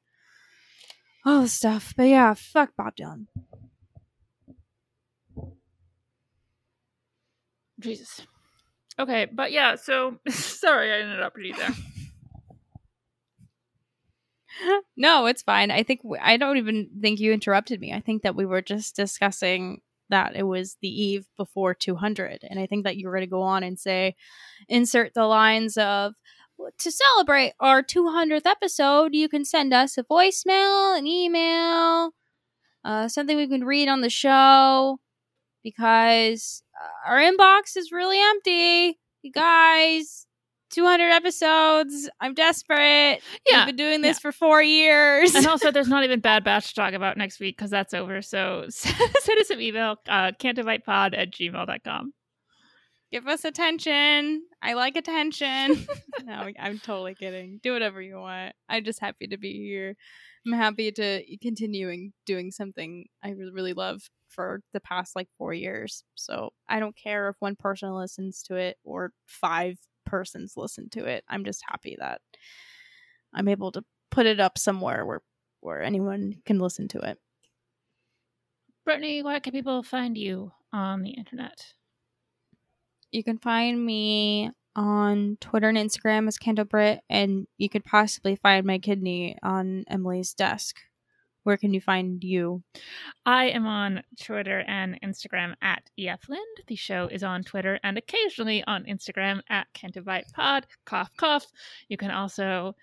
all 1.25 1.41
this 1.41 1.53
stuff. 1.53 1.93
But 1.95 2.07
yeah, 2.07 2.33
fuck 2.33 2.71
Bob 2.75 2.95
Dylan. 2.95 3.27
Jesus. 7.79 8.25
Okay, 8.99 9.27
but 9.31 9.51
yeah, 9.51 9.75
so 9.75 10.17
sorry 10.29 10.91
I 10.91 11.01
interrupted 11.01 11.45
you 11.45 11.55
there. 11.55 11.69
no, 14.97 15.27
it's 15.27 15.43
fine. 15.43 15.69
I 15.69 15.83
think 15.83 16.01
I 16.19 16.37
don't 16.37 16.57
even 16.57 16.89
think 16.99 17.19
you 17.19 17.31
interrupted 17.31 17.79
me. 17.79 17.93
I 17.93 17.99
think 17.99 18.23
that 18.23 18.35
we 18.35 18.45
were 18.45 18.61
just 18.61 18.95
discussing 18.95 19.81
that 20.09 20.35
it 20.35 20.43
was 20.43 20.77
the 20.81 20.89
eve 20.89 21.27
before 21.37 21.73
200, 21.73 22.39
and 22.49 22.59
I 22.59 22.65
think 22.65 22.83
that 22.85 22.97
you 22.97 23.07
were 23.07 23.13
going 23.13 23.25
to 23.25 23.29
go 23.29 23.41
on 23.41 23.63
and 23.63 23.79
say, 23.79 24.15
insert 24.69 25.13
the 25.13 25.25
lines 25.25 25.77
of 25.77 26.13
to 26.79 26.91
celebrate 26.91 27.53
our 27.59 27.83
200th 27.83 28.45
episode. 28.45 29.13
You 29.13 29.29
can 29.29 29.45
send 29.45 29.73
us 29.73 29.97
a 29.97 30.03
voicemail, 30.03 30.97
an 30.97 31.05
email, 31.07 32.11
uh, 32.83 33.07
something 33.07 33.37
we 33.37 33.47
can 33.47 33.63
read 33.63 33.89
on 33.89 34.01
the 34.01 34.09
show 34.09 34.99
because 35.63 36.63
uh, 36.81 37.09
our 37.11 37.19
inbox 37.19 37.75
is 37.75 37.91
really 37.91 38.19
empty. 38.21 38.99
You 39.23 39.31
guys, 39.31 40.26
200 40.71 41.09
episodes. 41.09 42.09
I'm 42.19 42.33
desperate. 42.33 43.21
Yeah, 43.49 43.59
We've 43.59 43.67
been 43.67 43.75
doing 43.75 44.01
this 44.01 44.19
for 44.19 44.31
four 44.31 44.61
years. 44.61 45.33
and 45.35 45.47
also, 45.47 45.71
there's 45.71 45.87
not 45.87 46.03
even 46.05 46.19
Bad 46.19 46.43
Batch 46.43 46.69
to 46.69 46.75
talk 46.75 46.93
about 46.93 47.17
next 47.17 47.39
week 47.39 47.57
because 47.57 47.71
that's 47.71 47.93
over. 47.93 48.21
So 48.21 48.65
send 48.69 49.39
us 49.39 49.49
an 49.49 49.61
email, 49.61 49.97
uh, 50.07 50.31
cantobightpod 50.39 51.17
at 51.17 51.31
gmail.com. 51.31 52.13
Give 53.09 53.27
us 53.27 53.45
attention. 53.45 54.43
I 54.61 54.73
like 54.73 54.97
attention. 54.97 55.87
no, 56.25 56.49
I'm 56.59 56.79
totally 56.79 57.15
kidding. 57.15 57.59
Do 57.63 57.71
whatever 57.71 58.01
you 58.01 58.17
want. 58.17 58.53
I'm 58.67 58.83
just 58.83 58.99
happy 58.99 59.27
to 59.27 59.37
be 59.37 59.53
here. 59.53 59.95
I'm 60.45 60.51
happy 60.53 60.91
to 60.91 61.23
continuing 61.41 62.11
doing 62.25 62.51
something 62.51 63.05
I 63.23 63.29
really, 63.29 63.51
really 63.51 63.73
love 63.73 64.01
for 64.27 64.59
the 64.73 64.81
past 64.81 65.15
like 65.15 65.29
four 65.37 65.53
years. 65.53 66.03
So 66.15 66.49
I 66.67 66.79
don't 66.81 66.95
care 67.01 67.29
if 67.29 67.37
one 67.39 67.55
person 67.55 67.93
listens 67.93 68.43
to 68.43 68.55
it 68.55 68.75
or 68.83 69.11
five 69.25 69.77
persons 70.07 70.53
listen 70.57 70.89
to 70.91 71.05
it. 71.05 71.23
I'm 71.29 71.45
just 71.45 71.63
happy 71.67 71.95
that 71.99 72.21
I'm 73.33 73.47
able 73.47 73.71
to 73.73 73.83
put 74.09 74.25
it 74.25 74.39
up 74.39 74.57
somewhere 74.57 75.05
where 75.05 75.21
where 75.61 75.81
anyone 75.81 76.41
can 76.45 76.59
listen 76.59 76.87
to 76.89 76.99
it. 76.99 77.17
Brittany, 78.85 79.21
where 79.21 79.39
can 79.39 79.51
people 79.51 79.83
find 79.83 80.17
you 80.17 80.51
on 80.71 81.01
the 81.03 81.11
internet? 81.11 81.73
You 83.11 83.23
can 83.23 83.37
find 83.37 83.85
me 83.85 84.51
on 84.75 85.37
Twitter 85.41 85.67
and 85.67 85.77
Instagram 85.77 86.27
as 86.27 86.37
Canto 86.37 86.63
Brit, 86.63 87.01
and 87.09 87.47
you 87.57 87.67
could 87.67 87.83
possibly 87.83 88.35
find 88.35 88.65
my 88.65 88.77
kidney 88.77 89.37
on 89.41 89.83
Emily's 89.89 90.33
desk. 90.33 90.77
Where 91.47 91.55
can 91.55 91.73
you 91.73 91.79
find 91.79 92.21
you? 92.25 92.61
I 93.25 93.45
am 93.45 93.65
on 93.65 94.03
Twitter 94.21 94.65
and 94.67 94.99
Instagram 95.01 95.53
at 95.61 95.81
EFLind. 95.97 96.65
The 96.67 96.75
show 96.75 97.07
is 97.07 97.23
on 97.23 97.45
Twitter 97.45 97.79
and 97.85 97.97
occasionally 97.97 98.65
on 98.67 98.83
Instagram 98.83 99.39
at 99.49 99.67
CantoBightPod. 99.73 100.63
Cough, 100.85 101.09
cough. 101.15 101.47
You 101.87 101.95
can 101.95 102.11
also 102.11 102.75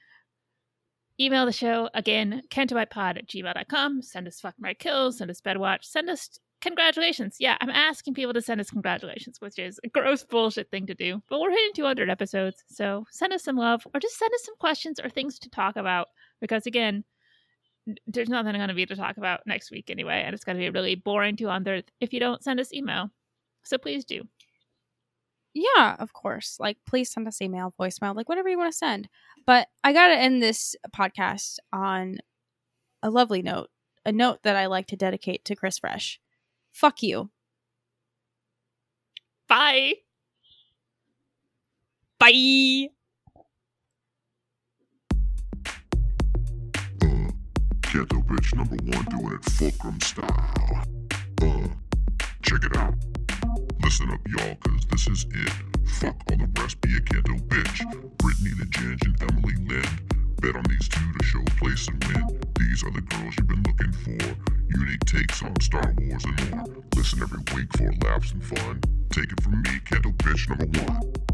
email 1.21 1.45
the 1.45 1.53
show 1.53 1.91
again, 1.93 2.41
cantobightpod 2.49 3.19
at 3.19 3.29
gmail.com. 3.29 4.01
Send 4.01 4.29
us 4.29 4.41
fuck 4.41 4.55
my 4.59 4.73
kills, 4.73 5.19
send 5.19 5.31
us 5.31 5.43
bedwatch, 5.43 5.85
send 5.85 6.09
us 6.09 6.39
congratulations. 6.63 7.37
Yeah, 7.39 7.59
I'm 7.61 7.69
asking 7.69 8.15
people 8.15 8.33
to 8.33 8.41
send 8.41 8.63
us 8.63 8.71
congratulations, 8.71 9.43
which 9.43 9.59
is 9.59 9.79
a 9.85 9.91
gross 9.91 10.25
bullshit 10.25 10.71
thing 10.71 10.87
to 10.87 10.95
do. 10.95 11.21
But 11.29 11.41
we're 11.41 11.51
hitting 11.51 11.75
200 11.75 12.09
episodes, 12.09 12.65
so 12.69 13.05
send 13.11 13.35
us 13.35 13.45
some 13.45 13.57
love 13.57 13.87
or 13.93 14.01
just 14.01 14.17
send 14.17 14.33
us 14.33 14.47
some 14.47 14.57
questions 14.57 14.99
or 14.99 15.11
things 15.11 15.39
to 15.41 15.51
talk 15.51 15.77
about. 15.77 16.09
Because 16.41 16.67
again, 16.67 17.05
there's 18.07 18.29
nothing 18.29 18.55
going 18.55 18.69
to 18.69 18.75
be 18.75 18.87
to 18.87 18.97
talk 18.97 19.17
about 19.17 19.41
next 19.47 19.71
week 19.71 19.91
anyway, 19.91 20.23
and 20.25 20.35
it's 20.35 20.45
going 20.45 20.57
to 20.57 20.63
be 20.63 20.71
really 20.71 20.95
boring 20.95 21.37
to 21.37 21.49
on 21.49 21.65
there 21.65 21.83
if 22.01 22.13
you 22.13 22.21
don't 22.21 22.43
send 22.43 22.61
us 22.61 22.73
email. 22.73 23.11
So 23.63 23.79
please 23.79 24.05
do. 24.05 24.23
Yeah, 25.55 25.97
of 25.99 26.13
course. 26.13 26.57
Like, 26.59 26.79
please 26.87 27.13
send 27.13 27.29
us 27.29 27.41
email, 27.41 27.75
voicemail, 27.81 28.17
like 28.17 28.29
whatever 28.29 28.49
you 28.49 28.59
want 28.59 28.73
to 28.73 28.77
send. 28.77 29.09
But 29.47 29.69
I 29.85 29.93
got 29.93 30.09
to 30.09 30.19
end 30.19 30.43
this 30.43 30.75
podcast 30.95 31.59
on 31.73 32.19
a 33.03 33.11
lovely 33.11 33.43
note, 33.43 33.71
a 34.05 34.13
note 34.13 34.43
that 34.43 34.57
I 34.57 34.67
like 34.67 34.89
to 34.89 34.97
dedicate 34.97 35.45
to 35.45 35.55
Chris 35.55 35.79
Fresh. 35.79 36.21
Fuck 36.73 37.03
you. 37.03 37.31
Bye. 39.47 39.95
Bye. 42.19 42.89
Ghetto 47.95 48.17
bitch 48.23 48.57
number 48.57 48.75
one 48.91 49.05
doing 49.05 49.35
it 49.35 49.45
fulcrum 49.45 50.01
style. 50.01 50.83
Uh, 51.41 51.69
check 52.43 52.65
it 52.65 52.77
out. 52.77 52.93
Listen 53.85 54.11
up, 54.11 54.19
y'all, 54.27 54.57
cause 54.57 54.85
this 54.91 55.07
is 55.07 55.27
it. 55.31 55.53
Fuck 56.01 56.17
all 56.29 56.39
the 56.39 56.51
rest, 56.61 56.81
be 56.81 56.97
a 56.97 57.01
Canto 57.03 57.35
bitch. 57.47 57.79
Brittany 58.19 58.51
the 58.59 58.67
Ginge 58.67 59.05
and 59.05 59.23
Emily 59.23 59.55
Lind. 59.71 60.41
Bet 60.41 60.57
on 60.57 60.65
these 60.69 60.89
two 60.89 61.13
to 61.13 61.25
show 61.25 61.45
place 61.57 61.87
and 61.87 62.03
win. 62.03 62.41
These 62.59 62.83
are 62.83 62.91
the 62.91 63.01
girls 63.01 63.37
you've 63.39 63.47
been 63.47 63.63
looking 63.63 63.93
for. 63.93 64.37
Unique 64.77 65.05
takes 65.05 65.41
on 65.45 65.55
Star 65.61 65.95
Wars 65.97 66.25
and 66.25 66.51
more. 66.51 66.67
Listen 66.97 67.23
every 67.23 67.45
week 67.55 67.71
for 67.77 67.93
laughs 68.09 68.33
and 68.33 68.43
fun. 68.43 68.81
Take 69.11 69.31
it 69.31 69.41
from 69.41 69.63
me, 69.63 69.71
Candle 69.85 70.11
Bitch 70.15 70.49
number 70.49 70.67
one. 70.83 71.34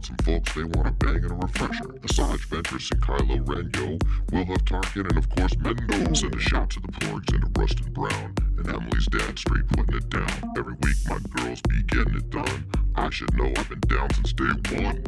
Some 0.00 0.16
folks, 0.18 0.54
they 0.54 0.64
want 0.64 0.88
a 0.88 0.92
bang 0.92 1.16
and 1.16 1.32
a 1.32 1.34
refresher. 1.34 1.84
Asajj 1.84 2.46
Ventress 2.48 2.90
and 2.92 3.02
Kylo 3.02 3.48
Ren, 3.48 3.70
yo. 3.74 3.98
We'll 4.32 4.44
have 4.46 4.64
Tarkin 4.64 5.08
and 5.08 5.18
of 5.18 5.28
course 5.30 5.56
Mando. 5.58 6.14
Send 6.14 6.34
a 6.34 6.38
shout 6.38 6.70
to 6.70 6.80
the 6.80 6.88
Porgs 6.88 7.32
and 7.34 7.54
to 7.54 7.60
Rustin 7.60 7.92
Brown. 7.92 8.34
And 8.58 8.68
Emily's 8.68 9.06
dad 9.06 9.38
straight 9.38 9.66
putting 9.68 9.96
it 9.96 10.08
down. 10.08 10.30
Every 10.56 10.74
week 10.82 10.96
my 11.08 11.18
girls 11.36 11.60
be 11.62 11.82
getting 11.84 12.14
it 12.14 12.30
done. 12.30 12.64
I 12.94 13.10
should 13.10 13.34
know 13.36 13.52
I've 13.56 13.68
been 13.68 13.80
down 13.80 14.12
since 14.14 14.32
day 14.32 14.82
one. 14.82 15.04